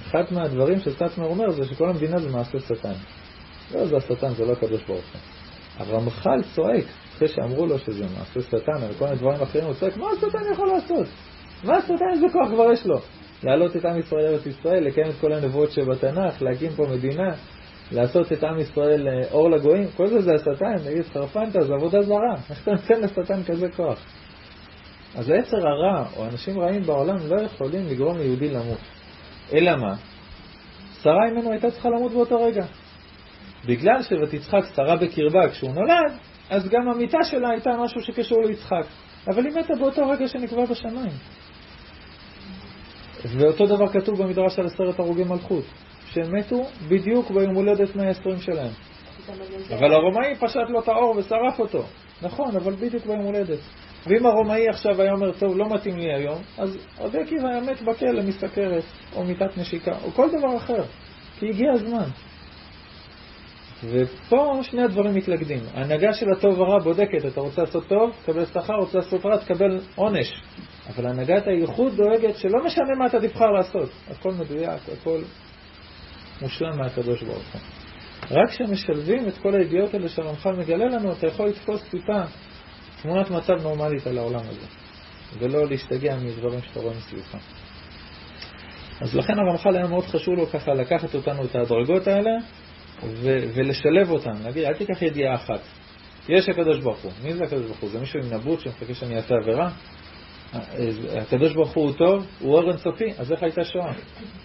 אחד 0.07 0.23
מהדברים 0.31 0.79
שסטמר 0.79 1.25
אומר 1.25 1.49
זה 1.49 1.65
שכל 1.65 1.89
המדינה 1.89 2.19
זה 2.19 2.29
מעשה 2.29 2.59
שטן. 2.59 2.93
לא, 3.73 3.85
זה 3.85 3.97
השטן, 3.97 4.33
זה 4.33 4.45
לא 4.45 4.51
הקדוש 4.51 4.83
ברוך 4.83 5.05
הוא. 5.13 5.21
הרמח"ל 5.77 6.41
צועק, 6.55 6.85
אחרי 7.15 7.27
שאמרו 7.27 7.65
לו 7.65 7.79
שזה 7.79 8.05
מעשה 8.17 8.41
שטן, 8.41 8.87
וכל 8.89 9.05
מיני 9.05 9.17
דברים 9.17 9.41
אחרים, 9.41 9.65
הוא 9.65 9.73
צועק, 9.73 9.97
מה 9.97 10.07
השטן 10.17 10.53
יכול 10.53 10.67
לעשות? 10.67 11.07
מה 11.63 11.77
השטן, 11.77 12.05
איזה 12.13 12.25
כוח 12.33 12.47
כבר 12.53 12.71
יש 12.73 12.85
לו? 12.85 12.97
להעלות 13.43 13.75
את 13.75 13.85
עם 13.85 13.99
ישראל 13.99 14.23
לארץ 14.23 14.45
ישראל, 14.45 14.83
לקיים 14.83 15.09
את 15.09 15.15
כל 15.21 15.33
הנבואות 15.33 15.71
שבתנ"ך, 15.71 16.41
להקים 16.41 16.71
פה 16.75 16.85
מדינה, 16.91 17.29
לעשות 17.91 18.31
את 18.31 18.43
עם 18.43 18.59
ישראל 18.59 19.07
אה, 19.07 19.31
אור 19.31 19.49
לגויים, 19.49 19.87
כל 19.97 20.07
זה 20.07 20.21
זה 20.21 20.35
השטן, 20.35 20.75
נגיד 20.85 21.03
חרפנת, 21.13 21.51
זה 21.51 21.73
עבודה 21.73 22.01
זרה, 22.01 22.35
איך 22.49 22.63
אתה 22.63 22.71
נותן 22.71 23.01
לשטן 23.01 23.43
כזה 23.43 23.67
כוח? 23.75 23.99
אז 25.15 25.29
היצר 25.29 25.67
הרע, 25.67 26.05
או 26.17 26.25
אנשים 26.25 26.59
רעים 26.59 26.83
בעולם, 26.83 27.17
לא 27.27 27.41
יכולים 27.41 27.87
לגרום 27.87 28.17
ליהודי 28.17 28.49
למות. 28.49 28.79
אלא 29.53 29.75
מה? 29.75 29.95
שרה 31.01 31.31
ממנו 31.31 31.51
הייתה 31.51 31.71
צריכה 31.71 31.89
למות 31.89 32.11
באותו 32.11 32.43
רגע. 32.43 32.65
בגלל 33.65 34.01
שותצחק 34.03 34.75
שרה 34.75 34.95
בקרבה 34.95 35.49
כשהוא 35.49 35.73
נולד, 35.73 36.11
אז 36.49 36.69
גם 36.69 36.89
המיטה 36.89 37.23
שלה 37.23 37.49
הייתה 37.49 37.69
משהו 37.83 38.01
שקשור 38.01 38.43
ליצחק. 38.45 38.85
אבל 39.27 39.45
היא 39.45 39.55
מתה 39.55 39.75
באותו 39.75 40.09
רגע 40.09 40.27
שנקבע 40.27 40.65
בשמיים. 40.65 41.11
ואותו 43.25 43.65
דבר 43.65 43.87
כתוב 43.87 44.23
במדרש 44.23 44.59
על 44.59 44.65
עשרת 44.65 44.99
הרוגי 44.99 45.23
מלכות, 45.23 45.63
שהם 46.05 46.35
מתו 46.35 46.63
בדיוק 46.87 47.31
ביום 47.31 47.55
הולדת 47.55 47.95
120 47.95 48.37
שלהם. 48.39 48.71
אבל 49.69 49.93
הרומאי 49.93 50.35
פשט 50.39 50.69
לו 50.69 50.79
את 50.79 50.87
האור 50.87 51.17
ושרף 51.17 51.59
אותו. 51.59 51.83
נכון, 52.21 52.55
אבל 52.55 52.73
בדיוק 52.73 53.05
ביום 53.05 53.21
הולדת. 53.21 53.59
ואם 54.07 54.25
הרומאי 54.25 54.69
עכשיו 54.69 55.01
היה 55.01 55.13
אומר, 55.13 55.31
טוב, 55.31 55.57
לא 55.57 55.69
מתאים 55.69 55.97
לי 55.97 56.13
היום, 56.13 56.41
אז 56.57 56.77
רבי 56.99 57.17
עקיבא 57.17 57.47
היה 57.47 57.61
מת 57.61 57.81
בכלא 57.81 58.23
מסכרת, 58.23 58.83
או 59.15 59.23
מיטת 59.23 59.57
נשיקה, 59.57 59.91
או 60.03 60.11
כל 60.11 60.29
דבר 60.29 60.57
אחר, 60.57 60.83
כי 61.39 61.49
הגיע 61.49 61.71
הזמן. 61.71 62.09
ופה 63.83 64.59
שני 64.61 64.83
הדברים 64.83 65.15
מתלכדים. 65.15 65.59
ההנהגה 65.73 66.13
של 66.13 66.25
הטוב 66.31 66.59
ורע 66.59 66.79
בודקת, 66.79 67.25
אתה 67.27 67.41
רוצה 67.41 67.61
לעשות 67.61 67.87
טוב, 67.87 68.11
תקבל 68.23 68.45
שכר, 68.45 68.75
רוצה 68.75 68.97
לעשות 68.97 69.25
רע, 69.25 69.37
תקבל 69.37 69.79
עונש. 69.95 70.33
אבל 70.89 71.07
הנהגת 71.07 71.47
הייחוד 71.47 71.95
דואגת 71.95 72.37
שלא 72.37 72.65
משנה 72.65 72.95
מה 72.99 73.05
אתה 73.05 73.19
תבחר 73.19 73.45
לעשות, 73.45 73.89
הכל 74.11 74.31
מדויק, 74.31 74.81
הכל 74.99 75.21
מושלם 76.41 76.77
מהקדוש 76.77 77.23
ברוך 77.23 77.53
הוא. 77.53 77.61
רק 78.31 78.49
כשמשלבים 78.49 79.27
את 79.27 79.37
כל 79.37 79.55
הידיעות 79.55 79.93
האלה 79.93 80.09
שהרמח"ל 80.09 80.51
מגלה 80.51 80.85
לנו, 80.85 81.11
אתה 81.11 81.27
יכול 81.27 81.47
לתפוס 81.47 81.83
טיפה 81.89 82.21
תמונת 83.01 83.31
מצב 83.31 83.53
נורמלית 83.61 84.07
על 84.07 84.17
העולם 84.17 84.39
הזה, 84.39 84.65
ולא 85.39 85.67
להשתגע 85.67 86.15
מדברים 86.15 86.61
שאתה 86.61 86.79
רואה 86.79 86.93
מסביבך. 86.97 87.37
אז 89.01 89.15
לכן 89.15 89.33
הרמח"ל 89.39 89.75
היה 89.75 89.87
מאוד 89.87 90.05
חשוב 90.05 90.33
לו 90.33 90.47
ככה 90.47 90.73
לקחת 90.73 91.15
אותנו 91.15 91.45
את 91.45 91.55
ההדרגות 91.55 92.07
האלה 92.07 92.31
ו- 93.03 93.43
ולשלב 93.55 94.11
אותן, 94.11 94.33
להגיד, 94.43 94.63
אל 94.63 94.73
תיקח 94.73 95.01
ידיעה 95.01 95.35
אחת. 95.35 95.59
יש 96.29 96.49
הקדוש 96.49 96.79
ברוך 96.79 96.99
הוא. 96.99 97.11
מי 97.23 97.33
זה 97.33 97.43
הקדוש 97.43 97.65
ברוך 97.65 97.79
הוא? 97.79 97.89
זה 97.89 97.99
מישהו 97.99 98.19
עם 98.19 98.33
נבוט 98.33 98.59
שמחכה 98.59 98.93
שאני 98.93 99.15
אעשה 99.15 99.35
עבירה? 99.35 99.71
הקדוש 101.21 101.53
ברוך 101.53 101.73
הוא 101.73 101.91
טוב, 101.97 102.25
הוא 102.39 102.57
אור 102.57 102.69
אינסופי, 102.69 103.11
אז 103.17 103.31
איך 103.31 103.43
הייתה 103.43 103.63
שואה? 103.63 103.93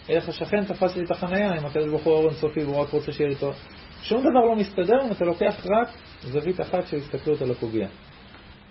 איך 0.08 0.28
השכן 0.28 0.64
תפס 0.64 0.96
לי 0.96 1.04
את 1.04 1.10
החנייה 1.10 1.58
אם 1.58 1.66
הקדוש 1.66 1.88
ברוך 1.88 2.04
הוא 2.04 2.14
אור 2.14 2.28
אינסופי 2.28 2.64
והוא 2.64 2.76
רק 2.76 2.88
רוצה 2.88 3.12
שיהיה 3.12 3.28
לי 3.28 3.36
טוב? 3.36 3.54
שום 4.02 4.20
דבר 4.20 4.44
לא 4.44 4.56
מסתדר 4.56 5.06
אם 5.06 5.12
אתה 5.12 5.24
לוקח 5.24 5.66
רק 5.66 5.88
זווית 6.22 6.60
אחת 6.60 6.86
של 6.86 6.96
הסתכלות 6.96 7.42
על 7.42 7.50
הפוגע. 7.50 7.88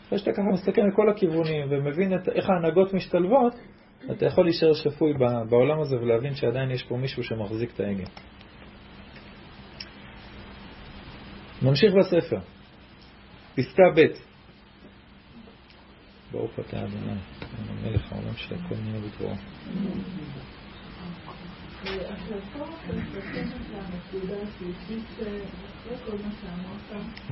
אחרי 0.07 0.19
שאתה 0.19 0.31
ככה 0.31 0.53
מסתכל 0.53 0.81
מכל 0.81 1.09
הכיוונים 1.09 1.67
ומבין 1.69 2.13
את, 2.13 2.29
איך 2.29 2.49
ההנהגות 2.49 2.93
משתלבות, 2.93 3.53
אתה 4.11 4.25
יכול 4.25 4.43
להישאר 4.43 4.73
שפוי 4.73 5.13
בעולם 5.49 5.81
הזה 5.81 5.95
ולהבין 5.97 6.35
שעדיין 6.35 6.71
יש 6.71 6.83
פה 6.83 6.97
מישהו 6.97 7.23
שמחזיק 7.23 7.71
את 7.73 7.79
ההגה. 7.79 8.05
נמשיך 11.61 11.93
בספר. 11.93 12.39
פסקה 13.55 13.83
ב' 13.95 14.26
ברוך 16.31 16.59
אתה 16.59 16.79
אדוני, 16.79 17.19
המלך 17.69 18.11
העולם 18.11 18.35
של 18.35 18.55
הכל 18.55 18.75
נהיה 18.75 18.99
בדברו. 18.99 19.33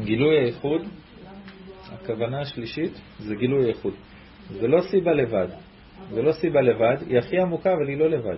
גילוי 0.04 0.38
הייחוד 0.38 0.82
הכוונה 1.86 2.42
השלישית 2.42 2.92
זה 3.20 3.36
גילוי 3.36 3.70
איכות. 3.70 3.94
זה 4.50 4.68
לא 4.68 4.82
סיבה 4.92 5.14
לבד. 5.14 5.48
זה 6.10 6.22
לא 6.22 6.32
סיבה 6.32 6.62
לבד, 6.62 6.96
היא 7.08 7.18
הכי 7.18 7.40
עמוקה 7.40 7.74
אבל 7.74 7.88
היא 7.88 7.98
לא 7.98 8.10
לבד. 8.10 8.38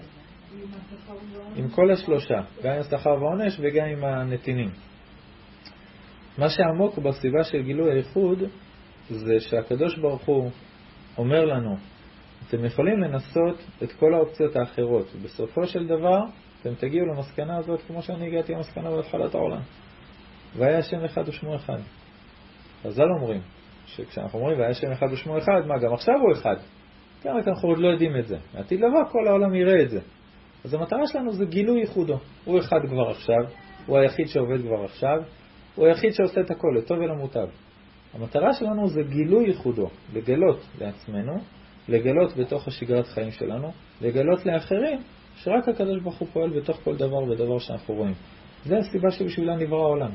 עם 1.56 1.70
כל 1.70 1.91
השלושה, 1.91 2.41
גם 2.63 2.74
עם 2.74 2.80
השכר 2.80 3.10
והעונש 3.10 3.58
וגם 3.60 3.86
עם 3.86 4.04
הנתינים. 4.04 4.70
מה 6.38 6.50
שעמוק 6.50 6.98
בסיבה 6.98 7.43
של 7.43 7.62
גילוי 7.63 7.91
האיחוד 7.91 8.43
זה 9.10 9.39
שהקדוש 9.39 9.98
ברוך 9.98 10.26
הוא 10.26 10.50
אומר 11.17 11.46
לנו, 11.46 11.76
אתם 12.48 12.65
יכולים 12.65 13.00
לנסות 13.00 13.56
את 13.84 13.91
כל 13.91 14.13
האופציות 14.13 14.56
האחרות, 14.56 15.08
ובסופו 15.15 15.67
של 15.67 15.88
דבר 15.88 16.20
אתם 16.62 16.76
תגיעו 16.76 17.06
למסקנה 17.06 17.58
הזאת 17.58 17.82
כמו 17.88 18.02
שאני 18.02 18.28
הגעתי 18.28 18.54
למסקנה 18.54 18.91
בהתחלת 18.91 19.36
העולם. 19.36 19.62
והיה 20.56 20.78
השם 20.78 21.06
אחד 21.06 21.30
ושמו 21.30 21.56
אחד. 21.56 21.78
חז"ל 22.84 23.08
אומרים, 23.20 23.41
שכשאנחנו 23.86 24.39
אומרים 24.39 24.60
והיה 24.60 24.74
שם 24.74 24.91
אחד 24.91 25.08
ושמו 25.12 25.38
אחד, 25.38 25.62
מה, 25.67 25.80
גם 25.80 25.93
עכשיו 25.93 26.15
הוא 26.15 26.32
אחד. 26.34 26.56
כן, 27.22 27.30
רק 27.30 27.48
אנחנו 27.48 27.70
עוד 27.70 27.78
לא 27.78 27.88
יודעים 27.88 28.17
את 28.20 28.28
זה. 28.28 28.38
לעתיד 28.56 28.80
לבוא 28.80 29.04
כל 29.12 29.28
העולם 29.28 29.56
יראה 29.56 29.82
את 29.82 29.89
זה. 29.89 30.00
אז 30.65 30.74
המטרה 30.74 31.08
שלנו 31.08 31.34
זה 31.34 31.46
גילוי 31.46 31.80
ייחודו. 31.80 32.20
הוא 32.46 32.60
אחד 32.60 32.80
כבר 32.89 33.10
עכשיו, 33.10 33.43
הוא 33.86 33.98
היחיד 33.98 34.28
שעובד 34.28 34.62
כבר 34.62 34.84
עכשיו, 34.84 35.17
הוא 35.76 35.88
היחיד 35.88 36.12
שעושה 36.13 36.41
את 36.41 36.52
הכל, 36.52 36.67
לטוב 36.78 36.98
ולמוטב. 36.98 37.48
המטרה 38.13 38.54
שלנו 38.54 38.88
זה 38.88 39.02
גילוי 39.04 39.48
ייחודו, 39.48 39.89
לגלות 40.13 40.60
לעצמנו, 40.80 41.34
לגלות 41.89 42.38
בתוך 42.38 42.67
השגרת 42.67 43.08
חיים 43.08 43.32
שלנו, 43.32 43.72
לגלות 44.02 44.46
לאחרים 44.46 45.00
שרק 45.36 45.67
הקדוש 45.67 46.02
ברוך 46.02 46.17
הוא 46.17 46.28
פועל 46.34 46.50
בתוך 46.50 46.80
כל 46.84 46.96
דבר 46.96 47.24
ודבר 47.24 47.60
שאנחנו 47.60 47.93
רואים. 47.93 48.13
זה 48.65 48.78
הסיבה 48.78 49.12
שבשבילה 49.12 49.56
נברא 49.56 49.80
העולם. 49.80 50.12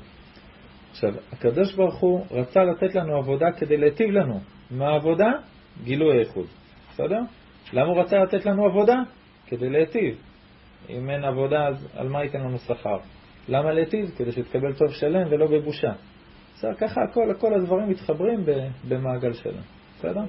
עכשיו, 0.91 1.11
הקדוש 1.33 1.75
ברוך 1.75 2.01
הוא 2.01 2.25
רצה 2.31 2.65
לתת 2.65 2.95
לנו 2.95 3.17
עבודה 3.17 3.47
כדי 3.53 3.77
להיטיב 3.77 4.11
לנו. 4.11 4.41
מה 4.71 4.89
העבודה? 4.89 5.31
גילוי 5.85 6.17
האיחוד. 6.17 6.47
בסדר? 6.93 7.21
למה 7.73 7.87
הוא 7.87 8.01
רצה 8.01 8.19
לתת 8.19 8.47
לנו 8.47 8.67
עבודה? 8.67 8.97
כדי 9.47 9.71
להיטיב. 9.71 10.17
אם 10.89 11.11
אין 11.11 11.25
עבודה, 11.25 11.69
אז 11.69 11.89
על 11.97 12.09
מה 12.09 12.25
ייתן 12.25 12.41
לנו 12.41 12.59
שכר? 12.59 12.99
למה 13.49 13.73
להיטיב? 13.73 14.11
כדי 14.17 14.33
שתקבל 14.33 14.73
טוב 14.73 14.93
שלם 14.93 15.27
ולא 15.31 15.47
בבושה. 15.47 15.93
בסדר, 16.55 16.75
ככה 16.75 17.03
הכל, 17.03 17.35
כל 17.39 17.55
הדברים 17.55 17.89
מתחברים 17.89 18.45
במעגל 18.89 19.33
שלם. 19.33 19.63
בסדר? 19.99 20.25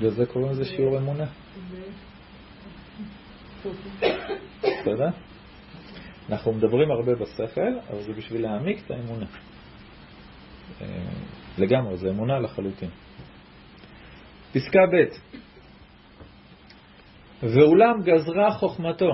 וזה 0.00 0.26
קוראים 0.26 0.50
לזה 0.50 0.64
שיעור 0.64 0.98
אמונה. 0.98 1.26
בסדר? 4.62 5.08
אנחנו 6.30 6.52
מדברים 6.52 6.90
הרבה 6.90 7.14
בשכל, 7.14 7.78
אבל 7.90 8.02
זה 8.02 8.12
בשביל 8.12 8.42
להעמיק 8.42 8.86
את 8.86 8.90
האמונה. 8.90 9.26
אה, 10.80 10.86
לגמרי, 11.58 11.96
זה 11.96 12.10
אמונה 12.10 12.38
לחלוטין. 12.38 12.90
פסקה 14.52 14.80
ב' 14.92 14.96
ואולם 17.42 18.02
גזרה 18.02 18.50
חוכמתו 18.50 19.10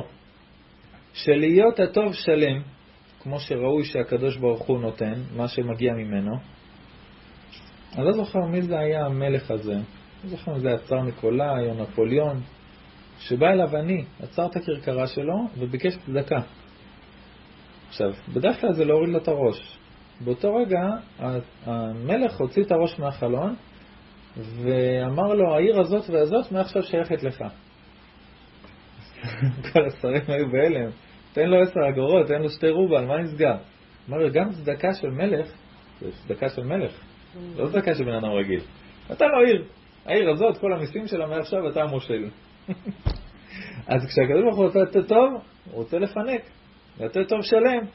שלהיות 1.12 1.80
הטוב 1.80 2.14
שלם, 2.14 2.62
כמו 3.20 3.40
שראוי 3.40 3.84
שהקדוש 3.84 4.36
ברוך 4.36 4.62
הוא 4.62 4.80
נותן, 4.80 5.14
מה 5.36 5.48
שמגיע 5.48 5.92
ממנו. 5.92 6.36
אני 7.96 8.04
לא 8.04 8.12
זוכר 8.12 8.40
מי 8.40 8.62
זה 8.62 8.78
היה 8.78 9.06
המלך 9.06 9.50
הזה, 9.50 9.74
לא 10.24 10.30
זוכר 10.30 10.52
אם 10.52 10.58
זה 10.58 10.68
היה 10.68 10.78
צאר 10.78 11.02
ניקולאי 11.02 11.70
או 11.70 11.74
נפוליאון, 11.74 12.40
שבא 13.18 13.46
אליו 13.46 13.76
אני, 13.76 14.04
עצר 14.22 14.46
את 14.46 14.56
הכרכרה 14.56 15.06
שלו 15.06 15.34
וביקש 15.58 15.96
צדקה. 15.96 16.40
עכשיו, 17.88 18.12
בדרך 18.34 18.60
כלל 18.60 18.72
זה 18.72 18.84
להוריד 18.84 19.10
לו 19.10 19.18
את 19.18 19.28
הראש. 19.28 19.78
באותו 20.20 20.54
רגע 20.54 20.80
המלך 21.66 22.40
הוציא 22.40 22.62
את 22.62 22.72
הראש 22.72 22.98
מהחלון 22.98 23.54
ואמר 24.36 25.34
לו, 25.34 25.54
העיר 25.54 25.80
הזאת 25.80 26.10
והזאת 26.10 26.52
מעכשיו 26.52 26.82
שייכת 26.82 27.22
לך. 27.22 27.44
כל 29.72 29.86
השרים 29.86 30.22
היו 30.28 30.50
בהלם, 30.50 30.90
תן 31.32 31.48
לו 31.48 31.62
עשר 31.62 31.80
אגורות, 31.88 32.26
תן 32.26 32.42
לו 32.42 32.50
שתי 32.50 32.70
רובל, 32.70 33.04
מה 33.04 33.18
נסגר? 33.18 33.56
אמר 34.08 34.18
לו, 34.18 34.32
גם 34.32 34.50
צדקה 34.50 34.94
של 34.94 35.10
מלך, 35.10 35.48
זה 36.00 36.10
צדקה 36.12 36.48
של 36.48 36.62
מלך, 36.62 37.00
לא 37.56 37.66
צדקה 37.66 37.94
של 37.94 38.04
בן 38.04 38.12
אדם 38.12 38.30
רגיל. 38.30 38.60
אתה 39.12 39.24
לא 39.26 39.46
עיר, 39.46 39.64
העיר 40.06 40.30
הזאת, 40.30 40.58
כל 40.58 40.72
המיסים 40.72 41.06
שלה 41.06 41.26
מעכשיו 41.26 41.68
אתה 41.68 41.82
המושל. 41.82 42.28
אז 43.92 44.06
כשהקדוש 44.06 44.42
ברוך 44.42 44.56
הוא 44.56 44.64
רוצה 44.66 44.78
לתת 44.78 45.08
טוב, 45.08 45.32
הוא 45.64 45.74
רוצה 45.74 45.98
לפנק, 45.98 46.42
לתת 47.00 47.28
טוב 47.28 47.42
שלם. 47.42 47.86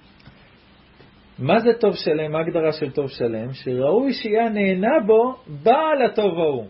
מה 1.42 1.60
זה 1.60 1.70
טוב 1.80 1.96
שלם? 1.96 2.32
מה 2.32 2.40
ההגדרה 2.40 2.72
של 2.72 2.92
טוב 2.92 3.10
שלם? 3.10 3.54
שראוי 3.54 4.14
שיהיה 4.14 4.50
נהנה 4.50 5.00
בו 5.08 5.36
בעל 5.64 6.02
הטוב 6.02 6.40
ההוא. 6.40 6.68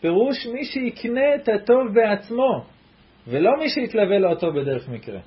פירוש 0.00 0.46
מי 0.46 0.64
שיקנה 0.64 1.34
את 1.34 1.48
הטוב 1.48 1.94
בעצמו, 1.94 2.64
ולא 3.28 3.50
מי 3.58 3.68
שיתלווה 3.68 4.18
לו 4.18 4.30
אותו 4.30 4.52
בדרך 4.52 4.88
מקרה. 4.88 5.20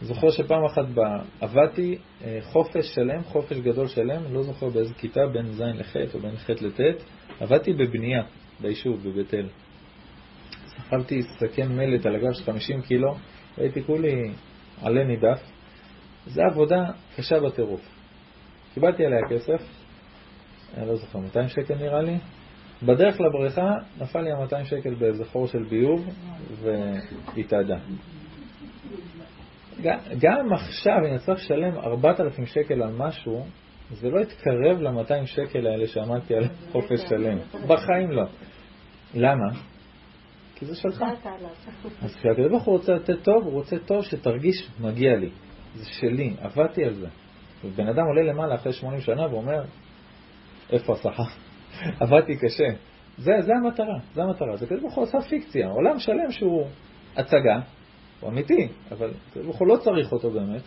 זוכר 0.00 0.30
שפעם 0.30 0.64
אחת 0.64 0.84
עבדתי 1.40 1.98
אה, 2.24 2.38
חופש 2.42 2.94
שלם, 2.94 3.22
חופש 3.22 3.56
גדול 3.56 3.86
שלם, 3.86 4.22
לא 4.34 4.42
זוכר 4.42 4.68
באיזה 4.68 4.94
כיתה, 4.94 5.26
בין 5.32 5.46
ז' 5.46 5.60
לח' 5.60 5.96
או 6.14 6.18
בין 6.20 6.36
ח' 6.36 6.50
לט', 6.50 7.02
עבדתי 7.40 7.72
בבנייה 7.72 8.22
ביישוב, 8.60 9.08
בבית 9.08 9.34
אל. 9.34 9.48
סחבתי 10.66 11.22
סכן 11.22 11.68
מלט 11.76 12.06
על 12.06 12.14
הגב 12.14 12.32
של 12.32 12.44
50 12.44 12.82
קילו, 12.82 13.14
והייתי 13.58 13.82
כולי 13.82 14.30
עלה 14.82 15.04
נידף. 15.04 15.55
זו 16.26 16.42
עבודה 16.42 16.84
קשה 17.16 17.40
בטירוף. 17.40 17.80
קיבלתי 18.74 19.04
עליה 19.04 19.20
כסף, 19.30 19.62
אני 20.76 20.88
לא 20.88 20.96
זוכר, 20.96 21.18
200 21.18 21.48
שקל 21.48 21.74
נראה 21.74 22.02
לי. 22.02 22.18
בדרך 22.82 23.20
לבריכה 23.20 23.70
נפל 24.00 24.20
לי 24.20 24.32
ה-200 24.32 24.64
שקל 24.64 24.94
באיזה 24.94 25.24
חור 25.24 25.46
של 25.46 25.62
ביוב 25.62 26.06
והתאדה. 26.62 27.76
גם 30.18 30.52
עכשיו, 30.52 30.94
אם 30.98 31.10
אני 31.10 31.18
צריך 31.18 31.38
לשלם 31.38 31.78
4,000 31.78 32.46
שקל 32.46 32.82
על 32.82 32.92
משהו, 32.92 33.46
זה 33.90 34.10
לא 34.10 34.20
יתקרב 34.20 34.80
ל-200 34.80 35.26
שקל 35.26 35.66
האלה 35.66 35.86
שעמדתי 35.86 36.34
על 36.34 36.44
חופש 36.72 37.00
שלם. 37.08 37.38
בחיים 37.66 38.10
לא. 38.10 38.24
למה? 39.14 39.60
כי 40.54 40.66
זה 40.66 40.74
שלך. 40.76 41.04
אז 42.02 42.16
כשהקדוש 42.16 42.50
ברוך 42.50 42.64
הוא 42.64 42.76
רוצה 42.76 42.92
לתת 42.92 43.22
טוב, 43.22 43.44
הוא 43.44 43.52
רוצה 43.52 43.78
טוב 43.78 44.04
שתרגיש 44.04 44.70
מגיע 44.80 45.16
לי. 45.16 45.30
זה 45.76 45.84
שלי, 45.84 46.34
עבדתי 46.40 46.84
על 46.84 46.94
זה. 46.94 47.08
בן 47.76 47.88
אדם 47.88 48.06
עולה 48.06 48.22
למעלה 48.22 48.54
אחרי 48.54 48.72
80 48.72 49.00
שנה 49.00 49.26
ואומר, 49.30 49.64
איפה 50.70 50.92
השכר? 50.92 51.22
עבדתי 52.00 52.36
קשה. 52.36 52.68
זה, 53.18 53.32
זה 53.40 53.52
המטרה, 53.54 53.98
זה 54.14 54.22
המטרה. 54.22 54.56
זה 54.56 54.66
ברוך 54.80 54.94
הוא 54.94 55.04
עשה 55.04 55.20
פיקציה, 55.20 55.68
עולם 55.68 55.98
שלם 55.98 56.30
שהוא 56.30 56.66
הצגה, 57.16 57.60
הוא 58.20 58.30
אמיתי, 58.30 58.68
אבל 58.90 59.10
ברוך 59.44 59.56
הוא 59.56 59.68
לא 59.68 59.76
צריך 59.76 60.12
אותו 60.12 60.30
באמת, 60.30 60.62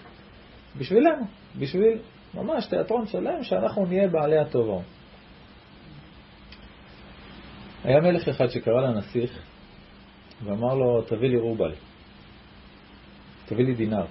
בשבילנו, 0.78 1.26
בשביל 1.60 2.00
ממש 2.34 2.66
תיאטרון 2.66 3.08
שלם 3.08 3.44
שאנחנו 3.44 3.86
נהיה 3.86 4.08
בעלי 4.08 4.38
הטובו. 4.38 4.82
היה 7.84 8.02
מלך 8.02 8.28
אחד 8.28 8.48
שקרא 8.48 8.82
לנסיך 8.82 9.40
ואמר 10.44 10.76
לו, 10.76 11.02
תביא 11.02 11.30
לי 11.30 11.38
רובל, 11.38 11.74
תביא 13.46 13.66
לי 13.66 13.74
דינר. 13.74 14.06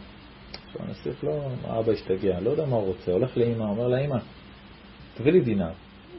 הנסיך 0.81 1.25
לא, 1.25 1.49
האבא 1.65 1.93
השתגע, 1.93 2.41
לא 2.41 2.51
יודע 2.51 2.67
מה 2.67 2.77
הוא 2.77 2.87
רוצה, 2.87 3.13
הולך 3.13 3.37
לאמא, 3.37 3.65
אומר 3.65 3.89
לה, 3.89 4.19
תביא 5.15 5.33
לי 5.33 5.41
דינר. 5.41 5.71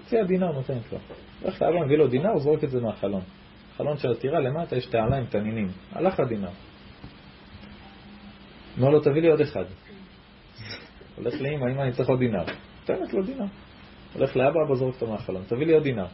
הציע 0.05 0.23
דינר, 0.23 0.51
נותנת 0.51 0.93
לו. 0.93 0.97
הולך 1.41 1.61
לאבא, 1.61 1.85
מביא 1.85 1.97
לו 1.97 2.07
דינר, 2.07 2.29
הוא 2.29 2.41
זורק 2.41 2.63
את 2.63 2.69
זה 2.69 2.79
מהחלון. 2.79 3.21
חלון 3.77 3.97
של 3.97 4.11
הטירה 4.11 4.39
למטה 4.39 4.75
יש 4.75 4.85
תעלה 4.85 5.17
עם 5.17 5.25
תנינים. 5.25 5.67
הלך 5.91 6.19
הדינר. 6.19 6.49
אומר 8.77 8.89
לו, 8.89 8.99
תביא 8.99 9.21
לי 9.21 9.27
עוד 9.27 9.41
אחד. 9.41 9.63
הולך 11.15 11.33
לאמא, 11.41 11.71
אמא, 11.71 11.81
אני 11.81 11.91
צריך 11.91 12.09
עוד 12.09 12.19
דינר. 12.19 12.43
נותנת 12.79 13.13
לו 13.13 13.23
דינר. 13.23 13.45
הולך 14.13 14.35
לאבא, 14.35 14.59
אבא 14.67 14.75
זורק 14.75 14.93
אותו 14.93 15.11
מהחלון, 15.11 15.43
תביא 15.47 15.65
לי 15.65 15.73
עוד 15.73 15.83
דינר. 15.83 16.05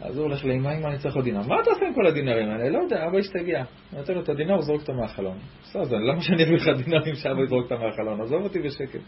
אז 0.00 0.16
הוא 0.16 0.24
הולך 0.24 0.44
לאמא, 0.44 0.68
אמא, 0.68 0.86
אני 0.86 0.98
צריך 0.98 1.16
עוד 1.16 1.24
דינר. 1.24 1.40
מה 1.40 1.60
אתה 1.62 1.70
עושה 1.70 1.86
עם 1.86 1.94
כל 1.94 2.06
הדינרים 2.06 2.50
האלה? 2.50 2.68
לא 2.68 2.78
יודע, 2.78 3.06
אבא 3.06 3.18
השתגע. 3.18 3.64
נותן 3.92 4.14
לו 4.14 4.22
את 4.22 4.28
הדינר, 4.28 4.54
הוא 4.54 4.62
זורק 4.62 4.80
אותו 4.80 4.94
מהחלון. 4.94 5.38
בסדר, 5.62 5.96
למה 5.96 6.20
שאני 6.20 6.44
אביא 6.44 6.56
לך 6.56 6.68
דינרים 6.84 7.14
שאבא 7.14 7.42
יזרוק 7.42 7.64
אותם 7.64 7.84
מהחלון? 7.84 8.20
עזוב 8.20 8.42
אותי 8.42 8.58
בשקט. 8.58 9.00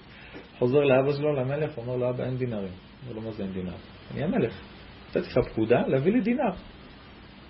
חוזר 0.59 0.81
לאבא 0.81 1.12
שלו, 1.12 1.33
למלך, 1.33 1.79
אומר 1.79 1.96
לו, 1.96 2.11
אבא, 2.11 2.24
אין 2.24 2.37
דינרים. 2.37 2.72
אומר 3.03 3.16
לו, 3.16 3.22
מה 3.22 3.31
זה 3.31 3.42
אין 3.42 3.53
דינר? 3.53 3.74
אני 4.14 4.22
המלך. 4.24 4.61
נתתי 5.09 5.18
לך 5.18 5.38
פקודה 5.53 5.81
להביא 5.87 6.12
לי 6.12 6.20
דינר. 6.20 6.50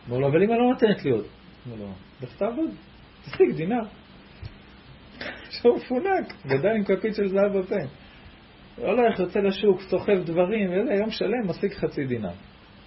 אומר 0.08 0.18
לו, 0.18 0.28
אבל 0.28 0.42
אמא 0.42 0.52
לא 0.52 0.70
נותנת 0.72 1.04
לי 1.04 1.10
עוד. 1.10 1.24
אומר 1.66 1.82
לו, 1.82 1.92
לך 2.22 2.36
תעבוד, 2.36 2.70
תשיג 3.24 3.56
דינר. 3.56 3.82
עכשיו 5.48 5.70
הוא 5.70 5.78
מפונק, 5.78 6.34
גדל 6.46 6.70
עם 6.76 6.84
כפית 6.84 7.14
של 7.14 7.28
זהב 7.28 7.58
בפה. 7.58 7.76
הולך, 8.76 9.20
יוצא 9.20 9.40
לשוק, 9.40 9.80
סוחב 9.80 10.22
דברים, 10.24 10.72
יום 10.72 11.10
שלם 11.10 11.48
משיג 11.48 11.72
חצי 11.72 12.04
דינר. 12.04 12.32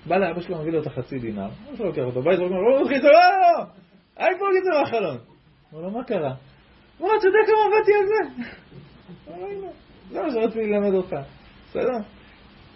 בא 0.08 0.18
לאבא 0.18 0.42
שלו, 0.42 0.62
מביא 0.62 0.72
לו 0.72 0.82
את 0.82 0.88
החצי 0.88 1.20
דינר, 1.20 1.46
אבא 1.46 1.76
שלו 1.78 1.86
לוקח 1.86 2.02
אותו 2.02 2.24
ואומר 2.24 2.58
לו, 2.58 2.80
הוא 2.80 2.88
חיזו, 2.88 3.08
לא, 3.08 3.14
לא, 3.14 3.60
לא, 3.60 3.66
אל 4.20 4.34
את 4.58 4.64
זה 4.64 4.70
מהחלון. 4.80 5.18
אומר 5.74 5.84
לו, 5.84 5.92
מה 5.92 6.04
קרה? 6.04 6.34
הוא 6.98 7.08
אומר, 7.08 7.20
אתה 7.20 7.28
יודע 7.28 7.40
כמה 7.48 7.78
עבדתי 7.78 7.92
על 7.94 8.06
זה? 8.08 8.44
זה 10.10 10.22
מה 10.22 10.32
שרציתי 10.32 10.66
ללמד 10.66 10.94
אותך, 10.94 11.16
בסדר? 11.70 11.98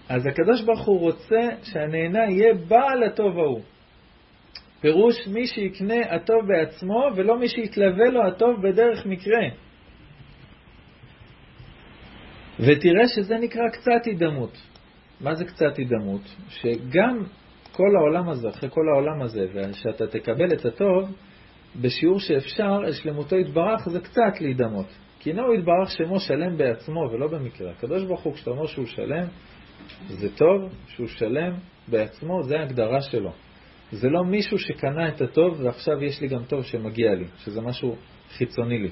אז 0.10 0.26
הקדוש 0.28 0.62
ברוך 0.62 0.86
הוא 0.86 1.00
רוצה 1.00 1.50
שהנהנה 1.64 2.20
יהיה 2.30 2.54
בעל 2.68 3.04
הטוב 3.04 3.40
ההוא. 3.40 3.62
פירוש 4.82 5.28
מי 5.28 5.48
שיקנה 5.48 6.16
הטוב 6.16 6.48
בעצמו 6.48 7.10
ולא 7.16 7.40
מי 7.40 7.48
שיתלווה 7.48 8.10
לו 8.10 8.28
הטוב 8.28 8.62
בדרך 8.62 9.06
מקרה. 9.06 9.42
ותראה 12.60 13.08
שזה 13.16 13.36
נקרא 13.36 13.70
קצת 13.74 14.06
הידמות. 14.06 14.58
מה 15.22 15.36
זה 15.36 15.46
קצת 15.46 15.78
הידמות? 15.78 16.22
שגם 16.50 17.24
כל 17.72 17.96
העולם 17.98 18.30
הזה, 18.30 18.50
אחרי 18.50 18.70
כל 18.70 18.90
העולם 18.94 19.22
הזה, 19.22 19.46
ושאתה 19.54 20.08
תקבל 20.08 20.54
את 20.54 20.66
הטוב, 20.66 21.10
בשיעור 21.82 22.20
שאפשר, 22.20 22.92
שלמותו 22.92 23.36
יתברך 23.36 23.90
זה 23.90 24.00
קצת 24.00 24.42
להידמות. 24.42 24.88
כי 25.20 25.32
הוא 25.32 25.54
יתברך 25.54 25.92
שמו 25.92 26.20
שלם 26.20 26.58
בעצמו 26.58 27.00
ולא 27.12 27.28
במקרה. 27.28 27.72
הקדוש 27.72 28.04
ברוך 28.04 28.22
הוא, 28.22 28.34
כשאתה 28.34 28.50
אומר 28.50 28.66
שהוא 28.66 28.86
שלם, 28.86 29.28
זה 30.08 30.36
טוב, 30.36 30.74
שהוא 30.88 31.08
שלם 31.08 31.54
בעצמו, 31.88 32.44
זה 32.44 32.60
ההגדרה 32.60 33.02
שלו. 33.02 33.32
זה 33.92 34.10
לא 34.10 34.24
מישהו 34.24 34.60
שקנה 34.60 35.10
את 35.10 35.22
הטוב 35.22 35.62
ועכשיו 35.62 36.04
יש 36.04 36.22
לי 36.22 36.28
גם 36.28 36.44
טוב 36.44 36.64
שמגיע 36.64 37.16
לי, 37.16 37.26
שזה 37.38 37.62
משהו 37.62 37.96
חיצוני 38.30 38.80
לי. 38.80 38.90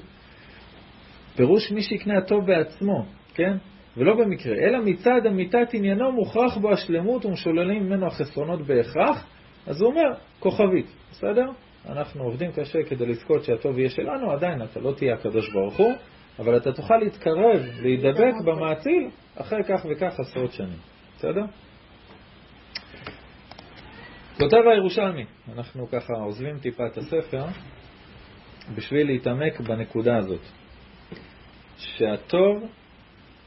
פירוש 1.36 1.72
מי 1.72 1.82
שיקנה 1.82 2.18
הטוב 2.18 2.46
בעצמו, 2.46 3.06
כן? 3.34 3.56
ולא 3.96 4.14
במקרה, 4.14 4.54
אלא 4.54 4.78
מצד 4.84 5.26
אמיתת 5.26 5.68
עניינו 5.72 6.12
מוכרח 6.12 6.56
בו 6.56 6.72
השלמות 6.72 7.24
ומשוללים 7.24 7.86
ממנו 7.86 8.06
החסרונות 8.06 8.62
בהכרח, 8.66 9.26
אז 9.66 9.80
הוא 9.80 9.90
אומר, 9.90 10.12
כוכבית, 10.40 10.86
בסדר? 11.10 11.50
אנחנו 11.88 12.24
עובדים 12.24 12.52
קשה 12.52 12.82
כדי 12.82 13.06
לזכות 13.06 13.44
שהטוב 13.44 13.78
יהיה 13.78 13.90
שלנו, 13.90 14.30
עדיין 14.32 14.62
אתה 14.62 14.80
לא 14.80 14.92
תהיה 14.92 15.14
הקדוש 15.14 15.52
ברוך 15.52 15.76
הוא, 15.76 15.92
אבל 16.38 16.56
אתה 16.56 16.72
תוכל 16.72 16.96
להתקרב, 16.96 17.60
להידבק 17.82 18.34
במעציל 18.44 19.10
אחרי 19.36 19.64
כך 19.68 19.86
וכך 19.90 20.20
עשרות 20.20 20.52
שנים, 20.52 20.78
בסדר? 21.16 21.44
כותב 24.38 24.68
הירושלמי, 24.72 25.24
אנחנו 25.54 25.88
ככה 25.88 26.12
עוזבים 26.14 26.58
טיפה 26.58 26.86
את 26.86 26.98
הספר 26.98 27.44
בשביל 28.74 29.06
להתעמק 29.06 29.60
בנקודה 29.60 30.16
הזאת, 30.16 30.40
שהטוב 31.76 32.68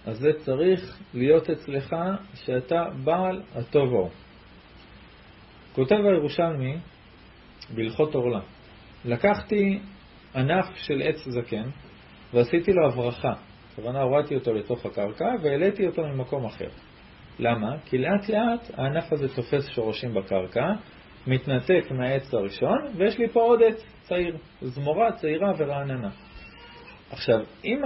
הזה 0.09 0.29
צריך 0.37 0.99
להיות 1.13 1.49
אצלך 1.49 1.95
שאתה 2.33 2.85
בעל 3.03 3.41
הטוב 3.55 3.93
ההוא. 3.93 4.09
כותב 5.73 5.95
הירושלמי 5.95 6.77
בהלכות 7.75 8.15
עורלה, 8.15 8.39
לקחתי 9.05 9.79
ענף 10.35 10.65
של 10.75 11.01
עץ 11.01 11.27
זקן 11.27 11.69
ועשיתי 12.33 12.71
לו 12.73 12.87
הברחה. 12.87 13.33
הכוונה 13.73 14.01
הורדתי 14.01 14.35
אותו 14.35 14.53
לתוך 14.53 14.85
הקרקע 14.85 15.25
והעליתי 15.41 15.87
אותו 15.87 16.01
ממקום 16.01 16.45
אחר. 16.45 16.69
למה? 17.39 17.77
כי 17.85 17.97
לאט 17.97 18.29
לאט 18.29 18.71
הענף 18.77 19.13
הזה 19.13 19.35
תופס 19.35 19.69
שורשים 19.75 20.13
בקרקע, 20.13 20.65
מתנתק 21.27 21.91
מהעץ 21.91 22.33
הראשון, 22.33 22.77
ויש 22.95 23.17
לי 23.17 23.29
פה 23.29 23.41
עוד 23.41 23.59
עץ 23.63 23.83
צעיר, 24.01 24.37
זמורה 24.61 25.11
צעירה 25.11 25.51
ורעננה. 25.57 26.09
עכשיו, 27.11 27.39
אם 27.65 27.81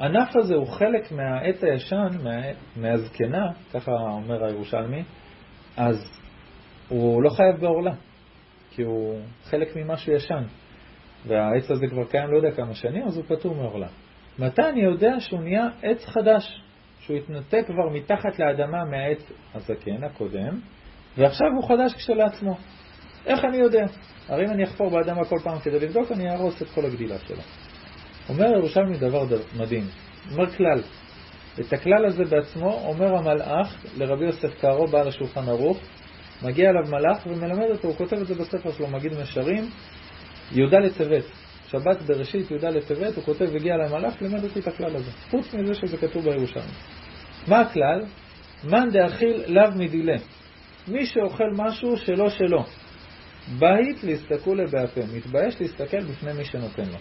הענף 0.00 0.36
הזה 0.36 0.54
הוא 0.54 0.66
חלק 0.66 1.12
מהעץ 1.12 1.64
הישן, 1.64 2.08
מה, 2.24 2.40
מהזקנה, 2.76 3.46
ככה 3.72 3.92
אומר 3.92 4.44
הירושלמי, 4.44 5.02
אז 5.76 5.96
הוא 6.88 7.22
לא 7.22 7.30
חייב 7.30 7.56
בעורלה, 7.60 7.92
כי 8.70 8.82
הוא 8.82 9.20
חלק 9.44 9.76
ממשהו 9.76 10.12
ישן, 10.12 10.42
והעץ 11.26 11.70
הזה 11.70 11.86
כבר 11.86 12.04
קיים 12.04 12.30
לא 12.30 12.36
יודע 12.36 12.50
כמה 12.56 12.74
שנים, 12.74 13.02
אז 13.06 13.16
הוא 13.16 13.24
פטור 13.28 13.54
מעורלה. 13.54 13.88
מתי 14.38 14.62
אני 14.62 14.80
יודע 14.80 15.20
שהוא 15.20 15.40
נהיה 15.40 15.68
עץ 15.82 16.04
חדש, 16.04 16.62
שהוא 17.00 17.16
התנתק 17.16 17.64
כבר 17.66 17.88
מתחת 17.92 18.38
לאדמה 18.38 18.84
מהעץ 18.84 19.32
הזקן 19.54 20.04
הקודם, 20.04 20.60
ועכשיו 21.16 21.46
הוא 21.56 21.68
חדש 21.68 21.94
כשלעצמו. 21.94 22.56
איך 23.26 23.44
אני 23.44 23.56
יודע? 23.56 23.84
הרי 24.28 24.44
אם 24.46 24.50
אני 24.50 24.64
אחפור 24.64 24.90
באדמה 24.90 25.24
כל 25.24 25.38
פעם 25.44 25.58
כדי 25.58 25.80
לבדוק, 25.80 26.12
אני 26.12 26.30
אהרוס 26.30 26.62
את 26.62 26.66
כל 26.74 26.84
הגדילה 26.84 27.18
שלו. 27.18 27.42
אומר 28.28 28.46
ירושלמי 28.46 28.98
דבר 28.98 29.24
מדהים, 29.56 29.84
אומר 30.30 30.50
כלל. 30.50 30.80
את 31.60 31.72
הכלל 31.72 32.06
הזה 32.06 32.24
בעצמו 32.24 32.82
אומר 32.86 33.16
המלאך 33.16 33.84
לרבי 33.96 34.24
יוסף 34.24 34.60
קארו, 34.60 34.86
בעל 34.86 35.08
השולחן 35.08 35.48
ערוך, 35.48 35.78
מגיע 36.42 36.70
אליו 36.70 36.90
מלאך 36.90 37.26
ומלמד 37.26 37.66
אותו, 37.70 37.88
הוא 37.88 37.96
כותב 37.96 38.16
את 38.16 38.26
זה 38.26 38.34
בספר 38.34 38.72
שלו, 38.72 38.88
מגיד 38.88 39.12
משרים, 39.22 39.64
י"ד 40.52 40.74
לטבת, 40.74 41.24
שבת 41.68 42.02
בראשית 42.02 42.50
י"ד 42.50 42.64
לטבת, 42.64 43.16
הוא 43.16 43.24
כותב, 43.24 43.44
הגיע 43.56 43.74
אליי 43.74 43.88
מלאך, 43.90 44.22
לימד 44.22 44.44
אותי 44.44 44.60
את 44.60 44.66
הכלל 44.66 44.96
הזה, 44.96 45.10
חוץ 45.30 45.54
מזה 45.54 45.74
שזה 45.74 45.96
כתוב 45.96 46.24
בירושלמי. 46.24 46.72
מה 47.48 47.60
הכלל? 47.60 48.04
מאן 48.64 48.90
דאכיל 48.90 49.42
לאו 49.46 49.70
מדילה. 49.76 50.16
מי 50.88 51.06
שאוכל 51.06 51.50
משהו 51.56 51.96
שלא 51.96 52.28
שלו. 52.28 52.64
בית 53.58 54.04
להסתכלו 54.04 54.68
בהפה, 54.70 55.00
מתבייש 55.16 55.60
להסתכל 55.60 56.00
בפני 56.00 56.32
מי 56.32 56.44
שנותן 56.44 56.86
לו. 56.86 56.98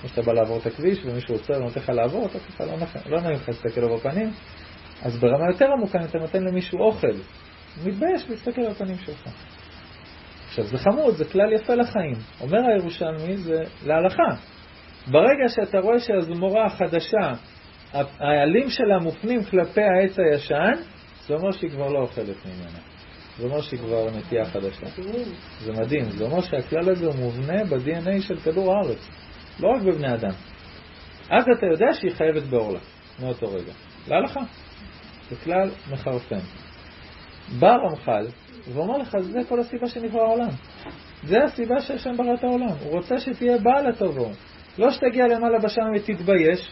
כמו 0.00 0.08
שאתה 0.08 0.22
בא 0.22 0.32
לעבור 0.32 0.58
את 0.58 0.66
הכביש 0.66 1.04
ומישהו 1.04 1.34
עוצר 1.34 1.54
ונותן 1.54 1.80
לך 1.80 1.88
לעבור, 1.88 2.26
אתה 2.26 2.38
ככה 2.38 2.64
לא, 2.64 2.72
לא 3.06 3.20
נעים 3.20 3.34
לך 3.34 3.48
להסתכל 3.48 3.80
לו 3.80 3.96
בפנים, 3.96 4.30
אז 5.02 5.18
ברמה 5.18 5.50
יותר 5.52 5.66
עמוקה, 5.72 5.98
אם 5.98 6.04
אתה 6.04 6.18
נותן 6.18 6.42
למישהו 6.42 6.78
אוכל, 6.78 7.06
הוא 7.06 7.88
מתבייש 7.88 8.24
להסתכל 8.28 8.60
על 8.60 8.70
הפנים 8.70 8.96
שלך. 8.98 9.28
עכשיו, 10.48 10.64
זה 10.64 10.78
חמוד, 10.78 11.14
זה 11.14 11.24
כלל 11.24 11.52
יפה 11.52 11.74
לחיים. 11.74 12.14
אומר 12.40 12.58
הירושלמי, 12.58 13.36
זה 13.36 13.62
להלכה. 13.86 14.36
ברגע 15.06 15.48
שאתה 15.48 15.78
רואה 15.78 15.98
שהזמורה 15.98 16.66
החדשה, 16.66 17.32
העלים 18.18 18.70
שלה 18.70 18.98
מופנים 18.98 19.44
כלפי 19.44 19.80
העץ 19.82 20.18
הישן, 20.18 20.72
זה 21.26 21.34
אומר 21.34 21.52
שהיא 21.52 21.70
כבר 21.70 21.88
לא 21.88 21.98
אוכלת 21.98 22.46
ממנה. 22.46 22.78
זה 23.38 23.46
אומר 23.46 23.60
שהיא 23.60 23.80
כבר 23.80 24.06
נטייה 24.18 24.44
חדשה. 24.44 24.86
זה 25.60 25.72
מדהים, 25.72 26.10
זה 26.10 26.24
אומר 26.24 26.40
שהכלל 26.40 26.90
הזה 26.90 27.06
מובנה 27.18 27.64
ב-DNA 27.64 28.22
של 28.22 28.36
כדור 28.36 28.74
הארץ, 28.74 29.08
לא 29.60 29.68
רק 29.68 29.82
בבני 29.82 30.14
אדם. 30.14 30.32
אז 31.30 31.44
אתה 31.58 31.66
יודע 31.66 31.86
שהיא 31.92 32.12
חייבת 32.12 32.42
בעורלה, 32.42 32.78
מאותו 33.20 33.46
רגע. 33.46 33.72
להלכה. 34.08 34.40
זה 35.30 35.36
כלל 35.44 35.70
מחרפן. 35.90 36.40
בא 37.58 37.76
רמח"ל 37.76 38.26
ואומר 38.74 38.98
לך, 38.98 39.16
זה 39.20 39.38
כל 39.48 39.60
הסיבה 39.60 39.86
שנברא 39.86 40.20
העולם. 40.20 40.48
זה 41.22 41.44
הסיבה 41.44 41.80
שהשם 41.80 42.16
ברא 42.16 42.34
את 42.34 42.44
העולם. 42.44 42.74
הוא 42.84 42.92
רוצה 42.92 43.20
שתהיה 43.20 43.58
בעל 43.58 43.86
הטובו. 43.86 44.30
לא 44.78 44.90
שתגיע 44.90 45.26
למעלה 45.26 45.58
בשם 45.58 45.82
ותתבייש, 45.96 46.70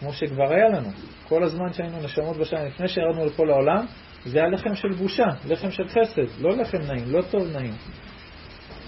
כמו 0.00 0.12
שכבר 0.12 0.52
היה 0.52 0.68
לנו. 0.68 0.88
כל 1.28 1.42
הזמן 1.42 1.72
שהיינו 1.72 2.02
נשמות 2.02 2.36
בשם, 2.36 2.56
לפני 2.66 2.88
שירדנו 2.88 3.26
לפה 3.26 3.46
לעולם, 3.46 3.86
זה 4.24 4.38
היה 4.38 4.48
לחם 4.48 4.74
של 4.74 4.88
בושה, 4.98 5.26
לחם 5.48 5.70
של 5.70 5.88
חסד, 5.88 6.42
לא 6.42 6.56
לחם 6.56 6.78
נעים, 6.78 7.04
לא 7.06 7.22
טוב 7.22 7.42
נעים. 7.52 7.72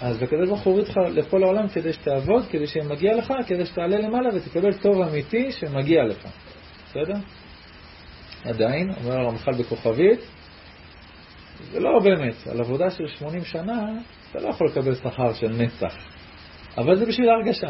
אז 0.01 0.21
הקדוש 0.21 0.49
ברוך 0.49 0.61
הוא 0.61 0.71
הוריד 0.73 0.87
אותך 0.87 0.97
לפה 0.97 1.39
לעולם 1.39 1.67
כדי 1.67 1.93
שתעבוד, 1.93 2.45
כדי 2.49 2.67
שמגיע 2.67 3.15
לך, 3.15 3.33
כדי 3.47 3.65
שתעלה 3.65 3.97
למעלה 3.97 4.29
ותקבל 4.35 4.73
טוב 4.73 5.01
אמיתי 5.01 5.51
שמגיע 5.51 6.03
לך. 6.03 6.27
בסדר? 6.85 7.19
עדיין, 8.45 8.91
אומר 9.03 9.19
הרמח"ל 9.19 9.51
בכוכבית, 9.51 10.19
זה 11.71 11.79
לא 11.79 11.99
באמת, 12.03 12.47
על 12.51 12.59
עבודה 12.59 12.89
של 12.89 13.07
80 13.07 13.43
שנה, 13.43 13.85
אתה 14.31 14.39
לא 14.39 14.49
יכול 14.49 14.67
לקבל 14.67 14.95
שכר 14.95 15.33
של 15.33 15.49
נצח. 15.49 15.95
אבל 16.77 16.95
זה 16.95 17.05
בשביל 17.05 17.29
ההרגשה. 17.29 17.67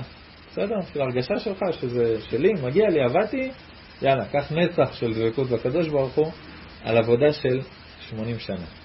בסדר? 0.52 0.76
בשביל 0.80 1.02
ההרגשה 1.02 1.40
שלך, 1.40 1.60
שזה 1.72 2.22
שלי, 2.22 2.54
מגיע 2.64 2.90
לי, 2.90 3.04
עבדתי, 3.04 3.52
יאללה, 4.02 4.26
קח 4.26 4.52
נצח 4.52 4.94
של 4.94 5.14
דבקות 5.14 5.48
בקדוש 5.48 5.88
ברוך 5.88 6.16
הוא 6.16 6.32
על 6.84 6.98
עבודה 6.98 7.34
של 7.34 7.62
80 8.00 8.40
שנה. 8.40 8.83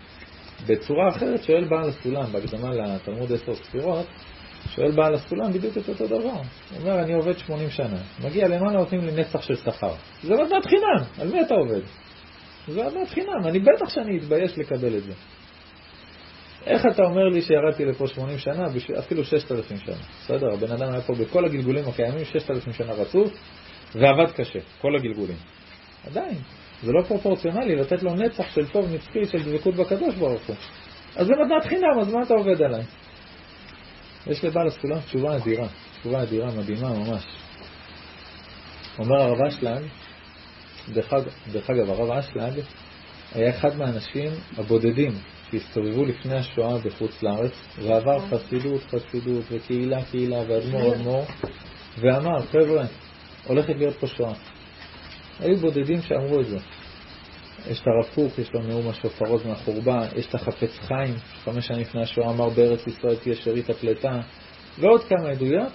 בצורה 0.66 1.08
אחרת 1.08 1.42
שואל 1.42 1.64
בעל 1.64 1.88
הסולם, 1.88 2.32
בהקדמה 2.32 2.70
לתלמוד 2.70 3.32
עשר 3.32 3.54
ספירות, 3.54 4.06
שואל 4.74 4.90
בעל 4.90 5.14
הסולם 5.14 5.52
בדיוק 5.52 5.78
את 5.78 5.88
אותו 5.88 6.06
דבר. 6.06 6.16
הוא 6.30 6.80
אומר, 6.80 7.02
אני 7.02 7.14
עובד 7.14 7.38
80 7.38 7.70
שנה, 7.70 7.98
מגיע 8.24 8.48
למעלה 8.48 8.78
נותנים 8.78 9.04
לי 9.04 9.12
נצח 9.12 9.42
של 9.42 9.54
שכר. 9.54 9.92
זה 10.22 10.34
מתנת 10.34 10.66
חינם, 10.66 11.04
על 11.20 11.28
מי 11.28 11.40
אתה 11.40 11.54
עובד? 11.54 11.80
זה 12.68 12.84
מתנת 12.86 13.08
חינם, 13.08 13.46
אני 13.46 13.58
בטח 13.58 13.88
שאני 13.88 14.18
אתבייש 14.18 14.58
לקבל 14.58 14.96
את 14.96 15.02
זה. 15.02 15.12
איך 16.66 16.86
אתה 16.86 17.02
אומר 17.02 17.28
לי 17.28 17.42
שירדתי 17.42 17.84
לפה 17.84 18.06
80 18.06 18.38
שנה, 18.38 18.64
אפילו 18.98 19.24
6,000 19.24 19.78
שנה? 19.78 19.94
בסדר, 20.20 20.46
הבן 20.54 20.72
אדם 20.72 20.92
היה 20.92 21.00
פה 21.00 21.14
בכל 21.14 21.44
הגלגולים 21.44 21.88
הקיימים 21.88 22.24
6,000 22.24 22.72
שנה 22.72 22.92
רצוף, 22.92 23.32
ועבד 23.94 24.30
קשה, 24.32 24.58
כל 24.80 24.96
הגלגולים. 24.96 25.36
עדיין, 26.06 26.38
זה 26.82 26.92
לא 26.92 27.02
פרופורציונלי 27.02 27.76
לתת 27.76 28.02
לו 28.02 28.14
נצח 28.14 28.54
של 28.54 28.68
טוב 28.68 28.92
נצחי 28.92 29.24
של 29.24 29.42
דבקות 29.42 29.74
בקדוש 29.74 30.14
ברוך 30.14 30.46
הוא. 30.46 30.56
אז 31.16 31.26
זה 31.26 31.32
מתנת 31.32 31.66
חינם, 31.68 32.00
אז 32.00 32.12
מה 32.12 32.22
אתה 32.22 32.34
עובד 32.34 32.62
עליי? 32.62 32.82
יש 34.26 34.44
לבעל 34.44 34.66
הסולם 34.66 35.00
תשובה 35.00 35.36
אדירה, 35.36 35.68
תשובה 36.00 36.22
אדירה, 36.22 36.48
מדהימה 36.58 36.88
ממש. 36.88 37.24
אומר 38.98 39.22
הרב 39.22 39.40
אשלג, 39.48 39.82
דרך 41.52 41.70
אגב, 41.70 41.90
הרב 41.90 42.10
אשלג 42.10 42.60
היה 43.34 43.50
אחד 43.50 43.76
מהאנשים 43.76 44.32
הבודדים 44.56 45.10
שהסתובבו 45.50 46.04
לפני 46.04 46.34
השואה 46.38 46.78
בחוץ 46.78 47.22
לארץ, 47.22 47.52
ועבר 47.78 48.18
חסידות, 48.20 48.82
חסידות, 48.82 49.44
וקהילה, 49.50 50.04
קהילה, 50.04 50.38
ואדמו"ר, 50.48 50.94
אדמו"ר, 50.94 51.24
ואמר, 51.98 52.42
חבר'ה, 52.42 52.84
הולכת 53.46 53.76
להיות 53.76 53.96
פה 53.96 54.06
שואה. 54.06 54.34
היו 55.40 55.56
בודדים 55.56 56.02
שאמרו 56.02 56.40
את 56.40 56.46
זה. 56.46 56.58
יש 57.70 57.80
את 57.80 57.86
הרב 57.86 58.14
קוק, 58.14 58.38
יש 58.38 58.54
לו 58.54 58.62
נאום 58.62 58.88
השופרות 58.88 59.46
מהחורבה, 59.46 60.06
יש 60.16 60.26
את 60.26 60.34
החפץ 60.34 60.78
חיים, 60.80 61.14
חמש 61.44 61.66
שנים 61.66 61.80
לפני 61.80 62.02
השואה 62.02 62.30
אמר 62.30 62.48
בארץ 62.48 62.86
ישראל 62.86 63.16
תהיה 63.16 63.34
שארית 63.34 63.70
הפלטה, 63.70 64.20
ועוד 64.78 65.04
כמה 65.04 65.30
עדויות. 65.30 65.72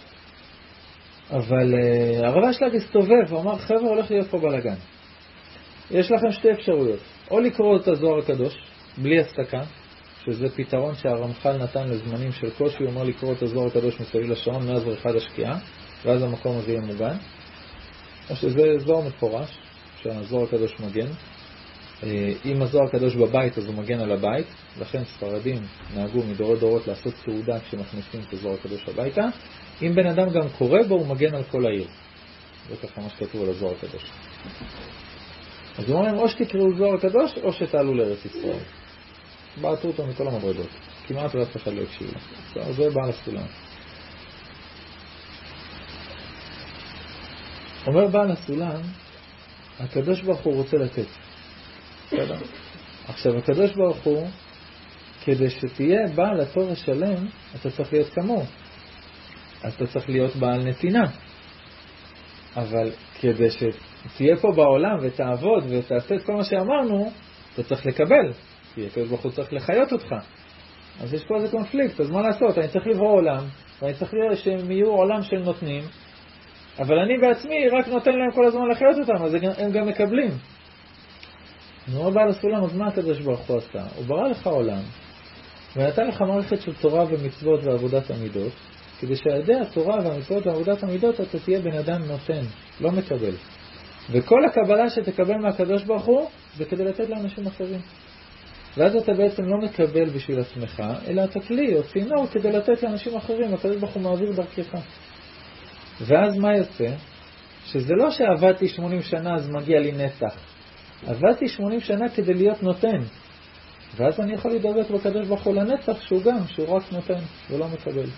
אבל 1.32 1.74
uh, 1.74 2.26
הרב 2.26 2.44
אשלג 2.44 2.76
הסתובב 2.76 3.34
ואמר, 3.34 3.58
חבר'ה, 3.58 3.90
הולך 3.90 4.12
להיות 4.12 4.28
פה 4.28 4.38
בלאגן. 4.38 4.76
יש 5.92 6.12
לכם 6.12 6.32
שתי 6.32 6.52
אפשרויות, 6.52 7.00
או 7.32 7.40
לקרוא 7.40 7.78
את 7.78 7.88
הזוהר 7.88 8.20
הקדוש, 8.20 8.54
בלי 8.98 9.20
הפסקה, 9.20 9.62
שזה 10.26 10.50
פתרון 10.56 10.96
שהרמח"ל 10.96 11.58
נתן 11.58 11.90
לזמנים 11.90 12.32
של 12.32 12.50
קושי, 12.50 12.84
הוא 12.84 12.88
אומר 12.88 13.04
לקרוא 13.04 13.34
את 13.34 13.42
הזוהר 13.42 13.68
הקדוש 13.68 14.00
מסביב 14.02 14.32
לשעון 14.32 14.68
מאז 14.68 14.84
בריכת 14.84 15.16
השקיעה, 15.16 15.60
ואז 16.06 16.24
המקום 16.24 16.58
הזה 16.58 16.72
יהיה 16.72 16.82
מוגן. 16.82 17.16
שזה 18.34 18.78
זוהר 18.86 19.08
מפורש, 19.08 19.50
שהזוהר 20.02 20.44
הקדוש 20.44 20.80
מגן. 20.80 21.08
אה, 22.04 22.34
אם 22.46 22.62
הזוהר 22.62 22.86
הקדוש 22.86 23.16
בבית, 23.16 23.58
אז 23.58 23.66
הוא 23.66 23.76
מגן 23.76 24.00
על 24.00 24.12
הבית, 24.12 24.46
לכן 24.82 25.04
ספרדים 25.04 25.58
נהגו 25.96 26.24
מדורות 26.24 26.60
דורות 26.60 26.88
לעשות 26.88 27.14
סעודה 27.26 27.60
כשמכניסים 27.60 28.22
את 28.28 28.34
הזוהר 28.34 28.54
הקדוש 28.54 28.90
הביתה. 28.90 29.22
אם 29.82 29.96
בן 29.96 30.08
אדם 30.08 30.30
גם 30.30 30.50
קורא 30.58 30.84
בו, 30.88 30.96
הוא 30.96 31.08
מגן 31.08 31.36
על 31.36 31.44
כל 31.44 31.66
העיר. 31.66 31.88
זה 32.70 32.88
ככה 32.88 33.02
מה 33.02 33.10
שכתוב 33.10 33.44
על 33.44 33.50
הזוהר 33.50 33.74
הקדוש. 33.74 34.12
אז 35.78 35.90
הוא 35.90 36.00
אומר 36.00 36.20
או 36.20 36.30
שתקראו 36.30 36.78
זוהר 36.78 36.94
הקדוש, 36.94 37.32
או 37.44 37.54
שתעלו 37.54 37.94
לארץ 37.94 38.26
ישראל. 38.26 38.60
בעטו 39.62 39.88
אותו 39.88 40.06
מכל 40.08 40.28
המדרגות. 40.28 40.70
כמעט 41.08 41.36
ואף 41.36 41.56
אחד 41.56 41.74
לא 41.74 41.82
הקשיב 41.82 42.08
לו. 42.56 42.74
זה 42.74 42.90
בעל 42.90 43.10
הסולם. 43.10 43.46
אומר 47.88 48.08
בעל 48.08 48.32
הסולם, 48.32 48.82
הקדוש 49.80 50.22
ברוך 50.22 50.42
הוא 50.42 50.56
רוצה 50.56 50.78
לתת. 50.78 51.06
עכשיו, 53.08 53.38
הקדוש 53.38 53.72
ברוך 53.72 53.98
הוא, 54.04 54.28
כדי 55.24 55.50
שתהיה 55.50 56.08
בעל 56.16 56.42
התור 56.42 56.72
השלם, 56.72 57.26
אתה 57.56 57.72
צריך 57.72 57.94
להיות 57.94 58.10
כמוהו. 58.10 58.46
אתה 59.68 59.88
צריך 59.88 60.10
להיות 60.10 60.36
בעל 60.36 60.64
נתינה. 60.64 61.04
אבל 62.56 62.92
כדי 63.20 63.48
שתהיה 63.50 64.36
פה 64.38 64.52
בעולם 64.56 64.98
ותעבוד 65.02 65.64
ותעשה 65.70 66.16
את 66.16 66.24
כל 66.24 66.34
מה 66.34 66.44
שאמרנו, 66.44 67.12
אתה 67.54 67.64
צריך 67.64 67.86
לקבל. 67.86 68.34
כי 68.76 68.86
הקדוש 68.86 69.10
ברוך 69.10 69.22
הוא 69.22 69.32
צריך 69.32 69.54
לחיות 69.54 69.94
אותך. 69.94 70.16
אז 71.02 71.14
יש 71.14 71.24
פה 71.24 71.36
איזה 71.36 71.52
קונפליקט, 71.52 72.00
אז 72.00 72.10
מה 72.10 72.22
לעשות? 72.22 72.58
אני 72.58 72.68
צריך 72.68 72.88
לברוא 72.88 73.12
עולם, 73.12 73.46
ואני 73.82 73.94
צריך 73.94 74.14
שהם 74.36 74.72
יהיו 74.72 74.90
עולם 74.90 75.24
של 75.24 75.38
נותנים, 75.38 75.84
אבל 76.80 77.00
אני 77.00 77.18
בעצמי 77.18 77.68
רק 77.72 77.88
נותן 77.88 78.12
להם 78.12 78.32
כל 78.32 78.46
הזמן 78.46 78.68
לחיות 78.72 78.98
אותם, 79.00 79.24
אז 79.24 79.34
הם 79.58 79.72
גם 79.72 79.88
מקבלים. 79.88 80.32
אומר 81.96 82.10
בעל 82.10 82.30
הסולם, 82.30 82.64
אז 82.64 82.76
מה 82.76 82.88
הקדוש 82.88 83.20
ברוך 83.20 83.40
הוא 83.40 83.58
עשה? 83.58 83.84
הוא 83.96 84.06
ברא 84.06 84.28
לך 84.28 84.48
עולם, 84.48 84.82
ונתן 85.76 86.08
לך 86.08 86.22
מערכת 86.22 86.62
של 86.62 86.74
תורה 86.82 87.06
ומצוות 87.10 87.64
ועבודת 87.64 88.12
המידות, 88.12 88.52
כדי 89.00 89.16
שעל 89.16 89.40
ידי 89.40 89.56
התורה 89.56 89.96
והמצוות 90.04 90.48
ועבודת 90.48 90.84
המידות 90.84 91.22
אתה 91.22 91.40
תהיה 91.40 91.60
בן 91.60 91.78
אדם 91.78 92.02
נותן, 92.08 92.42
לא 92.82 92.92
מקבל. 92.92 93.34
וכל 94.12 94.46
הקבלה 94.46 94.90
שתקבל 94.90 95.38
מהקדוש 95.38 95.84
ברוך 95.84 96.06
הוא 96.06 96.30
זה 96.58 96.66
כדי 96.66 96.84
לתת 96.84 97.10
לאנשים 97.10 97.48
אחרים. 97.48 97.80
ואז 98.78 98.96
אתה 98.96 99.14
בעצם 99.14 99.44
לא 99.44 99.58
מקבל 99.58 100.10
בשביל 100.10 100.40
עצמך, 100.40 100.84
אלא 101.08 101.24
אתה 101.24 101.40
כלי 101.40 101.76
או 101.76 101.84
צינור 101.84 102.28
כדי 102.32 102.52
לתת 102.52 102.84
לאנשים 102.84 103.16
אחרים, 103.16 103.54
הקדוש 103.54 103.78
ברוך 103.78 103.94
הוא 103.94 104.04
מעביר 104.04 104.32
דרכך. 104.32 104.76
ואז 106.02 106.38
מה 106.38 106.58
יוצא? 106.58 106.96
שזה 107.66 107.94
לא 107.98 108.12
שעבדתי 108.12 108.68
80 108.68 109.02
שנה 109.02 109.36
אז 109.36 109.50
מגיע 109.50 109.80
לי 109.80 109.92
נצח. 109.92 110.36
עבדתי 111.08 111.48
80 111.48 111.80
שנה 111.80 112.10
כדי 112.10 112.34
להיות 112.34 112.64
נותן. 112.64 113.00
ואז 113.96 114.20
אני 114.20 114.34
יכול 114.34 114.52
להידבק 114.52 114.90
בקדוש 114.90 115.28
ברוך 115.28 115.44
הוא 115.44 115.56
לנצח 115.56 116.02
שהוא 116.02 116.24
גם, 116.24 116.48
שהוא 116.48 116.76
רק 116.76 116.84
נותן 116.92 117.20
ולא 117.50 117.68
מקבל. 117.68 118.10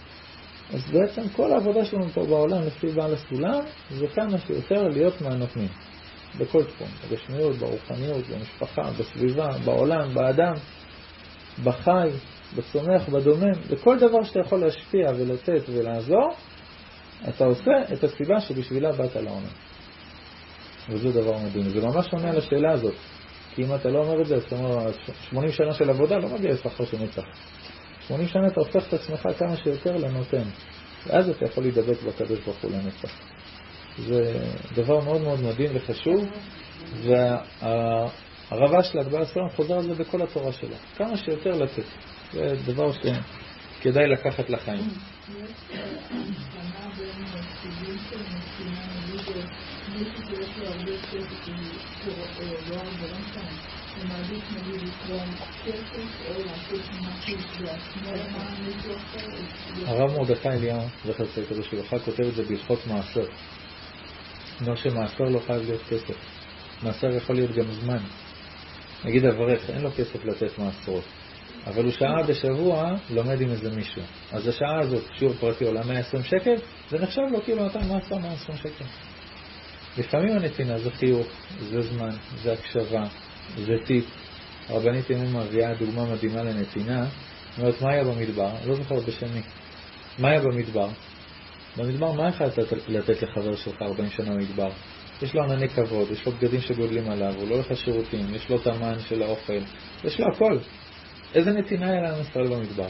אז 0.73 0.91
בעצם 0.91 1.21
כל 1.35 1.51
העבודה 1.51 1.85
שלנו 1.85 2.09
פה 2.09 2.25
בעולם 2.25 2.61
לפי 2.67 2.87
בעל 2.87 3.13
הסולם 3.13 3.61
זה 3.89 4.07
כמה 4.07 4.37
שיותר 4.37 4.87
להיות 4.87 5.21
מהנותנים. 5.21 5.67
בכל 6.37 6.63
תחום, 6.63 6.87
בגשמיות, 7.03 7.55
ברוחניות, 7.55 8.27
במשפחה, 8.27 8.81
בסביבה, 8.99 9.47
בעולם, 9.65 10.13
באדם, 10.13 10.53
בחי, 11.63 12.09
בצומח, 12.55 13.09
בדומם, 13.09 13.53
בכל 13.69 13.99
דבר 13.99 14.23
שאתה 14.23 14.39
יכול 14.39 14.59
להשפיע 14.59 15.09
ולתת 15.17 15.69
ולעזור, 15.69 16.33
אתה 17.29 17.45
עושה 17.45 17.71
את 17.93 18.03
הסיבה 18.03 18.41
שבשבילה 18.41 18.91
באת 18.91 19.15
לעולם. 19.15 19.41
וזה 20.89 21.11
דבר 21.11 21.37
מדהים. 21.37 21.69
זה 21.69 21.81
ממש 21.81 22.13
עונה 22.13 22.29
על 22.29 22.37
השאלה 22.37 22.71
הזאת. 22.71 22.93
כי 23.55 23.63
אם 23.63 23.75
אתה 23.75 23.89
לא 23.89 23.99
אומר 23.99 24.21
את 24.21 24.27
זה, 24.27 24.39
זאת 24.39 24.53
אומרת, 24.53 24.95
80 25.29 25.51
שנה 25.51 25.73
של 25.73 25.89
עבודה 25.89 26.17
לא 26.17 26.29
מגיע 26.29 26.51
לשכר 26.51 26.85
של 26.85 26.97
נצח. 26.97 27.23
80 28.07 28.27
שנה 28.27 28.47
אתה 28.47 28.59
הופך 28.59 28.87
את 28.87 28.93
עצמך 28.93 29.27
כמה 29.39 29.57
שיותר 29.57 29.97
לנותן. 29.97 30.43
ואז 31.07 31.29
אתה 31.29 31.45
יכול 31.45 31.63
להידבק 31.63 32.01
בקדוש 32.01 32.39
ברוך 32.39 32.57
הוא 32.61 32.71
לנצח. 32.71 33.15
זה 33.97 34.39
דבר 34.75 34.99
מאוד 34.99 35.21
מאוד 35.21 35.41
מדהים 35.41 35.71
וחשוב, 35.73 36.29
והרבה 37.01 38.83
של 38.83 38.99
הגבלה 38.99 39.21
הסלام 39.21 39.49
חוזר 39.49 39.73
על 39.73 39.83
זה 39.83 39.93
בכל 39.93 40.21
התורה 40.21 40.51
שלו. 40.51 40.75
כמה 40.95 41.17
שיותר 41.17 41.49
לתת. 41.49 41.83
זה 42.31 42.55
דבר 42.65 42.91
שכדאי 42.91 44.07
לקחת 44.07 44.49
לחיים. 44.49 44.89
הרב 59.85 60.17
מרדכי 60.17 60.49
אליהו, 60.49 60.87
זכר 61.05 61.25
צדיק 61.25 61.51
הקדוש 61.51 61.73
לברכה, 61.73 61.99
כותב 61.99 62.23
את 62.23 62.35
זה 62.35 62.43
בהלכות 62.43 62.87
מעשר. 62.87 63.25
אומר 64.61 64.75
שמעשר 64.75 65.23
לא 65.23 65.39
חייב 65.39 65.61
להיות 65.61 65.81
כסף. 65.89 66.15
מעשר 66.83 67.07
יכול 67.07 67.35
להיות 67.35 67.51
גם 67.51 67.65
זמן. 67.65 68.03
נגיד 69.05 69.25
אברך, 69.25 69.69
אין 69.69 69.81
לו 69.81 69.91
כסף 69.91 70.25
לתת 70.25 70.59
מעשרות. 70.59 71.03
אבל 71.67 71.83
הוא 71.83 71.91
שעה 71.91 72.23
בשבוע 72.27 72.91
לומד 73.09 73.41
עם 73.41 73.51
איזה 73.51 73.69
מישהו. 73.75 74.01
אז 74.31 74.47
השעה 74.47 74.79
הזאת, 74.81 75.03
שיעור 75.19 75.33
פרטי 75.33 75.65
עולה 75.65 75.81
120 75.85 76.23
שקל, 76.23 76.55
זה 76.89 76.99
נחשב 76.99 77.21
לו 77.31 77.41
כאילו 77.41 77.65
נתן 77.65 77.87
מעשר 77.87 78.17
120 78.17 78.57
שקל. 78.57 78.85
לפעמים 79.97 80.37
הנתינה 80.37 80.79
זה 80.79 80.91
חיוך, 80.91 81.27
זה 81.59 81.81
זמן, 81.81 82.09
זה 82.43 82.53
הקשבה, 82.53 83.03
זה 83.57 83.73
טיפ. 83.85 84.05
הרבנית 84.69 85.09
ימימה 85.09 85.43
מביאה 85.43 85.73
דוגמה 85.73 86.05
מדהימה 86.05 86.43
לנתינה, 86.43 87.05
אומרת, 87.57 87.81
מה 87.81 87.91
היה 87.91 88.03
במדבר? 88.03 88.49
לא 88.65 88.75
זוכר 88.75 88.95
בשני. 88.95 89.41
מה 90.19 90.29
היה 90.29 90.39
במדבר? 90.39 90.87
במדבר 91.77 92.11
מה 92.11 92.29
יכולת 92.29 92.57
לתת 92.87 93.23
לחבר 93.23 93.55
שלך 93.55 93.81
40 93.81 94.09
שנה 94.09 94.33
במדבר? 94.33 94.69
יש 95.21 95.35
לו 95.35 95.43
ענני 95.43 95.69
כבוד, 95.69 96.11
יש 96.11 96.25
לו 96.25 96.31
בגדים 96.31 96.61
שגודלים 96.61 97.11
עליו, 97.11 97.33
הוא 97.35 97.49
לא 97.49 97.55
הולך 97.55 97.71
לשירותים, 97.71 98.35
יש 98.35 98.49
לו 98.49 98.55
את 98.55 98.67
המן 98.67 98.99
של 98.99 99.23
האוכל, 99.23 99.59
יש 100.03 100.19
לו 100.19 100.25
הכל. 100.35 100.57
איזה 101.33 101.51
נתינה 101.51 101.91
היה 101.91 102.01
לעם 102.01 102.21
ישראל 102.21 102.47
במדבר? 102.47 102.87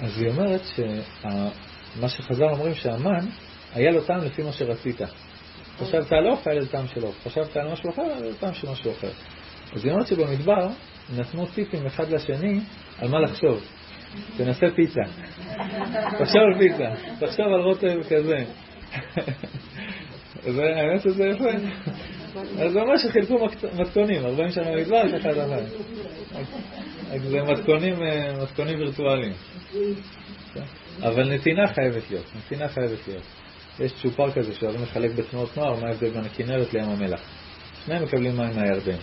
אז 0.00 0.18
היא 0.18 0.30
אומרת 0.30 0.60
שמה 0.76 2.08
שחז"ל 2.08 2.44
אומרים 2.44 2.74
שהמן, 2.74 3.26
היה 3.74 3.90
לו 3.90 4.00
טעם 4.00 4.24
לפי 4.24 4.42
מה 4.42 4.52
שרצית. 4.52 5.00
חשבת 5.78 6.12
על 6.12 6.26
עוף, 6.26 6.46
היה 6.46 6.60
לו 6.60 6.66
טעם 6.66 6.86
של 6.86 7.02
עוף. 7.02 7.26
חשבת 7.26 7.56
על 7.56 7.72
משהו 7.72 7.90
אחר, 7.90 8.02
היה 8.02 8.20
לו 8.20 8.34
טעם 8.34 8.54
של 8.54 8.70
משהו 8.70 8.92
אחר. 8.92 9.10
אז 9.72 9.84
היא 9.84 9.92
אומרת 9.92 10.06
שבמדבר 10.06 10.68
נתנו 11.16 11.46
טיפים 11.46 11.86
אחד 11.86 12.10
לשני 12.10 12.60
על 12.98 13.08
מה 13.08 13.20
לחשוב. 13.20 13.64
תנסה 14.36 14.66
פיצה. 14.74 15.00
תחשוב 16.18 16.42
על 16.52 16.58
פיצה, 16.58 16.90
תחשוב 17.20 17.46
על 17.46 17.60
רוטב 17.60 18.02
כזה. 18.02 18.36
האמת 20.46 21.02
שזה 21.02 21.24
יפה. 21.24 21.50
אז 22.58 22.72
זה 22.72 22.80
ממש 22.80 23.06
חילקו 23.12 23.46
מתכונים, 23.78 24.24
40 24.24 24.50
שנה 24.50 24.70
במדבר, 24.70 25.18
ככה 25.18 25.32
דבר. 25.32 25.60
זה 27.16 27.42
מתכונים 28.42 28.78
וירטואליים. 28.78 29.32
אבל 31.02 31.34
נתינה 31.34 31.66
חייבת 31.66 32.10
להיות, 32.10 32.24
נתינה 32.36 32.68
חייבת 32.68 33.08
להיות. 33.08 33.22
יש 33.80 33.92
צ'ופר 34.02 34.30
כזה 34.30 34.54
שאוהבים 34.54 34.82
לחלק 34.82 35.10
בתנועות 35.10 35.56
נוער, 35.56 35.80
מה 35.80 35.88
ההבדל 35.88 36.10
בין 36.10 36.24
הכנרת 36.24 36.74
לים 36.74 36.84
המלח. 36.84 37.20
שניהם 37.84 38.02
מקבלים 38.02 38.36
מים 38.36 38.56
מהירדן. 38.56 38.98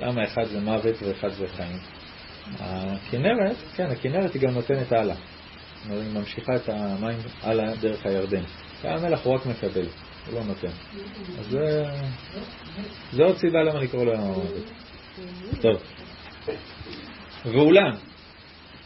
למה 0.00 0.24
אחד 0.24 0.44
זה 0.44 0.60
מוות 0.60 1.02
ואחד 1.02 1.28
זה 1.28 1.46
חיים? 1.48 1.78
הכנרת, 2.60 3.56
כן, 3.76 3.86
הכנרת 3.90 4.34
היא 4.34 4.42
גם 4.42 4.54
נותנת 4.54 4.92
הלאה. 4.92 5.16
היא 5.90 6.14
ממשיכה 6.14 6.56
את 6.56 6.68
המים 6.68 7.18
הלאה 7.42 7.76
דרך 7.76 8.06
הירדן. 8.06 8.42
ים 8.84 8.90
המלח 8.90 9.24
הוא 9.24 9.34
רק 9.34 9.46
מקבל, 9.46 9.86
הוא 10.26 10.34
לא 10.34 10.44
נותן. 10.44 10.68
אז 11.38 11.46
זה, 11.46 11.84
זה 13.12 13.22
עוד 13.22 13.36
סיבה 13.36 13.62
למה 13.62 13.80
לקרוא 13.80 14.04
לו 14.04 14.12
ים 14.12 14.20
המוות. 14.20 14.70
טוב. 15.60 15.82
ואולם, 17.44 17.90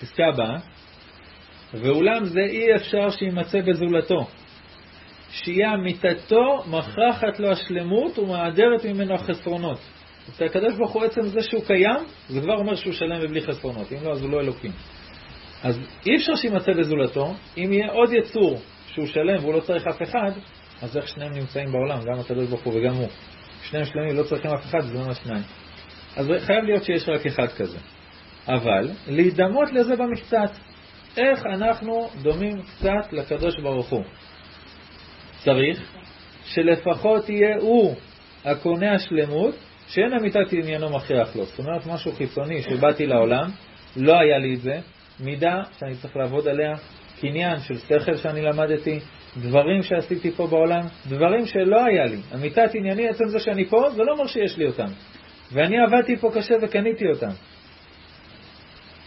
פסקה 0.00 0.26
הבאה, 0.26 0.58
ואולם 1.74 2.24
זה 2.24 2.40
אי 2.40 2.76
אפשר 2.76 3.10
שימצא 3.10 3.60
בזולתו. 3.60 4.26
שהיא 5.30 5.66
אמיתתו 5.66 6.64
מכרחת 6.66 7.40
לו 7.40 7.50
השלמות 7.50 8.18
ומעדרת 8.18 8.84
ממנו 8.84 9.14
החסרונות. 9.14 9.78
אז 10.28 10.42
הקדוש 10.42 10.74
ברוך 10.74 10.92
הוא 10.92 11.04
עצם 11.04 11.22
זה 11.22 11.42
שהוא 11.42 11.64
קיים, 11.66 12.04
זה 12.28 12.40
כבר 12.40 12.54
אומר 12.54 12.74
שהוא 12.74 12.92
שלם 12.92 13.18
ובלי 13.22 13.40
חסרונות, 13.40 13.92
אם 13.92 14.04
לא 14.04 14.12
אז 14.12 14.22
הוא 14.22 14.30
לא 14.30 14.40
אלוקים. 14.40 14.72
אז 15.62 15.80
אי 16.06 16.16
אפשר 16.16 16.36
שימצא 16.36 16.72
בזולתו, 16.78 17.34
אם 17.58 17.72
יהיה 17.72 17.92
עוד 17.92 18.12
יצור 18.12 18.60
שהוא 18.86 19.06
שלם 19.06 19.38
והוא 19.40 19.54
לא 19.54 19.60
צריך 19.60 19.86
אף 19.86 20.02
אחד, 20.02 20.30
אז 20.82 20.96
איך 20.96 21.08
שניהם 21.08 21.32
נמצאים 21.32 21.72
בעולם, 21.72 21.98
גם 22.04 22.20
הקדוש 22.20 22.48
ברוך 22.48 22.62
הוא 22.62 22.74
וגם 22.74 22.94
הוא. 22.94 23.08
שניהם 23.62 23.84
שלמים 23.84 24.16
לא 24.16 24.22
צריכים 24.22 24.50
אף 24.50 24.64
אחד, 24.64 24.80
זה 24.80 24.98
ממש 24.98 25.18
שניים. 25.18 25.42
אז 26.16 26.26
חייב 26.38 26.64
להיות 26.64 26.84
שיש 26.84 27.08
רק 27.08 27.26
אחד 27.26 27.48
כזה. 27.48 27.78
אבל 28.48 28.90
להידמות 29.06 29.72
לזה 29.72 29.96
במקצת. 29.96 30.50
איך 31.16 31.46
אנחנו 31.46 32.08
דומים 32.22 32.62
קצת 32.62 33.12
לקדוש 33.12 33.54
ברוך 33.62 33.88
הוא? 33.88 34.04
צריך 35.44 35.92
שלפחות 36.44 37.28
יהיה 37.28 37.56
הוא 37.60 37.94
הקונה 38.44 38.94
השלמות, 38.94 39.54
שאין 39.88 40.12
אמיתת 40.20 40.52
עניינו 40.52 40.90
מכריח 40.90 41.36
לו. 41.36 41.44
זאת 41.44 41.58
אומרת, 41.58 41.86
משהו 41.86 42.12
חיצוני 42.12 42.62
שבאתי 42.62 43.06
לעולם, 43.06 43.50
לא 43.96 44.18
היה 44.18 44.38
לי 44.38 44.54
את 44.54 44.60
זה, 44.60 44.78
מידה 45.20 45.62
שאני 45.78 45.94
צריך 45.96 46.16
לעבוד 46.16 46.48
עליה, 46.48 46.74
קניין 47.20 47.60
של 47.60 47.78
שכל 47.78 48.16
שאני 48.16 48.42
למדתי, 48.42 49.00
דברים 49.36 49.82
שעשיתי 49.82 50.30
פה 50.30 50.46
בעולם, 50.46 50.86
דברים 51.08 51.46
שלא 51.46 51.84
היה 51.84 52.04
לי. 52.04 52.20
אמיתת 52.34 52.74
ענייני, 52.74 53.08
עצם 53.08 53.28
זה 53.28 53.38
שאני 53.38 53.64
פה, 53.64 53.90
זה 53.90 54.02
לא 54.02 54.12
אומר 54.12 54.26
שיש 54.26 54.58
לי 54.58 54.66
אותם. 54.66 54.88
ואני 55.52 55.76
עבדתי 55.86 56.16
פה 56.16 56.30
קשה 56.34 56.54
וקניתי 56.62 57.04
אותם. 57.14 57.30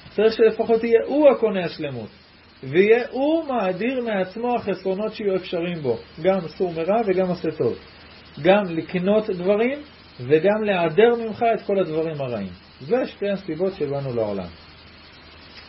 צריך 0.10 0.34
שלפחות 0.34 0.84
יהיה 0.84 1.00
הוא 1.06 1.30
הקונה 1.30 1.66
השלמות. 1.66 2.21
ויהיה 2.64 3.04
הוא 3.12 3.46
מאדיר 3.48 4.04
מעצמו 4.04 4.56
החסרונות 4.56 5.14
שיהיו 5.14 5.36
אפשריים 5.36 5.82
בו, 5.82 5.98
גם 6.22 6.40
סור 6.48 6.74
מרע 6.74 7.02
וגם 7.06 7.28
עושה 7.28 7.52
טוב. 7.58 7.76
גם 8.42 8.64
לקנות 8.66 9.30
דברים 9.30 9.80
וגם 10.20 10.64
להיעדר 10.64 11.16
ממך 11.16 11.46
את 11.56 11.62
כל 11.62 11.80
הדברים 11.80 12.22
הרעים. 12.22 12.52
זה 12.82 13.08
שתי 13.08 13.30
הסיבות 13.30 13.74
שבאנו 13.74 14.16
לעולם. 14.16 14.48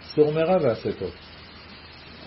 סור 0.05 0.33
מרע 0.33 0.57
ועשה 0.63 0.93
טוב. 0.93 1.11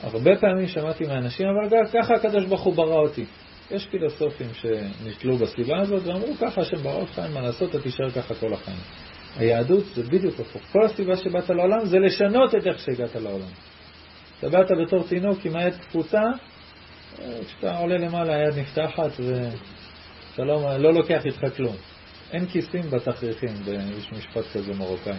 הרבה 0.04 0.32
פעמים 0.36 0.68
שמעתי 0.68 1.08
מאנשים, 1.08 1.48
אבל 1.48 1.70
גם 1.70 1.84
ככה 1.94 2.14
הקדוש 2.14 2.46
ברוך 2.46 2.62
הוא 2.62 2.74
ברא 2.74 3.00
אותי. 3.02 3.26
יש 3.72 3.88
פילוסופים 3.92 4.48
שנתלו 4.54 5.38
בסיבה 5.38 5.82
הזאת 5.82 6.04
ואמרו 6.06 6.34
ככה 6.42 6.62
השם 6.62 6.78
ברא 6.78 7.02
אותך, 7.02 7.22
אין 7.24 7.34
מה 7.34 7.42
לעשות, 7.42 7.70
אתה 7.70 7.82
תישאר 7.82 8.10
ככה 8.10 8.36
כל 8.36 8.54
החיים. 8.54 8.78
היהדות 9.38 9.86
זה 9.96 10.04
בדיוק 10.04 10.40
הפוך. 10.40 10.62
כל 10.72 10.86
הסיבה 10.86 11.18
שבאת 11.18 11.50
לעולם 11.50 11.86
זה 11.86 12.00
לשנות 12.00 12.56
את 12.56 12.68
איך 12.68 12.80
שהגעת 12.80 13.16
לעולם. 13.16 13.48
באת 14.44 14.72
בתור 14.86 15.08
תינוק 15.08 15.46
עם 15.46 15.56
היד 15.56 15.76
קפוצה, 15.76 16.22
כשאתה 17.16 17.78
עולה 17.78 17.98
למעלה 17.98 18.36
היד 18.36 18.58
נפתחת 18.58 19.12
ואתה 19.20 20.44
לא, 20.44 20.78
לא 20.78 20.94
לוקח 20.94 21.26
איתך 21.26 21.56
כלום. 21.56 21.76
אין 22.32 22.46
כיסים 22.46 22.82
בתכריכים, 22.82 23.50
יש 23.98 24.12
משפט 24.12 24.44
כזה 24.54 24.74
מרוקאי. 24.74 25.14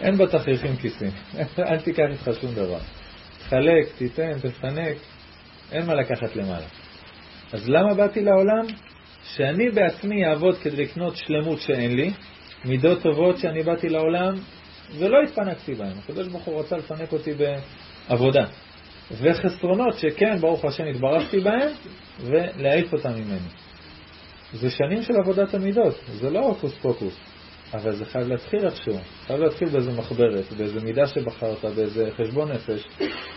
אין 0.00 0.18
בתכריכים 0.18 0.76
כיסים, 0.76 1.10
אל 1.68 1.80
תיקח 1.80 2.04
איתך 2.10 2.40
שום 2.40 2.54
דבר. 2.54 2.78
תחלק, 3.38 3.88
תיתן, 3.98 4.38
תפנק, 4.38 4.96
אין 5.72 5.86
מה 5.86 5.94
לקחת 5.94 6.36
למעלה. 6.36 6.66
אז 7.52 7.68
למה 7.68 7.94
באתי 7.94 8.20
לעולם? 8.20 8.66
שאני 9.24 9.70
בעצמי 9.70 10.26
אעבוד 10.26 10.58
כדי 10.58 10.76
לקנות 10.76 11.16
שלמות 11.16 11.60
שאין 11.60 11.96
לי, 11.96 12.12
מידות 12.64 13.02
טובות 13.02 13.38
שאני 13.38 13.62
באתי 13.62 13.88
לעולם 13.88 14.34
ולא 14.98 15.22
התפנקתי 15.22 15.74
בהן. 15.74 15.98
הקדוש 15.98 16.28
ברוך 16.28 16.44
הוא 16.44 16.60
רצה 16.60 16.76
לפנק 16.76 17.12
אותי 17.12 17.32
בעבודה. 18.08 18.44
וחסרונות 19.10 19.98
שכן, 19.98 20.38
ברוך 20.40 20.64
השם, 20.64 20.84
התברכתי 20.84 21.40
בהן, 21.40 21.72
ולהעיף 22.20 22.92
אותם 22.92 23.10
ממני. 23.10 23.48
זה 24.52 24.70
שנים 24.70 25.02
של 25.02 25.12
עבודת 25.16 25.54
המידות, 25.54 25.94
זה 26.06 26.30
לא 26.30 26.38
הוקוס 26.38 26.74
פוקוס, 26.82 27.16
אבל 27.74 27.92
זה 27.92 28.04
חייב 28.04 28.28
להתחיל 28.28 28.66
איכשהו. 28.66 28.98
חייב 29.26 29.40
להתחיל 29.40 29.68
באיזה 29.68 29.92
מחברת, 29.92 30.52
באיזה 30.56 30.80
מידה 30.80 31.06
שבחרת, 31.06 31.64
באיזה 31.64 32.08
חשבון 32.16 32.52
נפש, 32.52 32.88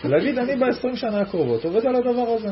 ולהגיד, 0.04 0.38
אני 0.38 0.56
ב-20 0.56 0.96
שנה 0.96 1.20
הקרובות 1.20 1.64
עובד 1.64 1.86
על 1.86 1.96
הדבר 1.96 2.28
הזה. 2.36 2.48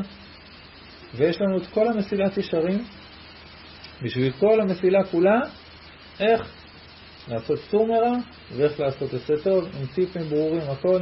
ויש 1.15 1.41
לנו 1.41 1.57
את 1.57 1.67
כל 1.67 1.87
המסילת 1.87 2.37
ישרים, 2.37 2.83
בשביל 4.01 4.31
כל 4.31 4.61
המסילה 4.61 5.03
כולה, 5.11 5.39
איך 6.19 6.53
לעשות 7.27 7.59
סור 7.59 7.87
מרע 7.87 8.17
ואיך 8.55 8.79
לעשות 8.79 9.13
עשה 9.13 9.33
טוב, 9.43 9.65
עם 9.65 9.85
טיפים 9.95 10.21
ברורים, 10.29 10.61
הכל. 10.61 10.99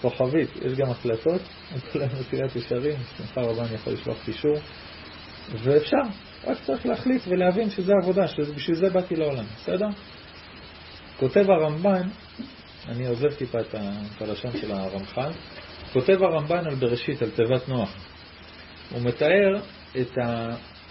כוכבית, 0.00 0.50
יש 0.56 0.78
גם 0.78 0.90
הקלטות, 0.90 1.40
עם 1.72 1.80
כל 1.92 2.02
המסילת 2.02 2.56
ישרים, 2.56 2.94
בשמחה 2.94 3.40
רבה 3.40 3.62
אני 3.66 3.74
יכול 3.74 3.92
לשלוח 3.92 4.24
קישור, 4.24 4.56
ואפשר, 5.62 6.02
רק 6.44 6.58
צריך 6.66 6.86
להחליט 6.86 7.22
ולהבין 7.28 7.70
שזה 7.70 7.92
עבודה, 8.02 8.28
שבשביל 8.28 8.76
זה 8.76 8.90
באתי 8.90 9.16
לעולם, 9.16 9.44
בסדר? 9.56 9.86
כותב 11.16 11.44
הרמב"ן, 11.50 12.08
אני 12.88 13.06
עוזב 13.06 13.34
טיפה 13.34 13.58
את 13.60 13.74
הלשון 14.20 14.52
של 14.60 14.72
הרמח"ל, 14.72 15.30
כותב 15.92 16.22
הרמב"ן 16.22 16.66
על 16.66 16.74
בראשית, 16.74 17.22
על 17.22 17.30
תיבת 17.30 17.68
נוח. 17.68 17.96
הוא 18.90 19.02
מתאר 19.02 19.56
את 20.00 20.18
ה... 20.18 20.48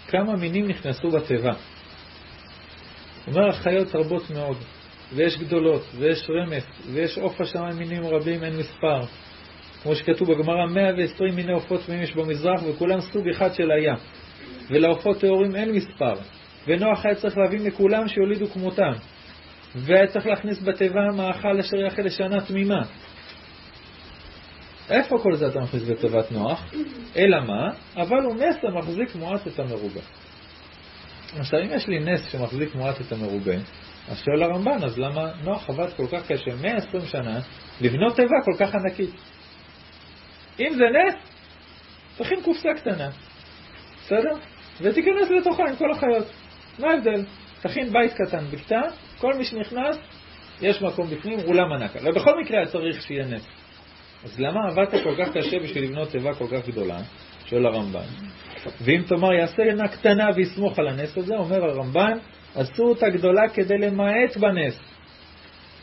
כמה 0.08 0.36
מינים 0.36 0.68
נכנסו 0.68 1.10
בתיבה. 1.10 1.52
הוא 3.26 3.34
אומר, 3.34 3.48
החיות 3.48 3.94
רבות 3.94 4.30
מאוד, 4.30 4.56
ויש 5.12 5.38
גדולות, 5.38 5.82
ויש 5.98 6.30
רמס, 6.30 6.64
ויש 6.92 7.18
עוף 7.18 7.40
השמיים 7.40 7.78
מינים 7.78 8.06
רבים, 8.06 8.44
אין 8.44 8.56
מספר. 8.56 9.00
כמו 9.82 9.94
שכתוב 9.94 10.32
בגמרא, 10.32 10.66
120 10.66 11.34
מיני 11.34 11.52
עופות 11.52 11.80
תמימים 11.86 12.04
יש 12.04 12.14
במזרח, 12.14 12.60
וכולם 12.68 13.00
סוג 13.00 13.28
אחד 13.28 13.54
של 13.54 13.70
היה. 13.70 13.94
ולעופות 14.70 15.20
טהורים 15.20 15.56
אין 15.56 15.72
מספר. 15.72 16.14
ונוח 16.66 17.06
היה 17.06 17.14
צריך 17.14 17.38
להביא 17.38 17.60
מכולם 17.60 18.08
שיולידו 18.08 18.46
כמותם. 18.46 18.92
והיה 19.74 20.06
צריך 20.06 20.26
להכניס 20.26 20.62
בתיבה 20.62 21.00
מאכל 21.16 21.58
אשר 21.60 21.76
יחל 21.76 22.02
לשנה 22.02 22.40
תמימה. 22.40 22.82
איפה 24.90 25.18
כל 25.22 25.36
זה 25.36 25.46
אתה 25.46 25.60
מכניס 25.60 25.82
בתיבת 25.82 26.32
נוח? 26.32 26.74
אלא 27.16 27.40
מה? 27.40 27.70
אבל 27.96 28.22
הוא 28.24 28.34
נס 28.34 28.56
המחזיק 28.62 29.14
מועט 29.14 29.46
את 29.46 29.58
המרובה. 29.58 30.00
עכשיו, 31.38 31.60
אם 31.60 31.68
יש 31.72 31.88
לי 31.88 31.98
נס 31.98 32.32
שמחזיק 32.32 32.74
מועט 32.74 33.00
את 33.00 33.12
המרובה, 33.12 33.54
אז 34.10 34.18
שואל 34.24 34.42
הרמב"ן, 34.42 34.84
אז 34.84 34.98
למה 34.98 35.30
נוח 35.44 35.70
עבד 35.70 35.92
כל 35.96 36.06
כך 36.12 36.32
קשה, 36.32 36.50
120 36.62 37.06
שנה, 37.06 37.40
לבנות 37.80 38.16
תיבה 38.16 38.36
כל 38.44 38.52
כך 38.58 38.74
ענקית? 38.74 39.10
אם 40.60 40.74
זה 40.74 40.84
נס, 40.84 41.14
תכין 42.16 42.42
קופסה 42.42 42.68
קטנה, 42.76 43.08
בסדר? 44.00 44.34
ותיכנס 44.80 45.30
לתוכה 45.30 45.62
עם 45.68 45.76
כל 45.76 45.90
החיות. 45.90 46.26
מה 46.78 46.90
ההבדל? 46.90 47.24
תכין 47.62 47.92
בית 47.92 48.12
קטן 48.12 48.44
בקתה, 48.50 48.80
כל 49.18 49.34
מי 49.34 49.44
שנכנס, 49.44 49.98
יש 50.62 50.82
מקום 50.82 51.10
בפנים, 51.10 51.38
אולם 51.46 51.72
ענק. 51.72 51.90
ובכל 52.02 52.40
מקרה 52.40 52.66
צריך 52.66 53.02
שיהיה 53.02 53.24
נס. 53.24 53.46
אז 54.24 54.40
למה 54.40 54.60
עבדת 54.68 55.02
כל 55.02 55.14
כך 55.18 55.36
קשה 55.36 55.58
בשביל 55.62 55.84
לבנות 55.84 56.10
תיבה 56.10 56.34
כל 56.34 56.46
כך 56.46 56.68
גדולה? 56.68 56.98
שואל 57.46 57.66
הרמב"ן. 57.66 58.06
ואם 58.80 59.02
תאמר 59.06 59.32
יעשה 59.32 59.62
עינה 59.62 59.88
קטנה 59.88 60.24
ויסמוך 60.36 60.78
על 60.78 60.88
הנס 60.88 61.18
הזה, 61.18 61.34
אומר 61.36 61.64
הרמב"ן, 61.64 62.18
עשו 62.54 62.82
אותה 62.82 63.08
גדולה 63.08 63.48
כדי 63.48 63.78
למעט 63.78 64.36
בנס. 64.36 64.78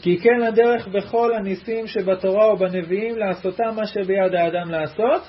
כי 0.01 0.17
כן 0.17 0.41
הדרך 0.47 0.87
בכל 0.87 1.35
הניסים 1.35 1.87
שבתורה 1.87 2.53
ובנביאים 2.53 3.17
לעשותה 3.17 3.63
מה 3.75 3.87
שביד 3.87 4.35
האדם 4.35 4.71
לעשות, 4.71 5.21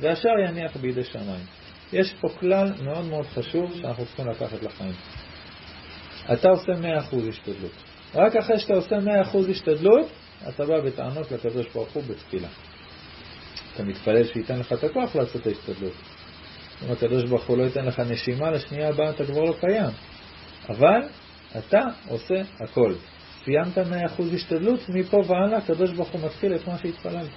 ואשר 0.00 0.30
יניח 0.48 0.76
בידי 0.76 1.04
שמיים. 1.04 1.44
יש 1.92 2.14
פה 2.20 2.28
כלל 2.28 2.72
מאוד 2.82 3.04
מאוד 3.04 3.26
חשוב 3.26 3.74
שאנחנו 3.74 4.04
צריכים 4.06 4.28
לקחת 4.28 4.62
לחיים. 4.62 4.92
אתה 6.32 6.48
עושה 6.48 6.72
100% 6.72 7.28
השתדלות. 7.28 7.72
רק 8.14 8.36
אחרי 8.36 8.58
שאתה 8.58 8.74
עושה 8.74 8.96
100% 9.32 9.50
השתדלות, 9.50 10.06
אתה 10.48 10.66
בא 10.66 10.80
בטענות 10.80 11.32
לקדוש 11.32 11.66
ברוך 11.74 11.92
הוא 11.92 12.02
בתפילה. 12.02 12.48
אתה 13.74 13.82
מתפלל 13.82 14.24
שייתן 14.24 14.58
לך 14.58 14.72
את 14.72 14.84
הכוח 14.84 15.16
לעשות 15.16 15.42
את 15.42 15.46
ההשתדלות. 15.46 15.92
אם 16.86 16.92
הקדוש 16.92 17.24
ברוך 17.24 17.46
הוא 17.46 17.58
לא 17.58 17.62
ייתן 17.62 17.84
לך 17.84 18.00
נשימה, 18.00 18.50
לשנייה 18.50 18.88
הבאה 18.88 19.10
אתה 19.10 19.24
כבר 19.26 19.40
לא 19.40 19.54
קיים. 19.60 19.90
אבל 20.68 21.08
אתה 21.58 21.80
עושה 22.08 22.34
הכל. 22.60 22.94
סיימת 23.44 23.78
100% 23.78 23.80
השתדלות, 24.34 24.80
מפה 24.88 25.16
והלאה 25.16 25.58
הקדוש 25.58 25.90
ברוך 25.90 26.08
הוא 26.08 26.20
מתחיל 26.24 26.54
את 26.54 26.68
מה 26.68 26.78
שהתפללת. 26.78 27.30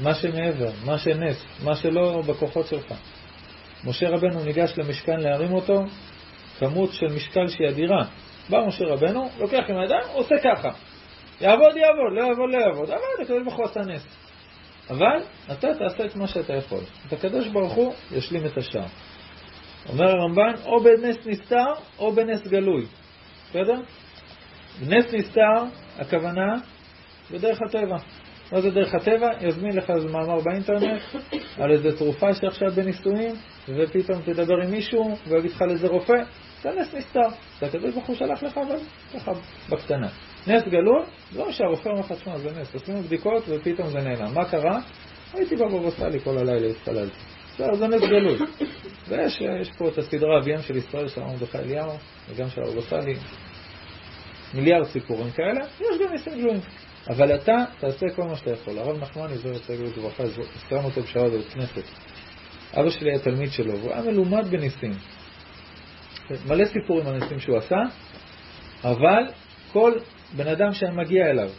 מה 0.00 0.14
שמעבר, 0.14 0.70
מה 0.84 0.98
שנס, 0.98 1.44
מה 1.64 1.76
שלא 1.76 2.22
בכוחות 2.26 2.66
שלך. 2.66 2.94
משה 3.84 4.08
רבנו 4.08 4.44
ניגש 4.44 4.72
למשכן 4.76 5.20
להרים 5.20 5.52
אותו, 5.52 5.84
כמות 6.58 6.92
של 6.92 7.06
משקל 7.06 7.48
שהיא 7.48 7.68
אדירה. 7.68 8.04
בא 8.50 8.58
משה 8.66 8.84
רבנו, 8.84 9.28
לוקח 9.38 9.62
עם 9.68 9.78
הידיים, 9.78 10.02
עושה 10.12 10.34
ככה. 10.44 10.70
יעבוד, 11.40 11.76
יעבוד, 11.76 12.12
לא 12.12 12.20
יעבוד, 12.20 12.50
לא 12.50 12.58
יעבוד. 12.58 12.90
אבל 12.90 13.22
הקדוש 13.22 13.42
ברוך 13.42 13.56
הוא 13.56 13.64
עשה 13.64 13.80
נס. 13.80 14.06
אבל 14.90 15.22
אתה 15.52 15.74
תעשה 15.74 16.04
את 16.04 16.16
מה 16.16 16.26
שאתה 16.26 16.54
יכול. 16.54 16.80
את 17.06 17.12
הקדוש 17.12 17.48
ברוך 17.48 17.72
הוא 17.72 17.94
ישלים 18.12 18.46
את 18.46 18.58
השאר. 18.58 18.86
אומר 19.88 20.04
הרמב"ן, 20.04 20.52
או 20.64 20.80
בנס 20.80 21.16
נסתר 21.26 21.66
או 21.98 22.12
בנס 22.12 22.46
גלוי. 22.46 22.86
בסדר? 23.50 23.80
נס 24.82 25.14
נסתר, 25.14 25.64
הכוונה, 25.98 26.54
בדרך 27.30 27.58
הטבע. 27.68 27.96
מה 28.52 28.60
זה 28.60 28.70
דרך 28.70 28.94
הטבע? 28.94 29.28
יזמין 29.40 29.76
לך 29.76 29.90
איזה 29.90 30.08
מאמר 30.08 30.40
באינטרנט 30.40 31.02
על 31.58 31.70
איזה 31.70 31.98
תרופה 31.98 32.34
שעכשיו 32.34 32.68
בניסויים, 32.74 33.34
ופתאום 33.68 34.22
תדבר 34.22 34.54
עם 34.64 34.70
מישהו 34.70 35.16
ויגיד 35.28 35.50
לך 35.50 35.62
לאיזה 35.62 35.88
רופא, 35.88 36.22
זה 36.62 36.70
נס 36.70 36.94
נסתר. 36.94 37.28
זה 37.60 37.66
הקדוש 37.66 37.94
ברוך 37.94 38.06
הוא 38.06 38.16
שלח 38.16 38.42
לך, 38.42 38.58
אבל 38.58 38.76
ככה 39.14 39.32
בקטנה. 39.68 40.08
נס 40.46 40.62
גלוי, 40.62 41.02
לא 41.36 41.52
שהרופא 41.52 41.88
אומר 41.88 42.00
לך, 42.00 42.12
תשמע, 42.12 42.38
זה 42.38 42.60
נס, 42.60 42.74
עשינו 42.74 43.02
בדיקות 43.02 43.44
ופתאום 43.48 43.88
זה 43.88 43.98
נעלם. 43.98 44.34
מה 44.34 44.44
קרה? 44.44 44.80
הייתי 45.34 45.56
בבבא 45.56 45.90
סאלי 45.90 46.20
כל 46.20 46.38
הלילה, 46.38 46.66
התפללתי. 46.66 47.37
זה 47.58 47.88
נס 47.88 48.00
גלוי. 48.00 48.38
ויש 49.08 49.70
פה 49.78 49.88
את 49.88 49.98
הסדרה 49.98 50.38
אביהם 50.38 50.62
של 50.62 50.76
ישראל 50.76 51.08
של 51.08 51.20
מרדכי 51.20 51.58
אליהו, 51.58 51.92
וגם 52.28 52.48
של 52.50 52.80
סאלי, 52.80 53.14
מיליארד 54.54 54.86
סיפורים 54.86 55.30
כאלה, 55.30 55.60
יש 55.80 56.00
גם 56.00 56.12
ניסים 56.12 56.32
גלויים. 56.40 56.60
אבל 57.08 57.34
אתה 57.34 57.64
תעשה 57.80 58.06
כל 58.16 58.22
מה 58.22 58.36
שאתה 58.36 58.50
יכול. 58.50 58.78
הרב 58.78 59.02
נחמני, 59.02 59.38
זו 59.38 59.48
רוצה 59.48 59.72
להיות 59.72 59.96
לברכה, 59.96 60.22
הזכרנו 60.22 60.84
אותו 60.84 61.02
בשעה 61.02 61.24
בבית 61.24 61.48
כנסת. 61.48 61.82
אבא 62.74 62.90
שלי 62.90 63.10
היה 63.10 63.18
תלמיד 63.18 63.50
שלו, 63.50 63.78
והוא 63.78 63.92
היה 63.92 64.02
מלומד 64.02 64.46
בניסים. 64.50 64.92
מלא 66.46 66.64
סיפורים 66.64 67.06
על 67.06 67.14
הניסים 67.14 67.40
שהוא 67.40 67.56
עשה, 67.56 67.76
אבל 68.84 69.22
כל 69.72 69.92
בן 70.36 70.46
אדם 70.46 70.72
שהיה 70.72 70.92
מגיע 70.92 71.26
אליו, 71.26 71.50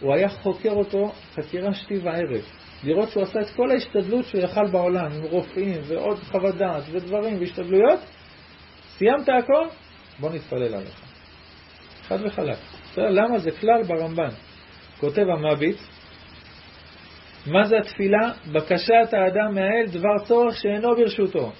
הוא 0.00 0.14
היה 0.14 0.28
חוקר 0.28 0.70
אותו 0.70 1.12
חקירה 1.34 1.74
שתי 1.74 1.98
וערב, 1.98 2.44
לראות 2.84 3.08
שהוא 3.08 3.22
עשה 3.22 3.40
את 3.40 3.50
כל 3.56 3.70
ההשתדלות 3.70 4.24
שהוא 4.24 4.40
יכל 4.40 4.66
בעולם, 4.66 5.12
עם 5.12 5.22
רופאים 5.22 5.80
ועוד 5.86 6.18
חוות 6.18 6.54
דעת 6.54 6.82
ודברים 6.90 7.40
והשתדלויות, 7.40 8.00
סיימת 8.98 9.28
הכל, 9.28 9.66
בוא 10.18 10.30
נתפלל 10.30 10.74
עליך. 10.74 11.00
חד 12.02 12.18
וחלק. 12.26 12.58
למה? 12.96 13.38
זה 13.38 13.50
כלל 13.50 13.82
ברמב"ן. 13.82 14.30
כותב 15.00 15.22
המביט, 15.28 15.76
מה 17.46 17.64
זה 17.64 17.76
התפילה? 17.78 18.32
בקשת 18.52 19.12
האדם 19.12 19.54
מהאל 19.54 19.86
דבר 19.86 20.24
צורך 20.24 20.56
שאינו 20.56 20.96
ברשותו. 20.96 21.52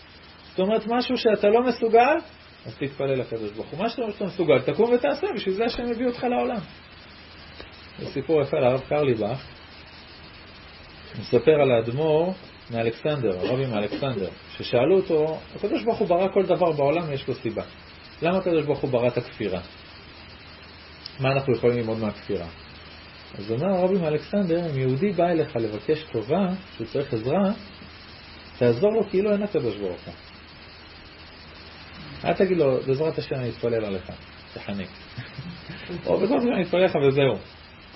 זאת 0.51 0.59
אומרת, 0.59 0.87
משהו 0.87 1.17
שאתה 1.17 1.49
לא 1.49 1.63
מסוגל, 1.63 2.17
אז 2.67 2.77
תתפלל 2.79 3.15
לקדוש 3.15 3.53
ברוך 3.53 3.67
הוא. 3.67 3.79
מה 3.79 3.89
שאתה 3.89 4.25
מסוגל, 4.25 4.61
תקום 4.61 4.93
ותעשה, 4.93 5.27
בשביל 5.35 5.55
זה 5.55 5.65
השם 5.65 5.83
הביא 5.91 6.07
אותך 6.07 6.25
לעולם. 6.25 6.61
זה 7.99 8.07
סיפור 8.07 8.43
יפה 8.43 8.57
על 8.57 8.65
הרב 8.65 8.81
קרליבך, 8.89 9.45
מספר 11.19 11.61
על 11.63 11.71
האדמו"ר 11.71 12.35
מאלכסנדר, 12.71 13.39
הרבי 13.39 13.67
מאלכסנדר, 13.67 14.29
ששאלו 14.57 14.97
אותו, 14.97 15.39
הקדוש 15.57 15.83
ברוך 15.83 15.99
הוא 15.99 16.09
ברא 16.09 16.29
כל 16.29 16.47
דבר 16.47 16.73
בעולם 16.73 17.09
ויש 17.09 17.29
לו 17.29 17.35
סיבה. 17.35 17.63
למה 18.23 18.39
הקדוש 18.39 18.65
ברוך 18.65 18.81
הוא 18.81 18.91
ברא 18.91 19.09
את 19.09 19.17
הכפירה? 19.17 19.61
מה 21.21 21.33
אנחנו 21.33 21.53
יכולים 21.53 21.79
ללמוד 21.79 21.99
מהכפירה? 21.99 22.47
אז 23.39 23.51
אומר 23.51 23.67
הרבי 23.67 23.99
מאלכסנדר, 23.99 24.71
אם 24.71 24.79
יהודי 24.79 25.11
בא 25.11 25.25
אליך 25.25 25.57
לבקש 25.57 26.05
טובה, 26.13 26.49
שהוא 26.77 26.87
צריך 26.87 27.15
עזרה, 27.15 27.53
תעזור 28.59 28.93
לו 28.93 29.11
כאילו 29.11 29.33
אין 29.33 29.43
הקדוש 29.43 29.77
ברוך 29.77 30.01
הוא. 30.07 30.15
אל 32.25 32.35
תגיד 32.35 32.57
לו, 32.57 32.81
בעזרת 32.87 33.19
השם 33.19 33.35
אני 33.35 33.49
אתפלל 33.49 33.85
עליך, 33.85 34.11
תחנק. 34.55 34.89
או 36.07 36.19
בעזרת 36.19 36.39
השם 36.39 36.53
אני 36.53 36.63
אתפלל 36.63 36.81
עליך 36.81 36.95
וזהו. 37.09 37.35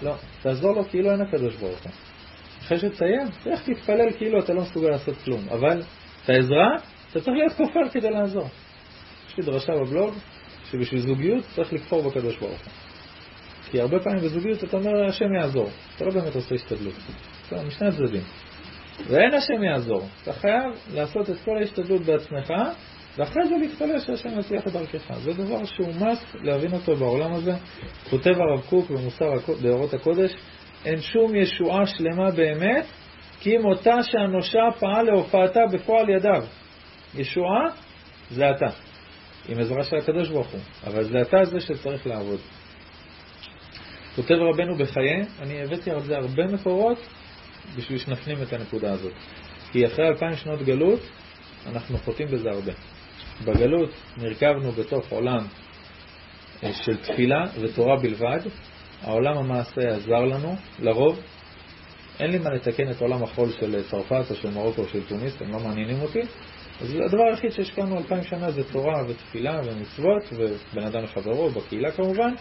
לא, 0.02 0.14
תעזור 0.42 0.72
לו 0.72 0.84
כאילו 0.84 1.12
אין 1.12 1.20
הקדוש 1.20 1.56
ברוך 1.56 1.82
הוא. 1.82 1.92
אחרי 2.60 2.78
שתסיים, 2.78 3.26
לך 3.46 3.62
תתפלל 3.62 4.12
כאילו 4.18 4.40
אתה 4.40 4.52
לא 4.52 4.62
מסוגל 4.62 4.88
לעשות 4.88 5.14
כלום. 5.24 5.40
אבל 5.50 5.82
את 6.24 6.30
העזרה, 6.30 6.76
אתה 7.10 7.20
צריך 7.20 7.36
להיות 7.36 7.52
כופר 7.52 7.88
כדי 7.92 8.10
לעזור. 8.10 8.48
יש 9.28 9.36
לי 9.36 9.44
דרשה 9.44 9.72
בבלוג, 9.72 10.14
שבשביל 10.70 11.00
זוגיות 11.00 11.44
צריך 11.54 11.72
לכפור 11.72 12.02
בקדוש 12.02 12.36
ברוך 12.36 12.60
הוא. 12.60 12.72
כי 13.70 13.80
הרבה 13.80 14.00
פעמים 14.00 14.20
בזוגיות 14.20 14.64
אתה 14.64 14.76
אומר, 14.76 15.04
השם 15.08 15.34
יעזור. 15.40 15.70
אתה 15.96 16.04
לא 16.04 16.10
באמת 16.10 16.34
עושה 16.34 16.54
השתדלות. 16.54 16.94
זה 17.50 17.56
משני 17.66 17.88
הצדדים. 17.88 18.22
ואין 19.06 19.34
השם 19.34 19.62
יעזור. 19.62 20.08
אתה 20.22 20.32
חייב 20.32 20.72
לעשות 20.94 21.30
את 21.30 21.36
כל 21.44 21.56
ההשתדלות 21.56 22.02
בעצמך, 22.02 22.52
ואחרי 23.16 23.48
זה 23.48 23.54
להתפלל 23.60 23.98
שהשם 23.98 24.38
יצליח 24.38 24.66
את 24.66 24.72
דרכך. 24.72 25.18
זה 25.24 25.32
דבר 25.32 25.64
שהוא 25.64 25.88
מס 25.88 26.24
להבין 26.42 26.72
אותו 26.72 26.96
בעולם 26.96 27.32
הזה. 27.32 27.52
כותב 28.10 28.30
הרב 28.30 28.60
קוק 28.68 28.90
במוסר 28.90 29.30
באורות 29.62 29.94
הקודש, 29.94 30.30
אין 30.84 31.00
שום 31.00 31.34
ישועה 31.34 31.86
שלמה 31.86 32.30
באמת, 32.30 32.86
כי 33.40 33.56
אם 33.56 33.64
אותה 33.64 34.02
שהנושה 34.02 34.62
פעל 34.78 35.06
להופעתה 35.06 35.60
בפועל 35.72 36.10
ידיו. 36.10 36.44
ישועה 37.14 37.64
זה 38.30 38.50
אתה, 38.50 38.66
עם 39.48 39.58
עזרה 39.58 39.82
של 39.82 39.96
הקדוש 39.96 40.28
ברוך 40.28 40.48
הוא, 40.48 40.60
אבל 40.86 41.04
זה 41.04 41.20
אתה 41.20 41.44
זה 41.44 41.60
שצריך 41.60 42.06
לעבוד. 42.06 42.40
כותב 44.16 44.34
רבנו 44.34 44.76
בחיי, 44.76 45.22
אני 45.40 45.62
הבאתי 45.62 45.90
על 45.90 46.00
זה 46.00 46.16
הרבה 46.16 46.46
מקורות 46.46 46.98
בשביל 47.76 47.98
שנפנים 47.98 48.42
את 48.42 48.52
הנקודה 48.52 48.92
הזאת. 48.92 49.12
כי 49.72 49.86
אחרי 49.86 50.08
אלפיים 50.08 50.36
שנות 50.36 50.62
גלות, 50.62 51.00
אנחנו 51.66 51.98
חוטאים 51.98 52.28
בזה 52.28 52.48
הרבה. 52.50 52.72
בגלות 53.44 53.90
נרכבנו 54.16 54.72
בתוך 54.72 55.08
עולם 55.12 55.46
אה, 56.64 56.72
של 56.72 56.96
תפילה 56.96 57.44
ותורה 57.60 57.96
בלבד. 57.96 58.40
העולם 59.02 59.38
המעשה 59.38 59.88
עזר 59.88 60.24
לנו, 60.24 60.56
לרוב. 60.78 61.20
אין 62.20 62.30
לי 62.30 62.38
מה 62.38 62.50
לתקן 62.50 62.90
את 62.90 63.00
עולם 63.00 63.22
החול 63.22 63.50
של 63.50 63.82
צרפת 63.90 64.30
או 64.30 64.34
של 64.34 64.50
מרוקו 64.50 64.82
או 64.82 64.86
של 64.86 65.06
טוניס, 65.08 65.42
הם 65.42 65.52
לא 65.52 65.58
מעניינים 65.60 66.02
אותי. 66.02 66.20
אז 66.80 66.94
הדבר 66.94 67.22
היחיד 67.30 67.50
שהשקענו 67.50 67.98
אלפיים 67.98 68.22
שנה 68.22 68.50
זה 68.50 68.72
תורה 68.72 69.02
ותפילה 69.08 69.60
ומצוות, 69.64 70.22
ובן 70.32 70.86
אדם 70.86 71.04
לחברו, 71.04 71.50
בקהילה 71.50 71.90
כמובן, 71.90 72.34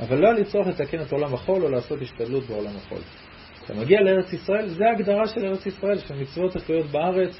אבל 0.00 0.18
לא 0.18 0.26
היה 0.26 0.38
לי 0.38 0.44
צורך 0.44 0.66
לתקן 0.66 1.00
את 1.00 1.12
עולם 1.12 1.34
החול 1.34 1.62
או 1.62 1.68
לעשות 1.68 2.02
השתדלות 2.02 2.44
בעולם 2.44 2.76
החול. 2.76 2.98
אתה 3.64 3.74
מגיע 3.74 4.00
לארץ 4.00 4.32
ישראל, 4.32 4.68
זה 4.68 4.84
ההגדרה 4.86 5.26
של 5.26 5.46
ארץ 5.46 5.66
ישראל, 5.66 5.98
שמצוות 5.98 6.56
תלויות 6.56 6.86
בארץ, 6.86 7.38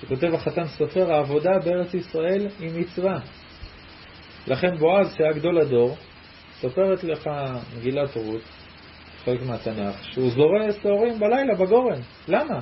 שכותב 0.00 0.34
החתן 0.34 0.64
סופר, 0.64 1.12
העבודה 1.12 1.58
בארץ 1.64 1.94
ישראל 1.94 2.46
היא 2.60 2.70
מצווה. 2.80 3.18
לכן 4.46 4.76
בועז, 4.78 5.14
שהיה 5.18 5.32
גדול 5.32 5.58
הדור, 5.58 5.96
סופרת 6.60 7.04
לך 7.04 7.30
מגילת 7.76 8.16
רות, 8.16 8.42
חלק 9.24 9.42
מהתנ"ך, 9.42 10.04
שהוא 10.04 10.30
זורע 10.30 10.72
שעורים 10.82 11.18
בלילה 11.18 11.54
בגורן. 11.54 12.00
למה? 12.28 12.60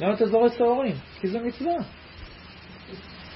למה 0.00 0.14
אתה 0.14 0.26
זורע 0.26 0.48
שעורים? 0.48 0.94
כי 1.20 1.28
זה 1.28 1.38
מצווה. 1.38 1.74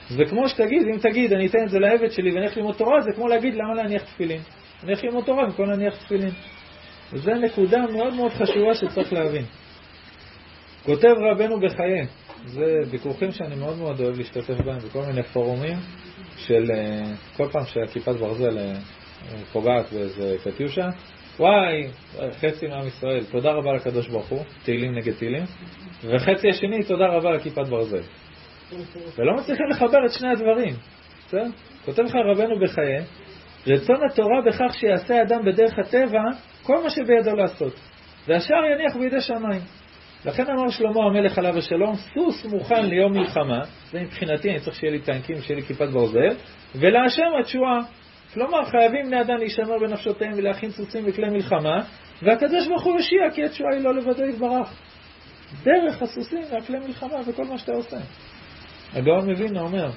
זה 0.09 0.25
כמו 0.31 0.49
שתגיד, 0.49 0.87
אם 0.95 0.99
תגיד, 0.99 1.33
אני 1.33 1.47
אתן 1.47 1.59
את 1.65 1.71
זה 1.71 1.79
לעבד 1.79 2.11
שלי 2.11 2.31
ואני 2.31 2.41
הולך 2.41 2.57
ללמוד 2.57 2.75
תורה, 2.75 3.01
זה 3.01 3.11
כמו 3.15 3.29
להגיד, 3.29 3.55
למה 3.55 3.75
להניח 3.75 4.03
תפילין? 4.03 4.41
אני 4.83 4.93
הולך 4.93 5.05
ללמוד 5.05 5.25
תורה 5.25 5.45
במקום 5.47 5.71
להניח 5.71 5.97
תפילין. 5.97 6.31
וזו 7.13 7.35
נקודה 7.35 7.79
מאוד 7.93 8.15
מאוד 8.15 8.33
חשובה 8.33 8.75
שצריך 8.75 9.13
להבין. 9.13 9.45
כותב 10.85 11.15
רבנו 11.31 11.61
בחיי, 11.61 12.07
זה 12.47 12.65
ויכוחים 12.91 13.33
שאני 13.33 13.57
מאוד 13.57 13.79
מאוד 13.79 14.01
אוהב 14.01 14.19
להשתתף 14.19 14.61
בהם 14.65 14.79
בכל 14.79 15.03
מיני 15.07 15.23
פורומים 15.23 15.79
של 16.37 16.71
אה, 16.75 17.13
כל 17.37 17.49
פעם 17.53 17.65
שהכיפת 17.67 18.15
ברזל 18.15 18.59
אה, 18.59 18.75
פוגעת 19.53 19.93
באיזה 19.93 20.37
קטיושה, 20.45 20.89
וואי, 21.39 21.87
חצי 22.41 22.67
מעם 22.67 22.87
ישראל, 22.87 23.25
תודה 23.25 23.51
רבה 23.51 23.73
לקדוש 23.73 24.09
ברוך 24.09 24.29
הוא, 24.29 24.45
תהילים 24.65 24.95
נגד 24.95 25.13
תהילים, 25.13 25.45
וחצי 26.05 26.49
השני, 26.49 26.85
תודה 26.85 27.07
רבה 27.07 27.31
לכיפת 27.31 27.69
ברזל. 27.69 28.03
ולא 29.19 29.35
מצליחים 29.35 29.67
לחבר 29.71 29.99
את 30.07 30.13
שני 30.13 30.29
הדברים, 30.31 30.75
בסדר? 31.27 31.47
כותב 31.85 32.03
לך 32.03 32.15
רבנו 32.15 32.61
בחיי, 32.61 32.99
רצון 33.67 33.97
התורה 34.11 34.41
בכך 34.47 34.75
שיעשה 34.79 35.23
אדם 35.23 35.45
בדרך 35.45 35.79
הטבע 35.79 36.23
כל 36.63 36.83
מה 36.83 36.91
שבידו 36.91 37.37
לעשות, 37.37 37.73
והשאר 38.27 38.65
יניח 38.75 38.97
בידי 38.97 39.21
שמיים. 39.21 39.61
לכן 40.25 40.45
אמר 40.51 40.69
שלמה 40.71 41.05
המלך 41.05 41.39
עליו 41.39 41.59
השלום, 41.59 41.95
סוס 41.95 42.47
מוכן 42.53 42.85
ליום 42.85 43.13
מלחמה, 43.13 43.61
זה 43.91 44.01
מבחינתי, 44.01 44.51
אני 44.51 44.61
צריך 44.61 44.77
שיהיה 44.77 44.93
לי 44.93 45.01
טנקים, 45.01 45.37
שיהיה 45.43 45.61
לי 45.61 45.67
כיפת 45.67 45.89
ברזל, 45.89 46.37
ולהשם 46.75 47.23
התשועה. 47.41 47.81
כלומר, 48.35 48.65
חייבים 48.65 49.07
בני 49.07 49.21
אדם 49.21 49.37
להישמר 49.37 49.79
בנפשותיהם 49.79 50.33
ולהכין 50.37 50.71
סוסים 50.71 51.05
וכלי 51.07 51.29
מלחמה, 51.29 51.83
והקדוש 52.23 52.69
ברוך 52.69 52.85
הוא 52.85 52.97
יושיע, 52.97 53.31
כי 53.35 53.45
התשועה 53.45 53.75
היא 53.75 53.85
לא 53.85 53.95
לבדו 53.95 54.25
יתברך. 54.25 54.75
דרך 55.63 56.03
הסוסים 56.03 56.43
והכלי 56.53 56.79
מלחמה 56.79 57.17
וכל 57.27 57.45
מה 57.45 57.59
שאתה 57.59 57.73
עושה. 57.73 57.97
הגאון 58.93 59.31
מווילנה 59.31 59.61
אומר, 59.61 59.91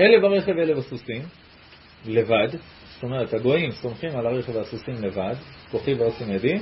אלה 0.00 0.20
ברכב 0.20 0.52
אלה 0.52 0.74
בסוסים, 0.74 1.22
לבד, 2.06 2.48
זאת 2.94 3.02
אומרת, 3.02 3.34
הגויים 3.34 3.70
סומכים 3.70 4.16
על 4.16 4.26
הרכב 4.26 4.56
והסוסים 4.56 4.94
לבד, 5.02 5.34
כוחי 5.70 5.94
ועושים 5.94 6.32
ידי, 6.32 6.58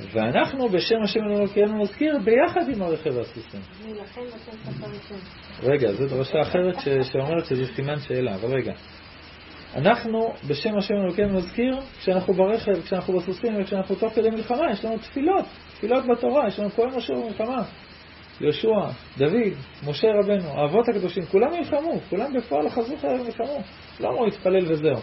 ואנחנו 0.00 0.68
בשם 0.68 1.02
השם 1.04 1.20
אלוקינו 1.20 1.82
נזכיר 1.82 2.18
ביחד 2.24 2.68
עם 2.68 2.82
הרכב 2.82 3.16
והסוסים. 3.16 3.60
רגע, 5.62 5.92
זו 5.92 6.06
דרשה 6.06 6.42
אחרת 6.42 6.80
ש... 6.80 6.88
שאומרת 7.12 7.46
שזה 7.46 7.66
סימן 7.66 7.98
שאלה, 7.98 8.34
אבל 8.34 8.48
רגע. 8.56 8.72
אנחנו 9.76 10.32
בשם 10.48 10.78
השם 10.78 10.94
אלוקינו 10.94 11.32
נזכיר 11.32 11.78
כשאנחנו 11.98 12.34
ברכב, 12.34 12.82
כשאנחנו 12.82 13.18
בסוסים 13.18 13.60
וכשאנחנו 13.60 13.94
תוך 13.94 14.14
כדי 14.14 14.30
מלחמה, 14.30 14.70
יש 14.72 14.84
לנו 14.84 14.98
תפילות, 14.98 15.44
תפילות 15.74 16.04
בתורה, 16.06 16.48
יש 16.48 16.58
לנו 16.58 16.70
כל 16.70 16.88
משהו 16.96 17.22
במלחמה. 17.22 17.62
יהושע, 18.40 18.68
דוד, 19.18 19.52
משה 19.86 20.08
רבנו, 20.22 20.48
האבות 20.48 20.88
הקדושים, 20.88 21.22
כולם 21.24 21.52
נלחמו, 21.52 22.00
כולם 22.10 22.32
בפועל 22.32 22.70
חזרו 22.70 22.96
חייב 22.96 23.20
ונלחמו. 23.20 23.62
לא 24.00 24.08
אמרו 24.08 24.24
להתפלל 24.24 24.72
וזהו. 24.72 24.98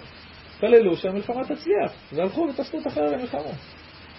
התפללו 0.54 0.96
שהמלחמה 0.98 1.44
תצליח, 1.44 2.14
והלכו 2.14 2.48
ותעשו 2.50 2.80
את 2.80 2.88
החרב 2.88 3.12
ונלחמו. 3.12 3.52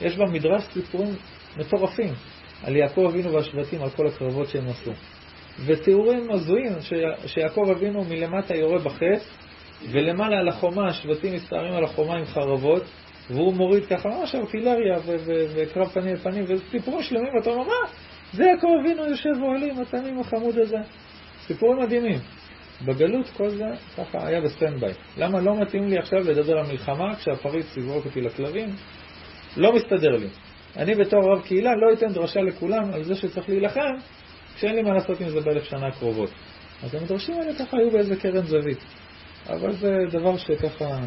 יש 0.01 0.17
במדרש 0.17 0.65
סיפורים 0.73 1.15
מטורפים 1.57 2.15
על 2.65 2.77
יעקב 2.77 3.01
אבינו 3.09 3.33
והשבטים, 3.33 3.83
על 3.83 3.91
כל 3.91 4.07
הקרבות 4.07 4.49
שהם 4.49 4.69
עשו. 4.69 4.93
ותיאורים 5.67 6.31
הזויים 6.31 6.73
שיעקב 7.27 7.65
אבינו 7.77 8.05
מלמטה 8.05 8.57
יורה 8.57 8.79
בחץ, 8.79 9.29
ולמעלה 9.91 10.39
על 10.39 10.49
החומה, 10.49 10.89
השבטים 10.89 11.35
מסתערים 11.35 11.73
על 11.73 11.85
החומה 11.85 12.15
עם 12.15 12.25
חרבות, 12.25 12.83
והוא 13.31 13.55
מוריד 13.55 13.87
ככה 13.87 14.09
ממש 14.09 14.35
ארטילריה 14.35 14.97
וקרב 15.55 15.89
פנים 15.89 16.15
לפנים, 16.15 16.45
וסיפורים 16.49 17.03
שלמים, 17.03 17.35
ואתה 17.35 17.51
אומר, 17.51 17.65
מה? 17.65 17.91
זה 18.33 18.45
יעקב 18.45 18.69
אבינו 18.81 19.09
יושב 19.09 19.43
אוהלים, 19.43 19.81
התמים 19.81 20.21
החמוד 20.21 20.59
הזה. 20.59 20.79
סיפורים 21.47 21.83
מדהימים. 21.83 22.19
בגלות 22.87 23.31
כל 23.37 23.49
זה 23.51 23.65
ככה 23.97 24.27
היה 24.27 24.41
ב 24.41 24.47
standby. 24.47 24.93
למה 25.19 25.41
לא 25.41 25.61
מתאים 25.61 25.89
לי 25.89 25.99
עכשיו 25.99 26.19
לדבר 26.19 26.59
על 26.59 26.67
מלחמה 26.67 27.15
כשהפריץ 27.17 27.77
יזרוק 27.77 28.05
אותי 28.07 28.21
לכלבים? 28.21 28.69
לא 29.57 29.73
מסתדר 29.73 30.17
לי. 30.17 30.29
אני 30.77 30.95
בתור 30.95 31.33
רב 31.33 31.43
קהילה 31.43 31.71
לא 31.77 31.93
אתן 31.93 32.13
דרשה 32.13 32.41
לכולם 32.41 32.95
על 32.95 33.05
זה 33.05 33.15
שצריך 33.15 33.49
להילחם 33.49 33.95
כשאין 34.57 34.75
לי 34.75 34.83
מה 34.83 34.95
לעשות 34.95 35.21
עם 35.21 35.29
זה 35.29 35.41
באלף 35.41 35.65
שנה 35.65 35.87
הקרובות. 35.87 36.31
אז 36.83 36.95
המדרשים 36.95 37.35
האלה 37.35 37.53
ככה 37.59 37.77
היו 37.77 37.91
באיזה 37.91 38.17
קרן 38.17 38.47
זווית. 38.47 38.79
אבל 39.49 39.73
זה 39.73 39.91
דבר 40.11 40.37
שככה... 40.37 40.99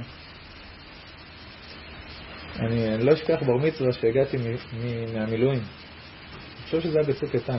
אני 2.60 3.06
לא 3.06 3.14
אשכח 3.14 3.44
בר 3.46 3.58
מצווה 3.58 3.92
שהגעתי 3.94 4.38
מהמילואים. 5.14 5.60
אני 5.60 6.64
חושב 6.66 6.82
שזה 6.82 7.00
היה 7.00 7.08
בצוק 7.08 7.36
איתן. 7.36 7.58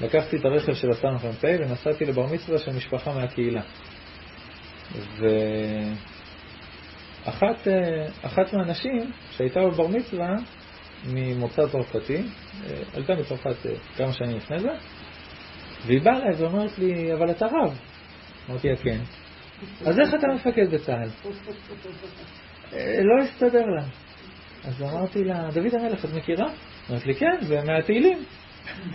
לקחתי 0.00 0.36
את 0.36 0.44
הרכב 0.44 0.74
של 0.74 0.90
השר 0.90 1.10
מ"פ 1.10 1.44
ונסעתי 1.44 2.04
לבר 2.04 2.26
מצווה 2.26 2.58
של 2.58 2.70
משפחה 2.76 3.12
מהקהילה. 3.14 3.62
ואחת 4.92 6.13
אחת 8.22 8.52
מהנשים 8.52 9.10
שהייתה 9.30 9.60
בבר 9.60 9.86
מצווה 9.86 10.28
ממוצא 11.06 11.62
צרפתי, 11.72 12.22
עלתה 12.94 13.14
מצרפת 13.14 13.56
כמה 13.96 14.12
שנים 14.12 14.36
לפני 14.36 14.60
זה, 14.60 14.68
והיא 15.86 16.02
באה 16.02 16.16
אליי 16.16 16.34
ואומרת 16.38 16.78
לי, 16.78 17.14
אבל 17.14 17.30
אתה 17.30 17.46
רב. 17.46 17.78
אמרתי 18.50 18.68
לה, 18.68 18.76
כן. 18.76 18.98
אז 19.86 19.98
איך 19.98 20.14
אתה 20.14 20.26
מפקד 20.34 20.74
בצה"ל? 20.74 21.08
לא 23.02 23.24
הסתדר 23.24 23.66
לה. 23.66 23.84
אז 24.64 24.82
אמרתי 24.82 25.24
לה, 25.24 25.50
דוד 25.50 25.74
המלך, 25.74 26.04
את 26.04 26.10
מכירה? 26.14 26.46
אמרת 26.90 27.06
לי, 27.06 27.14
כן, 27.14 27.36
זה 27.40 27.62
מהתהילים. 27.62 28.18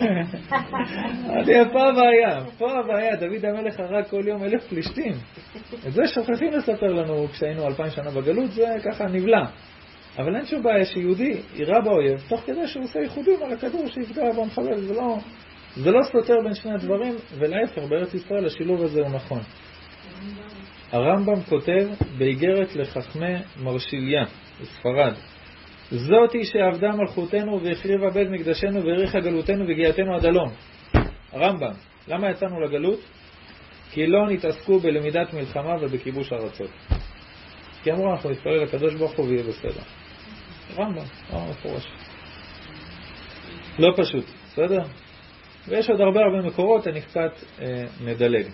אמרתי, 0.00 1.52
פה 1.72 1.88
הבעיה, 1.88 2.44
פה 2.58 2.78
הבעיה, 2.78 3.16
דוד 3.16 3.44
המלך 3.44 3.80
הרג 3.80 4.04
כל 4.04 4.22
יום 4.26 4.44
אלף 4.44 4.68
פלישתים. 4.68 5.12
את 5.86 5.92
זה 5.92 6.02
שוכחים 6.06 6.52
לספר 6.52 6.86
לנו 6.86 7.28
כשהיינו 7.28 7.66
אלפיים 7.66 7.90
שנה 7.90 8.10
בגלות, 8.10 8.50
זה 8.50 8.66
ככה 8.84 9.04
נבלע. 9.04 9.44
אבל 10.18 10.36
אין 10.36 10.46
שום 10.46 10.62
בעיה 10.62 10.84
שיהודי 10.84 11.40
יירה 11.54 11.80
באויב, 11.80 12.20
תוך 12.28 12.40
כדי 12.40 12.66
שהוא 12.66 12.84
עושה 12.84 12.98
ייחודים 12.98 13.42
על 13.42 13.52
הכדור 13.52 13.86
שיפגע 13.86 14.32
במחבל, 14.32 14.80
זה 14.80 14.94
לא, 14.94 15.16
זה 15.76 15.90
לא 15.90 16.00
סותר 16.02 16.34
בין 16.44 16.54
שני 16.54 16.72
הדברים, 16.74 17.14
ולהפך, 17.38 17.82
בארץ 17.88 18.14
ישראל 18.14 18.46
השילוב 18.46 18.82
הזה 18.82 19.00
הוא 19.00 19.10
נכון. 19.10 19.40
הרמב"ם 20.92 21.42
כותב 21.48 21.88
באיגרת 22.18 22.76
לחכמי 22.76 23.34
מרשיליה, 23.62 24.24
בספרד, 24.60 25.14
זאתי 25.90 26.44
שעבדה 26.44 26.92
מלכותנו 26.92 27.60
והחריבה 27.60 28.10
בית 28.10 28.28
מקדשנו 28.30 28.84
והאריכה 28.84 29.20
גלותנו 29.20 29.66
והגיעתנו 29.66 30.14
עד 30.14 30.26
הלום. 30.26 30.48
הרמב"ם, 31.32 31.72
למה 32.08 32.30
יצאנו 32.30 32.60
לגלות? 32.60 33.00
כי 33.90 34.06
לא 34.06 34.30
נתעסקו 34.30 34.78
בלמידת 34.78 35.34
מלחמה 35.34 35.74
ובכיבוש 35.80 36.32
ארצות. 36.32 36.70
כי 37.82 37.92
אמרו, 37.92 38.12
אנחנו 38.12 38.30
נתפלל 38.30 38.62
לקדוש 38.62 38.94
ברוך 38.94 39.12
הוא 39.16 39.26
ויהיה 39.26 39.42
בסדר. 39.42 39.82
רמב"ם, 40.78 41.02
רמב"ם 41.32 41.50
מפורש. 41.50 41.86
לא 43.78 43.92
פשוט, 43.96 44.24
בסדר? 44.46 44.82
ויש 45.68 45.90
עוד 45.90 46.00
הרבה 46.00 46.20
הרבה 46.20 46.48
מקורות, 46.48 46.86
אני 46.88 47.00
קצת 47.00 47.32
אה, 47.60 47.84
מדלג. 48.04 48.46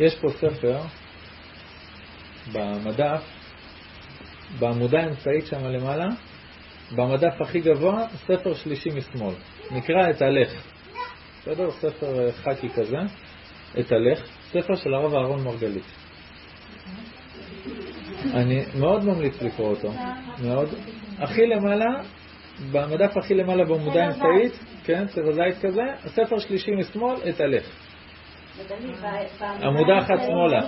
יש 0.00 0.18
פה 0.20 0.28
ספר 0.30 0.78
במדף, 2.52 3.22
בעמודה 4.58 5.00
האמצעית 5.00 5.46
שם 5.46 5.64
למעלה, 5.64 6.06
במדף 6.96 7.40
הכי 7.40 7.60
גבוה, 7.60 8.06
ספר 8.26 8.54
שלישי 8.54 8.90
משמאל. 8.96 9.34
נקרא 9.70 10.10
את 10.10 10.22
הלך. 10.22 10.52
בסדר? 11.40 11.70
ספר 11.70 12.32
חכי 12.32 12.68
כזה. 12.68 12.96
את 13.80 13.92
הלך. 13.92 14.26
ספר 14.50 14.74
של 14.74 14.94
הרב 14.94 15.14
אהרון 15.14 15.44
מרגלית. 15.44 15.84
אני 18.34 18.64
מאוד 18.78 19.04
ממליץ 19.04 19.42
לקרוא 19.42 19.68
אותו. 19.68 19.92
מאוד. 20.44 20.68
הכי 21.18 21.46
למעלה, 21.46 21.86
במדף 22.72 23.16
הכי 23.16 23.34
למעלה 23.34 23.64
בעמודה 23.64 24.04
האמצעית, 24.04 24.52
כן, 24.84 25.06
צבע 25.06 25.32
זית 25.32 25.58
כזה, 25.62 25.82
הספר 26.04 26.38
שלישי 26.38 26.70
משמאל, 26.70 27.16
את 27.28 27.40
הלך. 27.40 27.89
עמודה 29.62 29.98
אחת 29.98 30.18
שמאלה. 30.26 30.60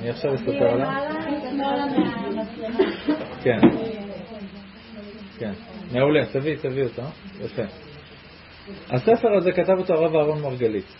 אני 0.00 0.10
עכשיו 0.10 0.34
אספר 0.34 0.70
עליו. 0.70 0.88
כן. 3.42 3.58
כן. 5.38 5.52
מעולה, 5.92 6.26
תביא, 6.32 6.56
תביא 6.56 6.82
אותו. 6.82 7.02
יפה. 7.40 7.62
הספר 8.90 9.36
הזה 9.36 9.52
כתב 9.52 9.78
אותו 9.78 9.94
הרב 9.94 10.16
אהרון 10.16 10.42
מרגלית. 10.42 10.96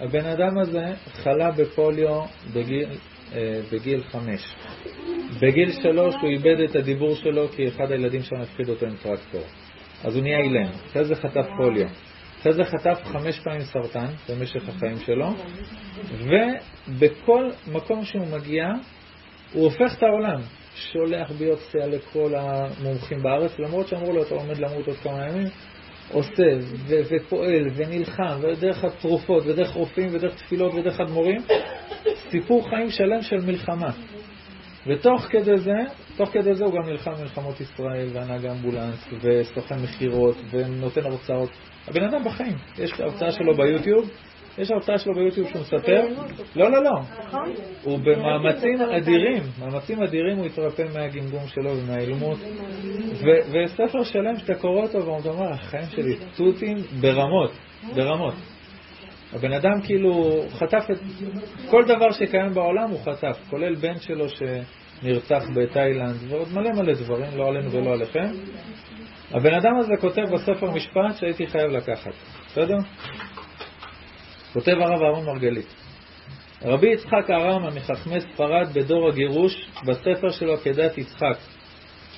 הבן 0.00 0.26
אדם 0.26 0.58
הזה 0.58 0.84
חלה 1.12 1.50
בפוליו 1.50 2.22
בגיל, 2.54 2.86
אה, 3.34 3.60
בגיל 3.72 4.02
חמש. 4.02 4.54
בגיל 5.42 5.72
שלוש 5.82 6.14
הוא 6.22 6.30
איבד 6.30 6.60
את 6.60 6.76
הדיבור 6.76 7.14
שלו 7.14 7.48
כי 7.48 7.68
אחד 7.68 7.90
הילדים 7.90 8.22
שם 8.22 8.36
הפחיד 8.36 8.68
אותו 8.68 8.86
עם 8.86 8.96
טרקטור. 8.96 9.44
אז 10.04 10.16
הוא 10.16 10.22
נהיה 10.22 10.38
אילם. 10.38 10.70
אחרי 10.86 11.04
זה 11.04 11.14
חטף 11.14 11.46
פוליו. 11.56 11.88
אחרי 12.40 12.52
זה 12.52 12.64
חטף 12.64 13.00
חמש 13.04 13.40
פעמים 13.40 13.60
סרטן 13.60 14.06
במשך 14.28 14.68
החיים 14.68 14.98
שלו, 14.98 15.28
ובכל 16.88 17.50
מקום 17.72 18.04
שהוא 18.04 18.26
מגיע, 18.26 18.64
הוא 19.52 19.64
הופך 19.64 19.98
את 19.98 20.02
העולם. 20.02 20.40
שולח 20.74 21.30
ביופסיה 21.30 21.86
לכל 21.86 22.34
המומחים 22.36 23.22
בארץ, 23.22 23.58
למרות 23.58 23.88
שאמרו 23.88 24.12
לו, 24.12 24.22
אתה 24.22 24.34
עומד 24.34 24.58
למות 24.58 24.86
עוד 24.86 24.96
כמה 24.96 25.28
ימים, 25.28 25.46
עושה 26.12 26.42
ו- 26.88 27.00
ופועל 27.10 27.68
ונלחם, 27.74 28.38
ודרך 28.40 28.84
התרופות, 28.84 29.46
ודרך 29.46 29.70
רופאים, 29.70 30.08
ודרך 30.12 30.34
תפילות, 30.34 30.74
ודרך 30.74 31.00
אדמו"רים, 31.00 31.40
סיפור 32.30 32.68
חיים 32.68 32.90
שלם 32.90 33.22
של 33.22 33.36
מלחמה. 33.36 33.90
ותוך 34.88 35.26
כדי 35.30 35.58
זה, 35.58 35.76
תוך 36.16 36.30
כדי 36.32 36.54
זה 36.54 36.64
הוא 36.64 36.74
גם 36.74 36.88
נלחם 36.90 37.10
במלחמות 37.18 37.60
ישראל, 37.60 38.08
והנהג 38.12 38.46
אמבולנס, 38.46 39.08
וסוכן 39.22 39.76
מכירות, 39.82 40.36
ונותן 40.50 41.06
הרצאות. 41.06 41.50
הבן 41.88 42.04
אדם 42.04 42.24
בחיים, 42.24 42.56
יש 42.78 43.00
הרצאה 43.00 43.30
שלו 43.30 43.56
ביוטיוב, 43.56 44.10
יש 44.58 44.70
הרצאה 44.70 44.98
שלו 44.98 45.14
ביוטיוב 45.14 45.48
שהוא 45.48 45.60
מספר, 45.60 46.06
לא, 46.56 46.70
לא, 46.70 46.84
לא, 46.84 47.00
הוא 47.82 47.98
במאמצים 47.98 48.80
אדירים, 48.80 49.42
מאמצים 49.60 50.02
אדירים 50.02 50.36
הוא 50.36 50.46
התרפא 50.46 50.84
מהגמגום 50.94 51.46
שלו 51.46 51.70
ומהאילמות, 51.76 52.38
וספר 53.52 54.02
שלם 54.04 54.36
שאתה 54.36 54.54
קורא 54.54 54.82
אותו 54.82 54.98
ואתה 54.98 55.28
אומר, 55.28 55.52
החיים 55.52 55.86
שלי 55.90 56.16
תותים 56.36 56.76
ברמות, 57.00 57.50
ברמות. 57.94 58.34
הבן 59.32 59.52
אדם 59.52 59.80
כאילו 59.84 60.42
חטף 60.50 60.84
את 60.90 60.98
כל 61.70 61.84
דבר 61.84 62.10
שקיים 62.10 62.54
בעולם 62.54 62.90
הוא 62.90 63.00
חטף, 63.00 63.38
כולל 63.50 63.74
בן 63.74 63.98
שלו 64.00 64.26
שנרצח 64.28 65.44
בתאילנד 65.54 66.16
ועוד 66.28 66.48
מלא 66.52 66.70
מלא 66.70 66.92
דברים, 66.92 67.38
לא 67.38 67.48
עלינו 67.48 67.72
ולא 67.72 67.92
עליכם. 67.92 68.30
הבן 69.30 69.54
אדם 69.54 69.76
הזה 69.78 69.92
כותב 70.00 70.22
בספר 70.32 70.70
משפט 70.70 71.16
שהייתי 71.16 71.46
חייב 71.46 71.70
לקחת, 71.70 72.12
בסדר? 72.46 72.76
כותב 74.52 74.72
הרב 74.72 75.02
אהרון 75.02 75.26
מרגלית. 75.26 75.74
רבי 76.62 76.92
יצחק 76.92 77.30
הרמא 77.30 77.68
מחכמי 77.76 78.20
ספרד 78.20 78.68
בדור 78.74 79.08
הגירוש, 79.08 79.70
בספר 79.86 80.30
שלו 80.30 80.56
כדת 80.56 80.98
יצחק, 80.98 81.36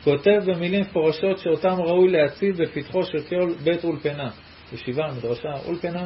כותב 0.04 0.40
במילים 0.46 0.80
מפורשות 0.80 1.38
שאותם 1.38 1.74
ראוי 1.78 2.10
להציב 2.10 2.62
בפתחו 2.62 3.02
של 3.02 3.22
כל 3.28 3.54
בית 3.64 3.84
אולפנה, 3.84 4.30
ישיבה, 4.72 5.02
מדרשה, 5.18 5.48
אולפנה, 5.66 6.04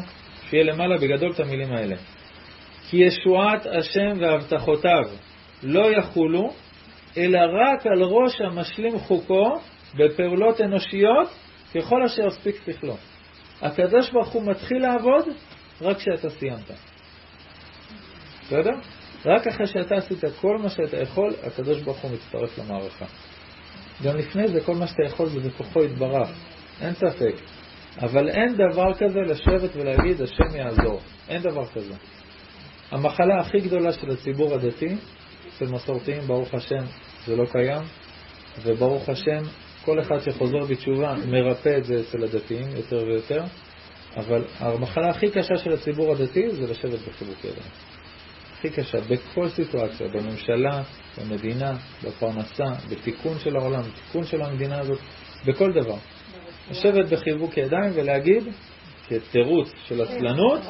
שיהיה 0.54 0.64
למעלה 0.64 0.98
בגדול 0.98 1.30
את 1.30 1.40
המילים 1.40 1.72
האלה. 1.72 1.96
כי 2.90 2.96
ישועת 2.96 3.66
השם 3.66 4.20
והבטחותיו 4.20 5.02
לא 5.62 5.90
יחולו, 5.98 6.52
אלא 7.16 7.38
רק 7.38 7.86
על 7.86 8.02
ראש 8.02 8.40
המשלים 8.40 8.98
חוקו 8.98 9.60
בפעולות 9.94 10.60
אנושיות 10.60 11.28
ככל 11.74 12.04
אשר 12.04 12.26
יספיק 12.26 12.56
שכלו. 12.66 12.96
הקדוש 13.62 14.10
ברוך 14.10 14.28
הוא 14.28 14.46
מתחיל 14.46 14.78
לעבוד 14.82 15.24
רק 15.80 15.96
כשאתה 15.96 16.30
סיימת. 16.30 16.70
בסדר? 18.42 18.72
רק 19.26 19.46
אחרי 19.46 19.66
שאתה 19.66 19.94
עשית 19.94 20.24
כל 20.40 20.58
מה 20.58 20.68
שאתה 20.68 20.96
יכול, 20.96 21.32
הקדוש 21.42 21.82
ברוך 21.82 21.98
הוא 21.98 22.10
מצטרף 22.10 22.58
למערכה. 22.58 23.06
גם 24.04 24.16
לפני 24.16 24.48
זה, 24.48 24.60
כל 24.60 24.74
מה 24.74 24.86
שאתה 24.86 25.02
יכול 25.06 25.28
זה 25.28 25.40
בכוחו 25.40 25.84
יתברך, 25.84 26.28
אין 26.80 26.94
ספק. 26.94 27.34
אבל 27.98 28.28
אין 28.28 28.54
דבר 28.54 28.94
כזה 28.94 29.20
לשבת 29.20 29.76
ולהגיד, 29.76 30.22
השם 30.22 30.56
יעזור. 30.56 31.00
אין 31.28 31.42
דבר 31.42 31.66
כזה. 31.66 31.94
המחלה 32.90 33.40
הכי 33.40 33.58
גדולה 33.58 33.92
של 33.92 34.10
הציבור 34.10 34.54
הדתי, 34.54 34.96
של 35.58 35.68
מסורתיים, 35.68 36.20
ברוך 36.26 36.54
השם, 36.54 36.84
זה 37.26 37.36
לא 37.36 37.44
קיים, 37.52 37.82
וברוך 38.62 39.08
השם, 39.08 39.42
כל 39.84 40.00
אחד 40.00 40.18
שחוזר 40.18 40.64
בתשובה 40.70 41.14
מרפא 41.26 41.78
את 41.78 41.84
זה 41.84 42.00
אצל 42.00 42.24
הדתיים 42.24 42.66
יותר 42.76 42.96
ויותר, 42.96 43.42
אבל 44.16 44.44
המחלה 44.58 45.10
הכי 45.10 45.30
קשה 45.30 45.56
של 45.56 45.72
הציבור 45.72 46.12
הדתי 46.12 46.50
זה 46.50 46.66
לשבת 46.66 47.08
בחיבוק 47.08 47.38
ידיים. 47.38 47.70
הכי 48.58 48.70
קשה, 48.70 48.98
בכל 49.00 49.48
סיטואציה, 49.48 50.08
בממשלה, 50.08 50.82
במדינה, 51.18 51.76
בפרנסה, 52.04 52.64
בתיקון 52.90 53.38
של 53.38 53.56
העולם, 53.56 53.82
בתיקון 53.82 54.24
של 54.24 54.42
המדינה 54.42 54.80
הזאת, 54.80 54.98
בכל 55.46 55.72
דבר. 55.72 55.96
לשבת 56.70 57.12
בחיבוק 57.12 57.56
ידיים 57.56 57.92
ולהגיד, 57.94 58.42
כתירוץ 59.08 59.72
של 59.84 60.02
עצלנות, 60.02 60.60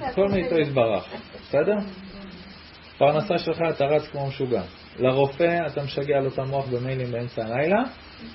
הכל 0.00 0.28
מאיתו 0.28 0.58
יתברך. 0.58 1.14
בסדר? 1.48 1.76
פרנסה 2.98 3.38
שלך 3.38 3.58
אתה 3.70 3.84
רץ 3.84 4.02
כמו 4.02 4.26
משוגע. 4.26 4.62
לרופא 4.98 5.66
אתה 5.66 5.82
משגע 5.82 6.20
לו 6.20 6.28
את 6.28 6.38
המוח 6.38 6.66
במיילים 6.66 7.12
באמצע 7.12 7.42
הלילה, 7.44 7.82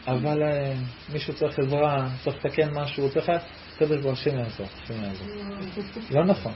אבל 0.08 0.44
uh, 0.44 1.14
מישהו 1.14 1.34
צריך 1.34 1.60
עזרה, 1.60 2.08
צריך 2.24 2.46
לתקן 2.46 2.70
משהו, 2.74 3.10
צריך... 3.10 3.32
הקדוש 3.76 3.98
ברוך 4.02 4.14
השם 4.14 4.38
יעזור, 4.38 4.68
השם 4.84 5.04
יעזור. 5.04 5.28
לא 6.12 6.26
נכון, 6.26 6.54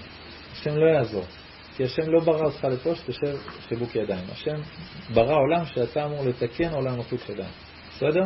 השם 0.51 0.75
לא 0.75 0.97
יעזור. 0.97 1.25
כי 1.75 1.83
השם 1.83 2.01
לא 2.07 2.19
ברא 2.19 2.45
אותך 2.45 2.63
לפה 2.63 2.95
שתשב 2.95 3.37
חיבוק 3.67 3.95
ידיים. 3.95 4.25
השם 4.31 4.55
ברא 5.13 5.35
עולם 5.35 5.65
שאתה 5.65 6.05
אמור 6.05 6.25
לתקן 6.25 6.73
עולם 6.73 6.99
מחוץ 6.99 7.29
ידיים. 7.29 7.51
בסדר? 7.95 8.23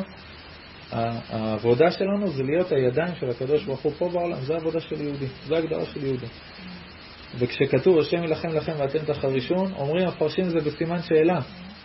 העבודה 0.92 1.92
שלנו 1.92 2.28
זה 2.28 2.44
להיות 2.44 2.72
הידיים 2.72 3.16
של 3.20 3.30
הקדוש 3.30 3.64
ברוך 3.64 3.80
הוא 3.80 3.92
פה 3.98 4.10
בעולם, 4.10 4.42
זה 4.42 4.54
העבודה 4.54 4.80
של 4.80 5.02
יהודי, 5.02 5.26
זה 5.48 5.56
ההגדרה 5.56 5.86
של 5.86 6.06
יהודי. 6.06 6.26
וכשכתוב 7.40 8.00
השם 8.00 8.18
יילחם 8.18 8.48
לכם 8.48 8.72
ואתם 8.80 9.00
תחרישון, 9.14 9.74
אומרים 9.74 10.08
הפרשים 10.08 10.44
זה 10.44 10.60
בסימן 10.60 11.02
שאלה. 11.02 11.40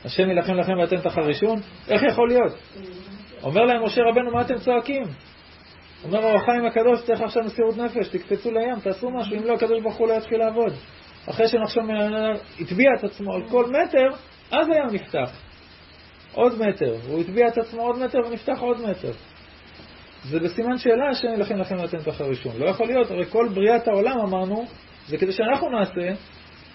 השם 0.05 0.28
יילחם 0.28 0.55
לכם 0.55 0.72
ואתם 0.80 1.00
תחרישון? 1.00 1.61
איך 1.88 2.03
יכול 2.03 2.28
להיות? 2.28 2.53
אומר 3.42 3.62
להם 3.62 3.84
משה 3.84 4.00
רבנו, 4.11 4.32
מה 4.32 4.40
אתם 4.40 4.59
צועקים? 4.59 5.03
אומר 6.05 6.24
אור 6.24 6.36
החיים 6.36 6.66
הקדוש, 6.66 7.03
צריך 7.03 7.20
עכשיו 7.20 7.42
מסירות 7.44 7.76
נפש, 7.76 8.09
תקפצו 8.09 8.50
לים, 8.50 8.80
תעשו 8.82 9.11
משהו, 9.11 9.36
אם 9.36 9.44
לא, 9.44 9.55
הקדוש 9.55 9.82
ברוך 9.82 9.96
הוא 9.96 10.09
לא 10.09 10.12
יתחיל 10.12 10.38
לעבוד. 10.38 10.72
אחרי 11.30 11.48
שנחשוב, 11.48 11.84
הטביע 12.61 12.90
את 12.98 13.05
עצמו 13.05 13.34
על 13.34 13.42
כל 13.48 13.66
מטר, 13.66 14.16
אז 14.50 14.68
הים 14.68 14.86
נפתח. 14.92 15.30
עוד 16.34 16.68
מטר. 16.68 16.96
הוא 17.08 17.20
הטביע 17.20 17.48
את 17.48 17.58
עצמו 17.58 17.82
עוד 17.82 17.98
מטר 17.98 18.18
ונפתח 18.28 18.58
עוד 18.60 18.80
מטר. 18.80 19.12
זה 20.24 20.40
בסימן 20.40 20.78
שאלה 20.78 21.10
השם 21.10 21.28
ילחם 21.34 21.56
לכם 21.56 21.76
ואתם 21.80 21.98
תחרישון. 21.98 22.52
לא 22.58 22.68
יכול 22.68 22.86
להיות, 22.86 23.10
הרי 23.10 23.26
כל 23.26 23.48
בריאת 23.54 23.88
העולם 23.88 24.18
אמרנו, 24.18 24.64
זה 25.08 25.18
כדי 25.18 25.32
שאנחנו 25.32 25.70
נעשה, 25.70 26.20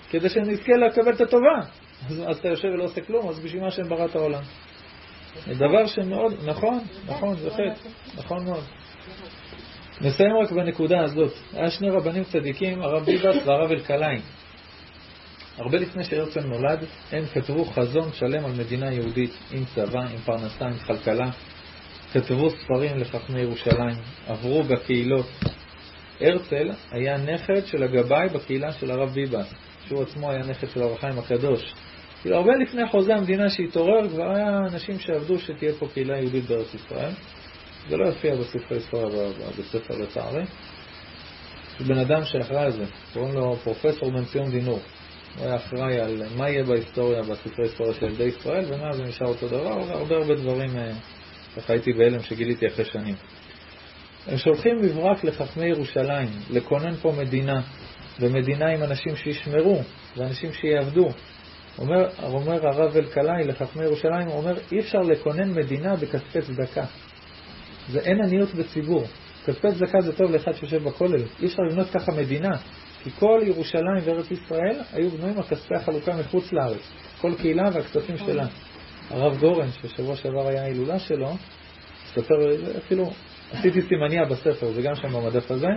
כדי 0.09 0.29
שנזכה 0.29 0.73
לקבל 0.73 1.13
את 1.13 1.21
הטובה. 1.21 1.59
אז, 2.09 2.23
אז 2.27 2.37
אתה 2.37 2.47
יושב 2.47 2.67
ולא 2.67 2.83
עושה 2.83 3.01
כלום, 3.01 3.29
אז 3.29 3.39
בשביל 3.39 3.61
מה 3.61 3.67
השם 3.67 3.89
ברא 3.89 4.05
את 4.05 4.15
העולם? 4.15 4.41
זה 5.45 5.53
דבר 5.53 5.85
שמאוד, 5.85 6.33
נכון, 6.45 6.79
נכון, 7.07 7.35
זה 7.35 7.49
חטא, 7.49 7.89
נכון 8.17 8.45
מאוד. 8.45 8.63
נסיים 10.01 10.31
רק 10.43 10.51
בנקודה 10.51 11.03
הזאת. 11.03 11.33
היה 11.53 11.69
שני 11.69 11.89
רבנים 11.89 12.23
צדיקים, 12.23 12.81
הרב 12.81 13.03
ביבס 13.03 13.47
והרב 13.47 13.71
אלקלעי. 13.71 14.19
הרבה 15.57 15.77
לפני 15.77 16.03
שהרצל 16.03 16.41
נולד, 16.41 16.79
הם 17.11 17.25
כתבו 17.25 17.65
חזון 17.65 18.13
שלם 18.13 18.45
על 18.45 18.51
מדינה 18.51 18.93
יהודית, 18.93 19.31
עם 19.51 19.63
צבא, 19.75 19.99
עם 19.99 20.17
פרנסה, 20.17 20.65
עם 20.65 20.77
כלכלה. 20.77 21.29
כתבו 22.13 22.49
ספרים 22.49 22.97
לחכמי 22.97 23.41
ירושלים, 23.41 23.95
עברו 24.27 24.63
בקהילות. 24.63 25.25
הרצל 26.21 26.71
היה 26.91 27.17
נכד 27.17 27.65
של 27.65 27.83
הגבאי 27.83 28.29
בקהילה 28.29 28.71
של 28.71 28.91
הרב 28.91 29.09
ביבס, 29.09 29.53
שהוא 29.87 30.01
עצמו 30.01 30.31
היה 30.31 30.39
נכד 30.39 30.69
של 30.69 30.81
הרב 30.81 30.97
חיים 30.97 31.19
הקדוש. 31.19 31.73
כאילו 32.21 32.35
הרבה 32.35 32.51
לפני 32.55 32.87
חוזה 32.87 33.15
המדינה 33.15 33.49
שהתעורר, 33.49 34.09
כבר 34.09 34.35
היה 34.35 34.57
אנשים 34.57 34.99
שעבדו 34.99 35.39
שתהיה 35.39 35.73
פה 35.79 35.87
קהילה 35.93 36.17
יהודית 36.17 36.45
בארץ 36.45 36.73
ישראל. 36.73 37.11
זה 37.89 37.97
לא 37.97 38.05
יופיע 38.05 38.35
בספרי 38.35 38.77
היסטוריה 38.77 39.29
בספר 39.59 39.97
לצערי. 39.97 40.43
בן 41.87 41.97
אדם 41.97 42.23
שאחראי 42.23 42.63
על 42.63 42.71
זה, 42.71 42.83
קוראים 43.13 43.33
לו 43.35 43.55
פרופסור 43.55 44.11
בן 44.11 44.25
ציון 44.25 44.51
דינור. 44.51 44.79
הוא 45.37 45.45
היה 45.45 45.55
אחראי 45.55 45.99
על 45.99 46.23
מה 46.37 46.49
יהיה 46.49 46.63
בהיסטוריה, 46.63 47.21
בספרי 47.21 47.65
היסטוריה 47.65 47.93
של 47.93 48.05
ילדי 48.05 48.23
ישראל, 48.23 48.65
ומה 48.67 48.93
זה 48.93 49.03
נשאר 49.03 49.27
אותו 49.27 49.47
דבר, 49.47 49.77
והרבה 49.87 50.15
הרבה 50.15 50.35
דברים, 50.35 50.77
אה, 50.77 50.91
ככה 51.55 51.73
הייתי 51.73 51.93
בהלם 51.93 52.19
שגיליתי 52.19 52.67
אחרי 52.67 52.85
שנים. 52.85 53.15
הם 54.27 54.37
שולחים 54.37 54.81
מברק 54.81 55.23
לחכמי 55.23 55.65
ירושלים, 55.65 56.29
לכונן 56.49 56.95
פה 56.95 57.13
מדינה, 57.17 57.61
ומדינה 58.19 58.65
עם 58.67 58.83
אנשים 58.83 59.15
שישמרו, 59.15 59.81
ואנשים 60.17 60.53
שיעבדו. 60.53 61.09
אומר, 61.77 62.09
אומר 62.23 62.67
הרב 62.67 62.97
אלקלעי 62.97 63.43
לחכמי 63.43 63.83
ירושלים, 63.83 64.27
הוא 64.27 64.37
אומר, 64.37 64.57
אי 64.71 64.79
אפשר 64.79 64.99
לכונן 64.99 65.53
מדינה 65.53 65.95
בכספי 65.95 66.41
צדקה. 66.41 66.85
זה 67.89 67.99
אין 67.99 68.21
עניות 68.25 68.53
בציבור. 68.53 69.07
כספי 69.45 69.67
צדקה 69.71 70.01
זה 70.01 70.13
טוב 70.13 70.31
לאחד 70.31 70.51
שיושב 70.51 70.83
בכולל. 70.83 71.23
אי 71.41 71.45
אפשר 71.45 71.61
לבנות 71.69 71.89
ככה 71.89 72.11
מדינה. 72.11 72.51
כי 73.07 73.11
כל 73.19 73.41
ירושלים 73.43 74.01
וארץ 74.03 74.31
ישראל 74.31 74.79
היו 74.93 75.09
בנויים 75.09 75.37
על 75.37 75.43
כספי 75.43 75.75
החלוקה 75.75 76.15
מחוץ 76.15 76.53
לארץ. 76.53 76.91
כל 77.21 77.31
קהילה 77.37 77.69
והכספים 77.73 78.17
שלה. 78.17 78.45
הרב 79.09 79.37
גורן, 79.39 79.67
ששבוע 79.71 80.15
שעבר 80.15 80.47
היה 80.47 80.63
ההילולה 80.63 80.99
שלו, 80.99 81.29
מספר, 82.03 82.35
אפילו 82.77 83.11
עשיתי 83.51 83.81
סימניה 83.81 84.25
בספר, 84.25 84.71
זה 84.71 84.81
גם 84.81 84.95
שם 84.95 85.07
במדף 85.07 85.51
הזה, 85.51 85.67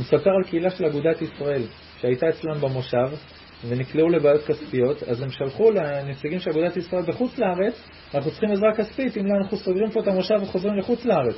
מספר 0.00 0.30
על 0.30 0.44
קהילה 0.50 0.70
של 0.70 0.84
אגודת 0.84 1.22
ישראל, 1.22 1.62
שהייתה 2.00 2.28
אצלם 2.28 2.60
במושב, 2.60 3.16
ונקלעו 3.68 4.08
לבעיות 4.08 4.44
כספיות, 4.44 5.02
אז 5.02 5.22
הם 5.22 5.30
שלחו 5.30 5.70
לנציגים 5.70 6.40
של 6.40 6.50
אגודת 6.50 6.76
ישראל 6.76 7.02
בחוץ 7.02 7.38
לארץ, 7.38 7.88
אנחנו 8.14 8.30
צריכים 8.30 8.50
עזרה 8.50 8.74
כספית, 8.76 9.16
אם 9.16 9.26
לא 9.26 9.34
אנחנו 9.42 9.56
סוגרים 9.56 9.90
פה 9.90 10.00
את 10.00 10.08
המושב 10.08 10.34
וחוזרים 10.42 10.78
לחוץ 10.78 11.04
לארץ. 11.04 11.36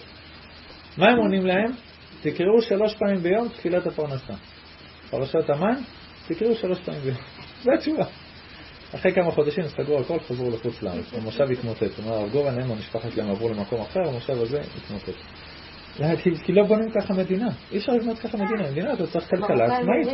מה 0.99 1.09
הם 1.09 1.19
עונים 1.19 1.47
להם? 1.47 1.71
תקראו 2.23 2.63
שלוש 2.63 2.95
פעמים 2.95 3.23
ביום 3.23 3.49
תפילת 3.49 3.87
הפרנסה. 3.87 4.35
פרשת 5.15 5.51
המן, 5.51 5.75
תקראו 6.29 6.55
שלוש 6.55 6.79
פעמים 6.81 7.01
ביום. 7.01 7.17
זו 7.63 7.73
התשובה. 7.73 8.05
אחרי 8.95 9.13
כמה 9.13 9.31
חודשים 9.31 9.65
סגרו 9.69 10.01
הכל, 10.01 10.19
חזרו 10.19 10.51
לחוץ 10.51 10.83
לארץ. 10.83 11.13
המושב 11.13 11.45
התמוטט. 11.51 11.95
כלומר, 11.97 12.15
הרב 12.15 12.31
גורן, 12.31 12.61
הם 12.61 12.71
המשפחה 12.71 13.11
שלהם 13.11 13.31
עברו 13.31 13.49
למקום 13.49 13.81
אחר, 13.81 14.01
המושב 14.09 14.33
הזה 14.33 14.61
התמוטט. 14.77 15.19
כי, 16.45 16.53
לא 16.53 16.63
בונים 16.65 16.91
ככה 16.91 17.15
מדינה. 17.15 17.49
אי 17.73 17.79
אפשר 17.79 17.93
לבנות 17.93 18.19
ככה 18.19 18.37
מדינה. 18.37 18.71
מדינה 18.71 18.93
אתה 18.93 19.07
צריך 19.07 19.29
כלכלה 19.31 19.65
עצמאית. 19.65 20.07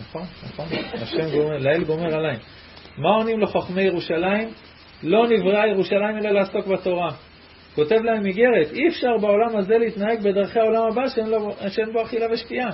נכון, 0.00 0.22
נכון. 0.44 0.66
השם 0.92 1.30
גומר, 1.30 1.58
לאל 1.58 1.84
גומר 1.84 2.14
עליי. 2.14 2.36
מה 2.98 3.16
עונים 3.16 3.40
לחכמי 3.40 3.82
ירושלים? 3.82 4.48
לא 5.02 5.28
נבראה 5.28 5.66
ירושלים 5.66 6.16
אלא 6.18 6.30
לעסוק 6.30 6.66
בתורה. 6.66 7.10
כותב 7.74 7.96
להם 7.96 8.26
איגרת, 8.26 8.72
אי 8.72 8.88
אפשר 8.88 9.16
בעולם 9.20 9.56
הזה 9.56 9.78
להתנהג 9.78 10.22
בדרכי 10.22 10.58
העולם 10.58 10.82
הבא 10.92 11.02
שאין 11.68 11.92
בו 11.92 12.02
אכילה 12.02 12.26
ושתייה. 12.32 12.68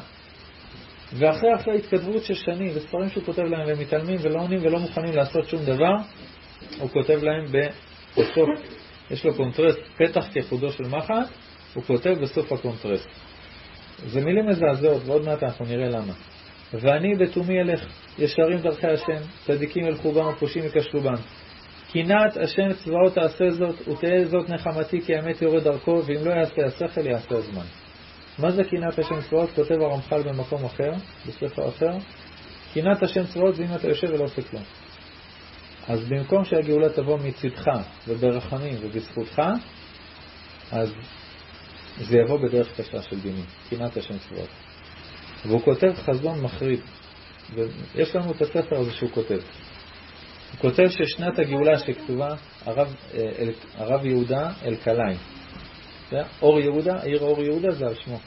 ואחרי 1.12 1.54
אחרי 1.54 1.78
התכתבות 1.78 2.24
של 2.24 2.34
שנים 2.34 2.72
וספרים 2.74 3.08
שהוא 3.08 3.24
כותב 3.24 3.42
להם 3.42 3.66
והם 3.66 3.78
מתעלמים 3.78 4.18
ולא 4.22 4.40
עונים 4.40 4.58
ולא 4.62 4.78
מוכנים 4.78 5.14
לעשות 5.14 5.48
שום 5.48 5.64
דבר, 5.64 5.94
הוא 6.78 6.90
כותב 6.90 7.18
להם 7.22 7.44
בסוף, 8.12 8.48
יש 9.10 9.24
לו 9.24 9.34
קונטרס, 9.34 9.78
פתח 9.96 10.26
כחודו 10.34 10.70
של 10.72 10.84
מחט, 10.84 11.28
הוא 11.74 11.84
כותב 11.84 12.14
בסוף 12.22 12.52
הקונטרסט. 12.52 13.08
זה 14.06 14.20
מילים 14.20 14.46
מזעזעות 14.46 15.02
ועוד 15.06 15.24
מעט 15.24 15.42
אנחנו 15.42 15.64
נראה 15.64 15.88
למה. 15.88 16.12
ואני 16.72 17.14
בתומי 17.14 17.60
אלך, 17.60 17.84
ישרים 18.18 18.58
דרכי 18.58 18.86
השם, 18.86 19.22
צדיקים 19.46 19.86
ילכו 19.86 20.12
בם 20.12 20.26
ופושעים 20.26 20.64
יכשלו 20.64 21.00
בם. 21.00 21.14
קנאת 21.92 22.36
השם 22.36 22.72
צבאות 22.84 23.14
תעשה 23.14 23.50
זאת, 23.50 23.88
ותהא 23.88 24.24
זאת 24.24 24.50
נחמתי 24.50 25.00
כי 25.00 25.14
האמת 25.14 25.42
יורה 25.42 25.64
דרכו, 25.64 26.02
ואם 26.06 26.24
לא 26.24 26.30
יעשה 26.30 26.64
השכל 26.66 27.06
יעשה 27.06 27.34
הזמן. 27.34 27.64
מה 28.40 28.50
זה 28.50 28.64
קנאת 28.64 28.98
השם 28.98 29.20
צבאות? 29.28 29.50
כותב 29.54 29.74
הרמח"ל 29.80 30.22
במקום 30.22 30.64
אחר, 30.64 30.92
בספר 31.26 31.68
אחר. 31.68 31.98
קנאת 32.74 33.02
השם 33.02 33.26
צבאות 33.26 33.56
זה 33.56 33.64
אם 33.64 33.74
אתה 33.74 33.88
יושב 33.88 34.06
ולא 34.10 34.24
עושה 34.24 34.42
כלום. 34.42 34.62
אז 35.88 36.04
במקום 36.08 36.44
שהגאולה 36.44 36.88
תבוא 36.88 37.18
מצדך 37.18 37.66
וברחמים 38.08 38.74
ובזכותך, 38.80 39.42
אז 40.72 40.92
זה 42.00 42.18
יבוא 42.18 42.38
בדרך 42.38 42.80
קשה 42.80 43.02
של 43.02 43.20
דינים, 43.20 43.44
קנאת 43.70 43.96
השם 43.96 44.18
צבאות. 44.18 44.48
והוא 45.46 45.60
כותב 45.62 45.92
חזון 45.94 46.40
מחריד. 46.40 46.80
ויש 47.54 48.16
לנו 48.16 48.30
את 48.30 48.42
הספר 48.42 48.76
הזה 48.76 48.92
שהוא 48.92 49.10
כותב. 49.10 49.38
הוא 50.50 50.60
כותב 50.60 50.86
ששנת 50.88 51.38
הגאולה 51.38 51.78
שכתובה, 51.78 52.34
הרב, 52.66 52.94
אה, 53.14 53.20
אל, 53.38 53.50
הרב 53.76 54.06
יהודה 54.06 54.52
אלקלעי. 54.64 55.16
אור 56.42 56.60
יהודה, 56.60 56.94
העיר 57.00 57.20
אור 57.20 57.42
יהודה 57.42 57.70
זה 57.70 57.86
על 57.86 57.94
שמו. 57.94 58.18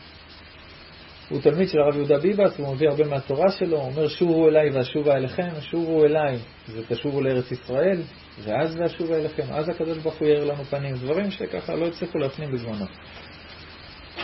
הוא 1.30 1.42
תלמיד 1.42 1.70
של 1.70 1.80
הרב 1.80 1.96
יהודה 1.96 2.18
ביבס, 2.18 2.58
הוא 2.58 2.76
מביא 2.76 2.90
הרבה 2.90 3.04
מהתורה 3.08 3.52
שלו, 3.52 3.78
הוא 3.78 3.86
אומר 3.86 4.08
שובו 4.08 4.50
אליי 4.50 4.70
ואשובה 4.70 5.16
אליכם, 5.16 5.48
שובו 5.62 6.06
אליי 6.06 6.38
זה 6.68 6.82
תשובו 6.88 7.22
לארץ 7.22 7.52
ישראל, 7.52 8.02
ואז 8.44 8.76
ואשובה 8.80 9.16
אליכם, 9.16 9.44
אז 9.52 9.70
הקדוש 9.70 9.98
ברוך 9.98 10.16
הוא 10.16 10.28
יאיר 10.28 10.44
לנו 10.44 10.64
פנים, 10.64 10.96
דברים 10.96 11.32
שככה 11.32 11.76
לא 11.76 11.88
הצליחו 11.88 12.18
להפנים 12.18 12.52
בזמנו. 12.52 12.86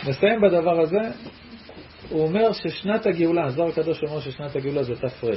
נסיים 0.08 0.40
בדבר 0.40 0.80
הזה, 0.80 0.98
הוא 2.08 2.22
אומר 2.22 2.52
ששנת 2.52 3.06
הגאולה, 3.06 3.46
הזוהר 3.46 3.68
הקדוש 3.68 4.00
אומר 4.02 4.20
ששנת 4.20 4.56
הגאולה 4.56 4.82
זה 4.82 4.94
ת"ר, 4.94 5.30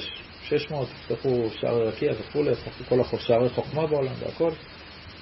600, 0.44 0.88
יפתחו 0.90 1.50
שערי 1.60 1.88
רקיע 1.88 2.12
וכולי, 2.20 2.52
כל 2.90 3.18
שערי 3.20 3.50
חוכמה 3.50 3.88
בעולם 3.88 4.14
והכל. 4.20 4.52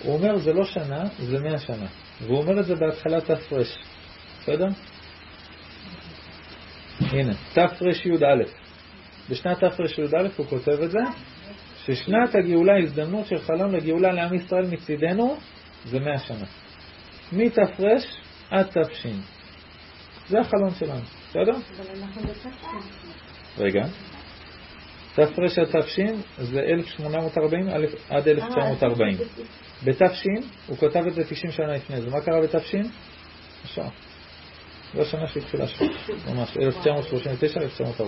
הוא 0.04 0.14
אומר 0.14 0.38
זה 0.38 0.54
לא 0.54 0.66
שנה, 0.66 1.04
זה 1.20 1.40
מאה 1.40 1.60
שנה. 1.60 1.88
והוא 2.26 2.38
אומר 2.38 2.60
את 2.60 2.66
זה 2.66 2.76
בהתחלת 2.76 3.32
ת"ר, 3.32 3.62
בסדר? 4.42 4.68
הנה, 7.00 7.34
תרי"א. 7.54 8.44
בשנת 9.30 9.58
תרי"א 9.60 10.28
הוא 10.38 10.46
כותב 10.46 10.82
את 10.84 10.92
זה, 10.92 11.00
ששנת 11.86 12.36
הגאולה, 12.36 12.74
הזדמנות 12.84 13.28
של 13.28 13.40
חלום 13.40 13.76
לגאולה 13.76 14.12
לעם 14.12 14.34
ישראל 14.34 14.66
מצידנו, 14.68 15.38
זה 15.86 16.00
מאה 16.00 16.20
שנה. 16.20 16.46
מת"ר 17.32 17.64
עד 18.50 18.66
ת"ש. 18.66 19.08
זה 20.30 20.40
החלום 20.40 20.70
שלנו. 20.80 21.02
בסדר? 21.30 21.54
רגע. 23.58 23.84
ת"ר 25.16 25.22
עד 25.62 25.82
ת"ש 25.82 26.00
זה 26.38 26.60
1840 26.60 27.68
עד 28.10 28.28
1940. 28.28 29.18
בת"ש 29.84 30.26
הוא 30.68 30.78
כתב 30.78 31.04
את 31.08 31.14
זה 31.14 31.24
90 31.24 31.52
שנה 31.52 31.74
לפני 31.74 32.02
זה. 32.02 32.10
מה 32.10 32.22
קרה 32.22 32.42
בת"ש? 32.42 32.76
עכשיו. 33.64 33.90
זו 34.94 35.02
השנה 35.02 35.28
שהתחילה 35.28 35.68
שם, 35.68 35.86
ממש, 36.28 36.58
1939-1940. 36.58 38.02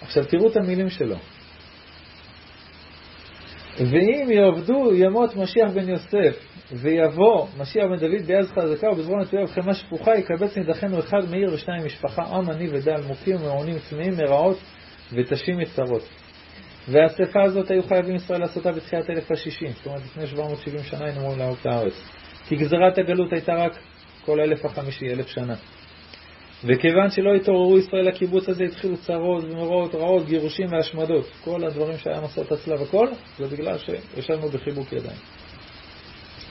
עכשיו 0.00 0.24
תראו 0.24 0.48
את 0.48 0.56
המילים 0.56 0.90
שלו. 0.90 1.16
ואם 3.78 4.30
יעבדו 4.30 4.94
ימות 4.94 5.36
משיח 5.36 5.70
בן 5.74 5.88
יוסף, 5.88 6.36
ויבוא 6.72 7.46
משיח 7.58 7.84
בן 7.84 7.96
דוד 7.96 8.26
ביד 8.26 8.46
חזקה 8.46 8.90
ובזרוע 8.90 9.20
נטויה 9.22 9.42
ובחמה 9.42 9.74
שפוכה, 9.74 10.16
יקבץ 10.16 10.56
נידחנו 10.56 10.98
אחד 10.98 11.30
מאיר 11.30 11.54
ושניים 11.54 11.86
משפחה, 11.86 12.22
עם 12.22 12.50
עני 12.50 12.68
ודל, 12.72 13.00
מוכים 13.06 13.36
ומעונים 13.36 13.76
צמאים 13.90 14.16
מרעות 14.16 14.58
ותשים 15.12 15.58
מצרות. 15.58 16.08
והשפה 16.88 17.42
הזאת 17.42 17.70
היו 17.70 17.82
חייבים 17.82 18.16
ישראל 18.16 18.40
לעשותה 18.40 18.72
בתחילת 18.72 19.10
אלף 19.10 19.30
השישים, 19.30 19.70
זאת 19.70 19.86
אומרת 19.86 20.02
לפני 20.04 20.26
770 20.26 20.82
שנה 20.82 21.04
היינו 21.04 21.20
אמורים 21.20 21.38
לעלות 21.38 21.66
לארץ. 21.66 22.02
כי 22.48 22.56
גזירת 22.56 22.98
הגלות 22.98 23.32
הייתה 23.32 23.52
רק 23.52 23.72
כל 24.24 24.40
אלף 24.40 24.64
החמישי, 24.64 25.06
אלף 25.10 25.26
שנה. 25.26 25.54
וכיוון 26.64 27.10
שלא 27.10 27.34
התעוררו 27.34 27.78
ישראל 27.78 28.08
לקיבוץ 28.08 28.48
הזה, 28.48 28.64
התחילו 28.64 28.96
צרות 28.96 29.44
ומראות 29.44 29.94
רעות, 29.94 30.26
גירושים 30.26 30.72
והשמדות. 30.72 31.26
כל 31.44 31.64
הדברים 31.64 31.98
שהיה 31.98 32.20
מסעות 32.20 32.52
הצלב 32.52 32.82
הכל, 32.82 33.08
זה 33.38 33.46
בגלל 33.46 33.76
שישבנו 33.78 34.48
בחיבוק 34.48 34.92
ידיים. 34.92 35.18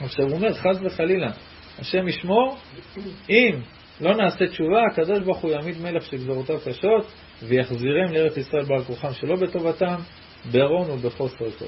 עכשיו 0.00 0.24
הוא 0.24 0.34
אומר, 0.34 0.54
חס 0.54 0.76
וחלילה, 0.82 1.30
השם 1.78 2.08
ישמור, 2.08 2.56
אם 3.30 3.60
לא 4.00 4.16
נעשה 4.16 4.46
תשובה, 4.46 4.82
הקדוש 4.92 5.18
ברוך 5.18 5.38
הוא 5.38 5.50
יעמיד 5.50 5.82
מלך 5.82 6.04
שגזרותיו 6.04 6.58
קשות, 6.66 7.12
ויחזירם 7.42 8.12
לארץ 8.12 8.36
ישראל 8.36 8.64
בעל 8.64 8.84
כוחם 8.84 9.12
שלא 9.12 9.36
בטובתם, 9.36 9.96
בערון 10.50 10.90
ובחוסר 10.90 11.50
כל. 11.58 11.64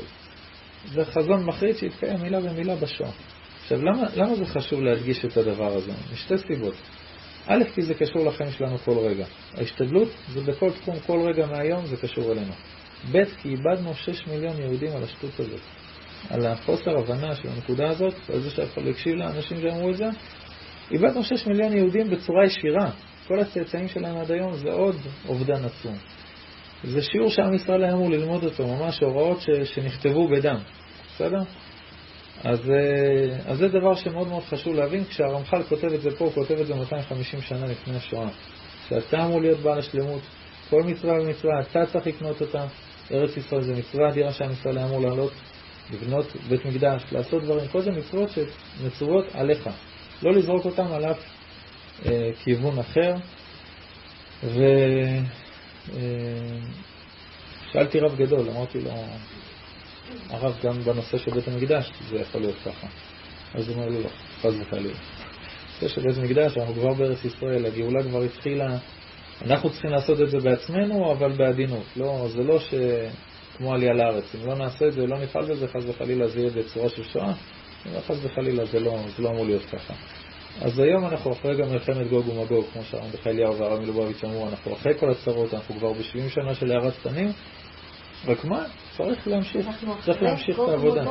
זה 0.92 1.04
חזון 1.04 1.44
מחריד 1.44 1.76
שהתקיים 1.76 2.20
מילה 2.22 2.40
במילה 2.40 2.76
בשואה. 2.76 3.10
עכשיו, 3.62 3.82
למה, 3.82 4.02
למה 4.16 4.34
זה 4.34 4.46
חשוב 4.46 4.80
להדגיש 4.80 5.24
את 5.24 5.36
הדבר 5.36 5.76
הזה? 5.76 5.92
משתי 6.12 6.38
סיבות. 6.38 6.74
א', 7.46 7.64
כי 7.74 7.82
זה 7.82 7.94
קשור 7.94 8.24
לחיים 8.24 8.50
שלנו 8.50 8.78
כל 8.78 8.98
רגע. 8.98 9.26
ההשתדלות 9.54 10.08
זה 10.32 10.40
בכל 10.40 10.70
תחום, 10.70 11.00
כל 11.06 11.20
רגע 11.28 11.46
מהיום 11.46 11.86
זה 11.86 11.96
קשור 11.96 12.32
אלינו. 12.32 12.52
ב', 13.12 13.24
כי 13.42 13.48
איבדנו 13.48 13.94
6 13.94 14.26
מיליון 14.26 14.60
יהודים 14.60 14.96
על 14.96 15.02
השטות 15.02 15.40
הזאת. 15.40 15.60
על 16.30 16.46
החוסר 16.46 16.98
הבנה 16.98 17.34
של 17.34 17.48
הנקודה 17.48 17.88
הזאת, 17.88 18.14
על 18.32 18.40
זה 18.40 18.50
שאף 18.50 18.72
אחד 18.72 18.82
לא 18.82 18.90
הקשיב 18.90 19.14
לאנשים 19.14 19.60
שאמרו 19.60 19.90
את 19.90 19.96
זה. 19.96 20.04
איבדנו 20.90 21.24
6 21.24 21.46
מיליון 21.46 21.72
יהודים 21.72 22.10
בצורה 22.10 22.46
ישירה. 22.46 22.90
כל 23.26 23.40
הצאצאים 23.40 23.88
שלהם 23.88 24.16
עד 24.16 24.30
היום 24.30 24.54
זה 24.54 24.72
עוד 24.72 24.96
אובדן 25.28 25.64
עצום. 25.64 25.96
זה 26.84 27.02
שיעור 27.02 27.30
שעם 27.30 27.54
ישראל 27.54 27.84
היה 27.84 27.92
אמור 27.92 28.10
ללמוד 28.10 28.44
אותו, 28.44 28.66
ממש 28.66 29.00
הוראות 29.00 29.40
ש, 29.40 29.46
שנכתבו 29.64 30.28
בדם. 30.28 30.58
בסדר? 31.14 31.38
אז, 32.44 32.70
אה, 32.70 33.36
אז 33.46 33.58
זה 33.58 33.68
דבר 33.68 33.94
שמאוד 33.94 34.28
מאוד 34.28 34.42
חשוב 34.42 34.74
להבין, 34.74 35.04
כשהרמח"ל 35.04 35.62
כותב 35.62 35.92
את 35.92 36.00
זה 36.00 36.10
פה, 36.10 36.24
הוא 36.24 36.32
כותב 36.32 36.60
את 36.60 36.66
זה 36.66 36.74
250 36.74 37.40
שנה 37.40 37.66
לפני 37.66 37.96
השואה. 37.96 38.28
שאתה 38.88 39.24
אמור 39.24 39.40
להיות 39.40 39.58
בעל 39.58 39.78
השלמות, 39.78 40.22
כל 40.70 40.82
מצווה 40.82 41.14
ומצווה, 41.22 41.60
אתה 41.60 41.86
צריך 41.86 42.06
לקנות 42.06 42.40
אותה. 42.40 42.64
ארץ 43.12 43.36
ישראל 43.36 43.62
זה 43.62 43.74
מצווה 43.74 44.08
אדירה 44.08 44.32
שעם 44.32 44.52
ישראל 44.52 44.78
היה 44.78 44.86
אמור 44.86 45.00
לעלות, 45.00 45.32
לבנות 45.92 46.26
בית 46.48 46.64
מקדש, 46.64 47.02
לעשות 47.12 47.42
דברים, 47.42 47.68
כל 47.68 47.80
זה 47.80 47.90
מצוות 47.90 48.30
שמצוות 48.30 49.24
עליך. 49.34 49.70
לא 50.22 50.32
לזרוק 50.32 50.64
אותם 50.64 50.86
על 50.92 51.04
אף 51.04 51.18
אה, 52.06 52.30
כיוון 52.44 52.78
אחר. 52.78 53.14
ושאלתי 54.44 55.37
אה, 55.96 57.80
רב 58.00 58.16
גדול, 58.16 58.50
אמרתי 58.50 58.80
לו, 58.80 58.90
הרב, 60.30 60.54
גם 60.62 60.80
בנושא 60.80 61.18
של 61.18 61.30
בית 61.30 61.48
המקדש 61.48 61.92
זה 62.10 62.16
יכול 62.16 62.40
להיות 62.40 62.56
ככה. 62.64 62.86
אז 63.54 63.68
הוא 63.68 63.76
אומר 63.76 63.88
לי, 63.88 64.02
לא, 64.02 64.08
חס 64.40 64.54
וחלילה. 64.60 64.94
נושא 65.82 65.94
של 65.94 66.00
בית 66.00 66.18
המקדש, 66.18 66.58
אנחנו 66.58 66.74
כבר 66.74 66.94
בארץ 66.94 67.24
ישראל, 67.24 67.66
הגאולה 67.66 68.02
כבר 68.02 68.22
התחילה, 68.22 68.78
אנחנו 69.42 69.70
צריכים 69.70 69.90
לעשות 69.90 70.20
את 70.20 70.30
זה 70.30 70.38
בעצמנו, 70.38 71.12
אבל 71.12 71.32
בעדינות. 71.32 71.84
לא, 71.96 72.26
זה 72.28 72.42
לא 72.42 72.58
ש... 72.58 72.74
כמו 73.58 73.74
עלייה 73.74 73.92
לארץ. 73.92 74.34
אם 74.34 74.46
לא 74.46 74.54
נעשה 74.54 74.88
את 74.88 74.92
זה, 74.92 75.06
לא 75.06 75.18
נפעל 75.18 75.44
בזה, 75.44 75.68
חס 75.68 75.82
וחלילה 75.86 76.28
זה 76.28 76.40
יהיה 76.40 76.50
בצורה 76.50 76.88
של 76.88 77.02
שואה, 77.02 77.32
חס 78.06 78.16
וחלילה 78.22 78.64
זה 78.64 78.80
לא, 78.80 78.98
זה 79.16 79.22
לא 79.22 79.28
אמור 79.28 79.46
להיות 79.46 79.64
ככה. 79.64 79.94
אז 80.62 80.78
היום 80.78 81.06
אנחנו 81.06 81.32
אחרי 81.32 81.56
גם 81.56 81.70
מלחמת 81.70 82.08
גוג 82.08 82.28
ומגוג, 82.28 82.64
כמו 82.72 82.82
שהרב 82.84 83.14
אליהו 83.26 83.58
והרב 83.58 83.80
מלובביץ' 83.80 84.24
אמרו, 84.24 84.48
אנחנו 84.48 84.72
אחרי 84.72 84.98
כל 84.98 85.10
הצרות, 85.10 85.54
אנחנו 85.54 85.74
כבר 85.74 85.92
ב-70 85.92 86.28
שנה 86.28 86.54
של 86.54 86.72
הערת 86.72 86.94
תנים, 87.02 87.32
רק 88.26 88.44
מה? 88.44 88.64
צריך 88.96 89.28
להמשיך, 89.28 89.66
צריך 90.04 90.22
להמשיך 90.22 90.60
את 90.60 90.68
העבודה. 90.68 91.04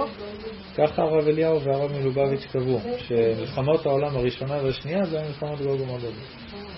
ככה 0.77 1.01
הרב 1.01 1.27
אליהו 1.27 1.61
והרב 1.61 1.91
מלובביץ' 1.91 2.45
קבעו, 2.51 2.79
שמלחמות 2.97 3.85
העולם 3.85 4.17
הראשונה 4.17 4.63
והשנייה 4.63 5.05
זה 5.05 5.19
היה 5.19 5.27
מלחמות 5.27 5.59
גוג 5.59 5.81
ומגוג. 5.81 6.15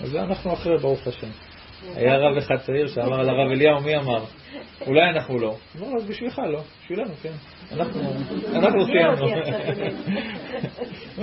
אז 0.02 0.10
זה 0.10 0.22
אנחנו 0.22 0.52
אחרי, 0.52 0.78
ברוך 0.78 1.06
השם. 1.06 1.49
היה 1.94 2.16
רב 2.16 2.36
אחד 2.36 2.56
צעיר 2.56 2.86
שאמר 2.86 3.20
על 3.20 3.28
הרב 3.28 3.50
אליהו, 3.50 3.80
מי 3.80 3.96
אמר? 3.96 4.24
אולי 4.86 5.10
אנחנו 5.10 5.38
לא. 5.38 5.56
אמר, 5.78 5.96
אז 5.96 6.04
בשבילך 6.04 6.38
לא, 6.38 6.60
בשבילנו 6.82 7.14
כן. 7.22 7.32
אנחנו 8.54 8.84
סיימנו. 8.86 9.26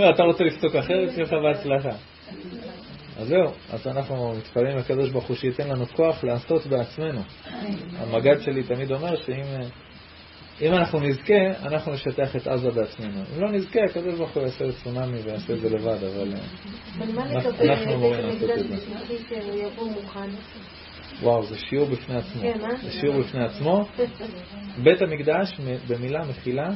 אתה 0.15 0.23
רוצה 0.23 0.43
לפסוק 0.43 0.75
אחרת, 0.75 1.09
שיהיה 1.09 1.23
לך 1.23 1.33
בהצלחה. 1.43 1.97
אז 3.17 3.27
זהו, 3.27 3.51
אז 3.69 3.87
אנחנו 3.87 4.33
מתפללים 4.37 4.77
לקדוש 4.77 5.09
ברוך 5.09 5.25
הוא 5.25 5.35
שייתן 5.35 5.67
לנו 5.69 5.85
כוח 5.85 6.23
לעשות 6.23 6.65
בעצמנו. 6.67 7.21
המג"ד 7.97 8.41
שלי 8.41 8.63
תמיד 8.63 8.91
אומר 8.91 9.15
שאם 9.15 9.43
אם 10.61 10.73
אנחנו 10.73 10.99
נזכה, 10.99 11.67
אנחנו 11.67 11.93
נשטח 11.93 12.35
את 12.35 12.47
עזה 12.47 12.69
בעצמנו. 12.71 13.21
אם 13.35 13.41
לא 13.41 13.51
נזכה, 13.51 13.79
הקדוש 13.89 14.15
ברוך 14.17 14.31
הוא 14.31 14.43
יעשה 14.43 14.65
את 14.65 14.73
צונאמי 14.83 15.17
ויעשה 15.17 15.53
את 15.53 15.59
זה 15.59 15.69
לבד, 15.69 16.03
אבל 16.03 16.33
אנחנו 17.69 17.93
אמורים 17.93 18.25
לעשות 18.25 18.49
את 18.49 18.69
זה. 18.69 18.75
וואו, 21.21 21.43
זה 21.43 21.57
שיעור 21.57 21.87
בפני 21.87 22.15
עצמו. 22.15 22.41
כן, 22.41 22.61
אה? 22.61 22.75
זה 22.83 22.91
שיעור 22.91 23.19
בפני 23.21 23.43
עצמו. 23.45 23.85
בית 24.83 25.01
המקדש, 25.01 25.53
במילה 25.87 26.19
מחילה, 26.29 26.69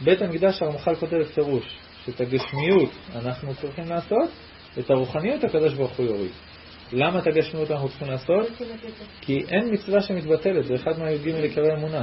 בית 0.00 0.22
המקדש 0.22 0.62
הרמח"ל 0.62 0.94
כותב 0.94 1.16
בפירוש, 1.16 1.78
שאת 2.06 2.20
הגשמיות 2.20 2.90
אנחנו 3.14 3.54
צריכים 3.54 3.88
לעשות, 3.88 4.30
את 4.78 4.90
הרוחניות 4.90 5.44
הקדוש 5.44 5.74
ברוך 5.74 5.92
הוא 5.92 6.06
יוריד. 6.06 6.30
למה 6.92 7.18
את 7.18 7.26
הגשמיות 7.26 7.70
אנחנו 7.70 7.88
צריכים 7.88 8.08
לעשות? 8.08 8.46
כי 9.20 9.44
אין 9.48 9.72
מצווה 9.72 10.00
שמתבטלת, 10.00 10.64
זה 10.64 10.74
אחד 10.74 10.98
מהי"ג 10.98 11.28
עיקרי 11.28 11.74
אמונה. 11.74 12.02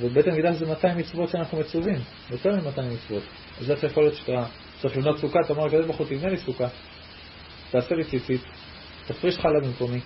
ובית 0.00 0.26
המקדש 0.26 0.56
זה 0.56 0.66
200 0.66 0.98
מצוות 0.98 1.28
שאנחנו 1.28 1.58
מצווים, 1.58 1.98
יותר 2.30 2.50
מ-200 2.50 2.82
מצוות. 2.82 3.22
אז 3.60 3.70
איך 3.70 3.82
יכול 3.82 4.02
להיות 4.02 4.14
שאתה 4.14 4.44
צריך 4.80 4.96
לבנות 4.96 5.18
סוכה, 5.18 5.38
אתה 5.44 5.52
אומר 5.52 5.66
לקדוש 5.66 5.84
ברוך 5.86 5.98
הוא 5.98 6.06
תבנה 6.06 6.28
לי 6.28 6.36
סוכה, 6.36 6.66
תעשה 7.70 7.94
לי 7.94 8.04
ציצית, 8.04 8.40
תפריש 9.06 9.38
חלה 9.38 9.60
במקומי. 9.62 10.00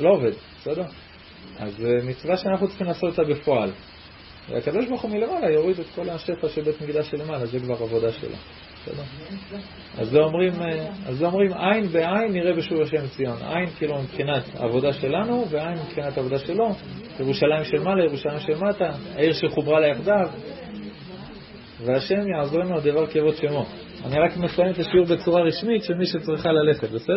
לא 0.00 0.10
עובד, 0.10 0.32
בסדר? 0.60 0.84
אז 1.58 1.84
אה, 1.84 2.04
מצווה 2.04 2.36
שאנחנו 2.36 2.68
צריכים 2.68 2.86
לעשות 2.86 3.18
אותה 3.18 3.32
בפועל. 3.32 3.70
והקדוש 4.48 4.86
ברוך 4.86 5.02
הוא 5.02 5.10
מלמעלה 5.10 5.50
יוריד 5.50 5.80
את 5.80 5.86
כל 5.94 6.10
השפע 6.10 6.48
של 6.48 6.62
בית 6.62 6.80
מקדש 6.80 7.10
שלמעלה, 7.10 7.46
זה 7.46 7.60
כבר 7.60 7.74
עבודה 7.74 8.12
שלו. 8.12 8.36
אז 9.98 10.08
זה 10.08 10.18
אומרים, 10.18 10.52
אה, 10.62 10.88
אז 11.06 11.16
זה 11.16 11.26
אומרים 11.26 11.52
עין 11.52 11.86
בעין 11.86 12.32
נראה 12.32 12.52
בשוב 12.52 12.80
השם 12.80 13.06
ציון. 13.08 13.36
עין 13.42 13.66
כאילו 13.66 14.02
מבחינת 14.02 14.42
העבודה 14.56 14.92
שלנו, 14.92 15.44
ועין 15.50 15.78
מבחינת 15.86 16.16
העבודה 16.16 16.38
שלו. 16.38 16.68
ירושלים 17.20 17.64
של 17.64 17.78
מעלה, 17.78 18.04
ירושלים 18.04 18.40
של 18.40 18.54
מטה, 18.64 18.90
העיר 19.14 19.32
שחוברה 19.32 19.80
לה 19.80 19.86
יחדיו. 19.86 20.28
והשם 21.84 22.28
יעזור 22.28 22.60
לנו 22.60 22.76
הדבר 22.76 23.06
כבוד 23.06 23.34
שמו. 23.34 23.66
אני 24.04 24.18
רק 24.18 24.36
מסיים 24.36 24.70
את 24.70 24.78
השיעור 24.78 25.06
בצורה 25.06 25.42
רשמית 25.42 25.84
של 25.84 25.94
מי 25.94 26.06
שצריכה 26.06 26.48
ללכת, 26.52 26.90
בסדר? 26.90 27.12